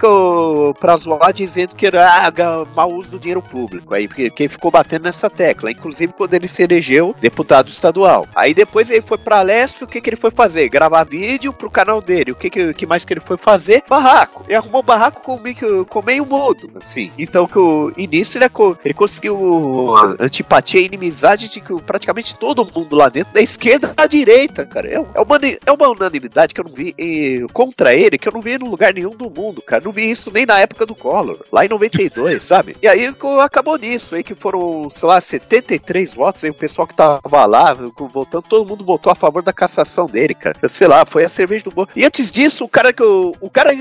pra 0.79 0.97
zoar 0.97 1.33
dizendo 1.33 1.75
que 1.75 1.87
era 1.87 2.07
ah, 2.07 2.67
mau 2.75 2.93
uso 2.93 3.11
do 3.11 3.19
dinheiro 3.19 3.43
público. 3.43 3.95
Aí 3.95 4.09
quem 4.09 4.49
ficou 4.49 4.71
batendo 4.71 5.05
nessa 5.05 5.32
tecla, 5.33 5.71
inclusive 5.71 6.13
quando 6.13 6.35
ele 6.35 6.49
se 6.49 6.63
elegeu 6.63 7.15
deputado 7.21 7.71
estadual. 7.71 8.27
Aí 8.35 8.55
depois 8.55 8.91
ele 8.91 9.03
foi 9.03 9.19
pra 9.19 9.43
leste, 9.43 9.85
o 9.85 9.87
que 9.87 10.01
que 10.01 10.11
ele 10.11 10.17
foi 10.17 10.31
fazer? 10.31 10.69
Gravar 10.69 11.05
vídeo 11.05 11.53
pro 11.53 11.71
canal 11.71 12.01
dele. 12.01 12.33
O 12.33 12.37
que 12.37 12.51
que, 12.51 12.75
que 12.75 12.87
mais 12.87 13.05
que 13.05 13.13
ele 13.13 13.21
foi 13.21 13.37
fazer? 13.37 13.83
Barraco. 13.89 14.45
Ele 14.47 14.57
arrumou 14.57 14.83
barraco 14.83 15.23
com, 15.23 15.39
com 15.85 16.03
meio 16.03 16.25
mundo, 16.25 16.71
assim. 16.77 17.11
Então 17.19 17.47
que 17.47 17.59
o 17.59 17.93
início 17.97 18.39
ele, 18.39 18.51
ele 18.85 18.95
conseguiu 18.95 19.95
antipatia 20.21 20.81
e 20.81 20.87
inimizade 20.87 21.49
de 21.49 21.61
que 21.61 21.75
praticamente 21.83 22.37
todo 22.39 22.67
mundo 22.75 22.97
lá 22.97 23.09
dentro, 23.09 23.33
da 23.33 23.41
esquerda 23.41 23.93
à 23.97 24.07
direita, 24.07 24.67
cara. 24.67 24.89
É, 24.89 24.95
é, 24.95 25.21
uma, 25.21 25.39
é 25.67 25.73
uma 25.73 25.89
unanimidade 25.89 26.55
que 26.55 26.61
eu 26.61 26.65
não 26.65 26.75
vi 26.75 26.95
e, 26.99 27.47
contra 27.53 27.95
ele, 27.95 28.19
que 28.19 28.29
eu 28.29 28.33
não 28.33 28.41
vi 28.41 28.53
em 28.55 28.59
lugar 28.59 28.93
nenhum 28.93 29.11
do 29.11 29.31
mundo, 29.31 29.63
cara. 29.63 29.83
Não 29.85 29.93
vi 29.93 30.11
isso 30.11 30.31
nem 30.33 30.47
na 30.47 30.59
época 30.59 30.87
do 30.87 30.95
Collor, 30.95 31.39
lá 31.51 31.65
em 31.65 31.69
92, 31.69 32.43
sabe? 32.45 32.77
E 32.83 32.89
aí 32.89 33.13
acabou 33.43 33.79
nisso, 33.79 34.15
aí 34.15 34.23
que 34.23 34.35
foram, 34.35 34.91
sei 34.91 35.09
lá, 35.09 35.21
73 35.23 36.15
votos, 36.15 36.45
aí 36.45 36.51
o 36.51 36.55
pessoal 36.55 36.87
que 36.87 36.95
tava 36.95 37.47
lá, 37.47 37.75
votando, 37.75 38.45
todo 38.49 38.69
mundo 38.69 38.85
votou 38.85 39.13
a 39.13 39.17
favor 39.17 39.43
da 39.43 39.53
cassação 39.53 40.07
dele, 40.07 40.35
cara. 40.35 40.57
Sei 40.69 40.87
lá, 40.87 41.05
foi 41.05 41.25
a 41.25 41.29
cerveja 41.29 41.65
do 41.65 41.71
bom. 41.71 41.87
E 41.97 42.05
antes 42.05 42.31
disso, 42.31 42.65
o 42.65 42.69
cara 42.69 42.93
que 42.93 43.03
o, 43.03 43.33
o 43.41 43.51
cara 43.51 43.73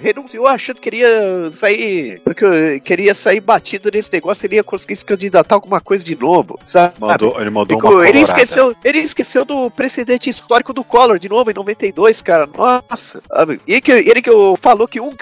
renunciou 0.00 0.46
achando 0.46 0.80
que 0.80 0.90
queria 0.90 1.50
sair, 1.54 2.20
porque 2.24 2.80
queria 2.80 3.14
sair 3.14 3.40
batido 3.40 3.90
nesse 3.92 4.12
negócio, 4.12 4.44
ele 4.44 4.56
ia 4.56 4.64
conseguir 4.64 4.96
se 4.96 5.04
candidatar 5.04 5.54
a 5.54 5.56
alguma 5.56 5.80
coisa 5.80 6.04
de 6.04 6.18
novo, 6.18 6.58
sabe? 6.62 6.94
Mandou, 6.98 7.40
ele 7.40 7.50
mandou 7.50 7.76
Ficou, 7.76 7.94
uma 7.96 8.08
ele 8.08 8.20
esqueceu, 8.20 8.74
ele 8.84 8.98
esqueceu 8.98 9.44
do 9.44 9.70
precedente 9.70 10.28
histórico 10.28 10.72
do 10.72 10.82
Collor 10.82 11.18
de 11.18 11.28
novo 11.28 11.50
em 11.50 11.54
92, 11.54 12.20
cara. 12.20 12.48
Nossa. 12.56 13.22
Sabe? 13.28 13.60
E 13.66 13.80
que 13.80 13.92
ele 13.92 14.20
que 14.20 14.30
falou 14.60 14.88
que 14.88 15.00
um 15.00 15.12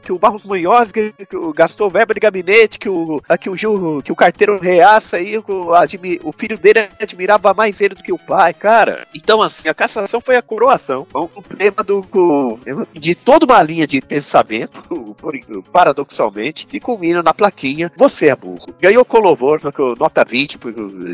que 0.00 0.12
o 0.12 0.18
Barros 0.18 0.42
Munhoz 0.42 0.92
que, 0.92 1.12
que 1.12 1.36
gastou 1.54 1.88
verba 1.88 2.12
de 2.12 2.20
gabinete, 2.20 2.78
que 2.78 2.88
o 2.88 3.20
que 3.40 3.48
o 3.48 3.56
Gil, 3.56 4.02
que 4.04 4.12
o 4.12 4.16
carteiro 4.16 4.58
reaça 5.04 5.16
aí, 5.16 5.38
o, 5.38 5.44
o 6.24 6.32
filho 6.32 6.58
dele 6.58 6.88
admirava 7.00 7.52
mais 7.52 7.80
ele 7.80 7.94
do 7.94 8.02
que 8.02 8.12
o 8.12 8.18
pai, 8.18 8.54
cara. 8.54 9.06
Então, 9.14 9.42
assim, 9.42 9.68
a 9.68 9.74
cassação 9.74 10.20
foi 10.20 10.36
a 10.36 10.42
coroação. 10.42 11.06
O 11.12 11.28
problema 11.28 11.82
do, 11.84 12.06
de 12.94 13.14
toda 13.14 13.44
uma 13.44 13.62
linha 13.62 13.86
de 13.86 14.00
pensamento, 14.00 14.82
paradoxalmente, 15.72 16.66
e 16.72 16.80
culmina 16.80 17.22
na 17.22 17.34
plaquinha 17.34 17.92
Você 17.96 18.28
é 18.28 18.36
burro. 18.36 18.74
Ganhou 18.80 19.04
com 19.04 19.18
louvor, 19.18 19.60
nota 19.98 20.24
20 20.24 20.58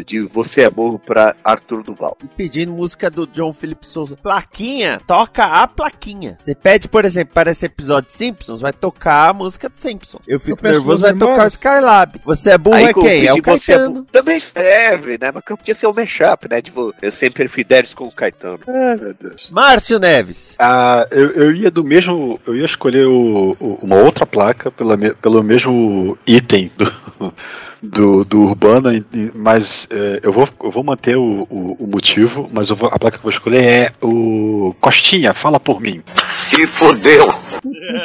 de 0.06 0.20
Você 0.20 0.62
é 0.62 0.70
burro 0.70 0.98
pra 0.98 1.34
Arthur 1.42 1.82
Duval. 1.82 2.16
E 2.22 2.28
pedindo 2.28 2.72
música 2.72 3.10
do 3.10 3.26
John 3.26 3.52
Philip 3.52 3.86
Souza. 3.86 4.16
Plaquinha, 4.16 5.00
toca 5.06 5.44
a 5.44 5.66
plaquinha. 5.66 6.36
Você 6.38 6.54
pede, 6.54 6.88
por 6.88 7.04
exemplo, 7.04 7.34
para 7.34 7.50
esse 7.50 7.66
episódio 7.66 8.10
de 8.10 8.16
Simpsons, 8.16 8.60
vai 8.60 8.72
tocar 8.72 9.30
a 9.30 9.32
música 9.32 9.68
do 9.68 9.78
Simpsons. 9.78 10.22
Eu 10.26 10.38
fico 10.38 10.64
Eu 10.66 10.72
nervoso, 10.72 11.02
vai 11.02 11.14
tocar 11.14 11.44
o 11.44 11.48
Skylab. 11.48 12.20
Você 12.24 12.50
é 12.50 12.58
burro, 12.58 12.76
Aí, 12.76 12.84
é 12.84 12.94
quem? 12.94 13.26
É 13.26 13.32
o 13.32 13.42
Caetano. 13.42 13.79
É 13.79 13.79
também 14.12 14.38
serve, 14.38 15.18
né? 15.20 15.30
Mas 15.32 15.44
podia 15.44 15.74
ser 15.74 15.86
o 15.86 15.90
um 15.90 15.94
mashup, 15.94 16.48
né? 16.48 16.62
Tipo, 16.62 16.94
eu 17.00 17.12
sempre 17.12 17.48
fui 17.48 17.64
Deris 17.64 17.94
com 17.94 18.04
o 18.04 18.12
Caetano. 18.12 18.60
Ai, 18.66 18.96
meu 18.96 19.14
Deus. 19.14 19.50
Márcio 19.50 19.98
Neves. 19.98 20.54
Ah, 20.58 21.06
eu, 21.10 21.30
eu 21.30 21.54
ia 21.54 21.70
do 21.70 21.84
mesmo. 21.84 22.40
Eu 22.46 22.56
ia 22.56 22.64
escolher 22.64 23.06
o, 23.06 23.56
o, 23.60 23.78
uma 23.82 23.96
outra 23.96 24.26
placa 24.26 24.70
pela, 24.70 24.96
pelo 24.96 25.42
mesmo 25.42 26.16
item 26.26 26.70
do. 26.76 26.92
do, 27.82 28.24
do 28.24 28.42
Urbana, 28.42 28.90
mas 29.34 29.88
é, 29.90 30.20
eu, 30.22 30.32
vou, 30.32 30.48
eu 30.62 30.70
vou 30.70 30.84
manter 30.84 31.16
o, 31.16 31.46
o, 31.48 31.76
o 31.80 31.86
motivo, 31.86 32.48
mas 32.52 32.68
vou, 32.68 32.88
a 32.92 32.98
placa 32.98 33.16
que 33.16 33.20
eu 33.20 33.22
vou 33.22 33.32
escolher 33.32 33.64
é 33.64 33.92
o 34.02 34.74
Costinha, 34.80 35.32
fala 35.32 35.58
por 35.58 35.80
mim. 35.80 36.02
Se 36.48 36.66
fodeu! 36.66 37.32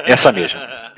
Essa 0.06 0.32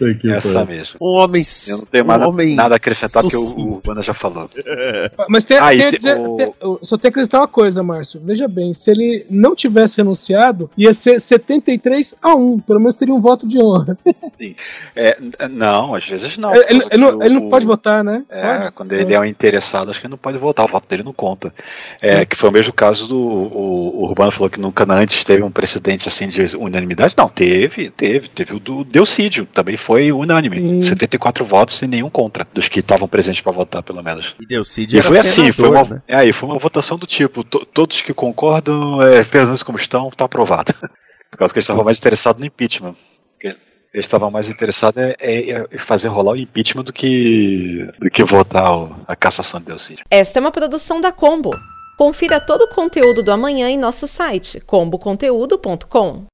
mesmo. 0.06 0.32
Essa 0.32 0.66
mesmo. 0.66 0.98
Um 1.02 1.18
homem. 1.18 1.44
Eu 1.68 1.78
não 1.78 1.86
tenho 1.86 2.04
um 2.04 2.08
mais 2.08 2.22
homem 2.22 2.56
nada 2.56 2.76
a 2.76 2.78
acrescentar 2.78 3.22
porque 3.24 3.38
o, 3.38 3.42
o 3.42 3.74
Urbana 3.76 4.04
já 4.04 4.14
falou. 4.14 4.50
Mas 5.30 5.46
tem, 5.46 5.58
ah, 5.58 5.70
tem, 5.70 5.92
dizer, 5.92 6.18
o... 6.18 6.36
tem, 6.36 6.54
só 6.84 6.98
tem 6.98 7.12
que 7.12 7.20
acrescentar 7.20 7.42
uma 7.42 7.48
coisa, 7.48 7.84
Márcio. 7.84 8.22
Veja 8.24 8.48
bem, 8.48 8.74
se 8.74 8.92
ele 8.92 9.26
não 9.30 9.56
tivesse 9.56 9.98
renunciado, 9.98 10.70
ia 10.78 10.94
ser 10.94 11.20
73 11.20 12.16
a 12.22 12.36
1. 12.36 12.60
Pelo 12.60 12.80
menos 12.80 12.96
teria 12.96 13.14
um 13.14 13.22
voto 13.22 13.48
de 13.48 13.60
honra. 13.60 13.98
Sim. 14.38 14.56
É, 14.96 15.18
não, 15.50 15.96
às 15.96 16.06
vezes 16.08 16.38
não. 16.38 16.54
Ele, 16.54 16.86
ele, 16.92 16.98
não, 16.98 17.24
ele 17.24 17.36
não 17.36 17.50
pode 17.50 17.66
votar, 17.66 18.04
né? 18.04 18.24
É, 18.30 18.60
pode? 18.60 18.72
quando 18.72 18.94
ele 18.94 19.14
é 19.14 19.20
um 19.20 19.26
interessado, 19.26 19.90
acho 19.90 20.00
que 20.00 20.06
ele 20.06 20.12
não 20.12 20.18
pode 20.18 20.38
votar. 20.38 20.66
O 20.66 20.72
voto 20.72 20.88
dele 20.88 21.04
não 21.04 21.14
conta. 21.14 21.54
É, 22.02 22.26
que 22.26 22.36
foi 22.36 22.50
o 22.50 22.54
mesmo 22.54 22.74
caso 22.74 23.08
do. 23.08 23.18
O, 23.18 24.02
o 24.02 24.04
Urbano 24.04 24.32
falou 24.32 24.50
que 24.50 24.60
nunca 24.60 24.86
antes 24.90 25.24
teve 25.24 25.44
um 25.44 25.52
precedente 25.52 26.08
assim 26.08 26.28
de 26.28 26.56
unanimidade. 26.56 27.14
Não, 27.18 27.28
teve, 27.28 27.90
teve. 27.90 28.30
Teve 28.30 28.56
o 28.56 28.60
do 28.60 28.84
Delcídio. 28.84 29.46
Também 29.46 29.78
foi 29.88 30.12
unânime. 30.12 30.60
Hum. 30.60 30.82
74 30.82 31.46
votos 31.46 31.82
e 31.82 31.88
nenhum 31.88 32.10
contra. 32.10 32.46
Dos 32.54 32.68
que 32.68 32.82
estavam 32.82 33.08
presentes 33.08 33.40
para 33.40 33.54
votar, 33.54 33.82
pelo 33.82 34.04
menos. 34.04 34.36
E 34.38 34.46
Delcídio 34.46 35.00
e 35.00 35.02
foi 35.02 35.18
assim, 35.18 35.50
foi 35.54 35.70
uma, 35.70 35.84
né? 35.86 36.02
é, 36.06 36.34
foi 36.34 36.50
uma 36.50 36.60
votação 36.60 36.98
do 36.98 37.08
tipo, 37.08 37.42
todos 37.46 38.02
que 38.02 38.14
concordam, 38.14 39.02
é, 39.02 39.24
pensando 39.24 39.64
como 39.64 39.78
estão, 39.78 40.10
tá 40.10 40.26
aprovado. 40.26 40.74
Por 41.32 41.38
causa 41.38 41.54
que 41.54 41.60
eles 41.60 41.64
estavam 41.64 41.86
mais 41.86 41.98
interessados 41.98 42.40
no 42.40 42.46
impeachment. 42.46 42.96
Eles 43.42 44.06
estavam 44.06 44.30
mais 44.30 44.50
interessados 44.50 45.02
em 45.02 45.16
é, 45.20 45.52
é, 45.52 45.68
é, 45.72 45.78
fazer 45.78 46.10
rolar 46.10 46.34
o 46.34 46.38
impeachment 46.38 46.84
do 46.84 46.92
que, 46.92 47.90
do 47.98 48.10
que 48.12 48.24
votar 48.26 48.68
a 49.08 49.16
cassação 49.16 49.62
de 49.62 49.68
Delcídio. 49.68 50.06
Esta 50.12 50.40
é 50.40 50.42
uma 50.42 50.52
produção 50.52 51.00
da 51.00 51.14
Combo. 51.14 51.52
Confira 51.98 52.40
todo 52.40 52.64
o 52.64 52.68
conteúdo 52.68 53.24
do 53.24 53.32
amanhã 53.32 53.70
em 53.70 53.78
nosso 53.78 54.06
site 54.06 54.60
comboconteúdo.com. 54.60 56.26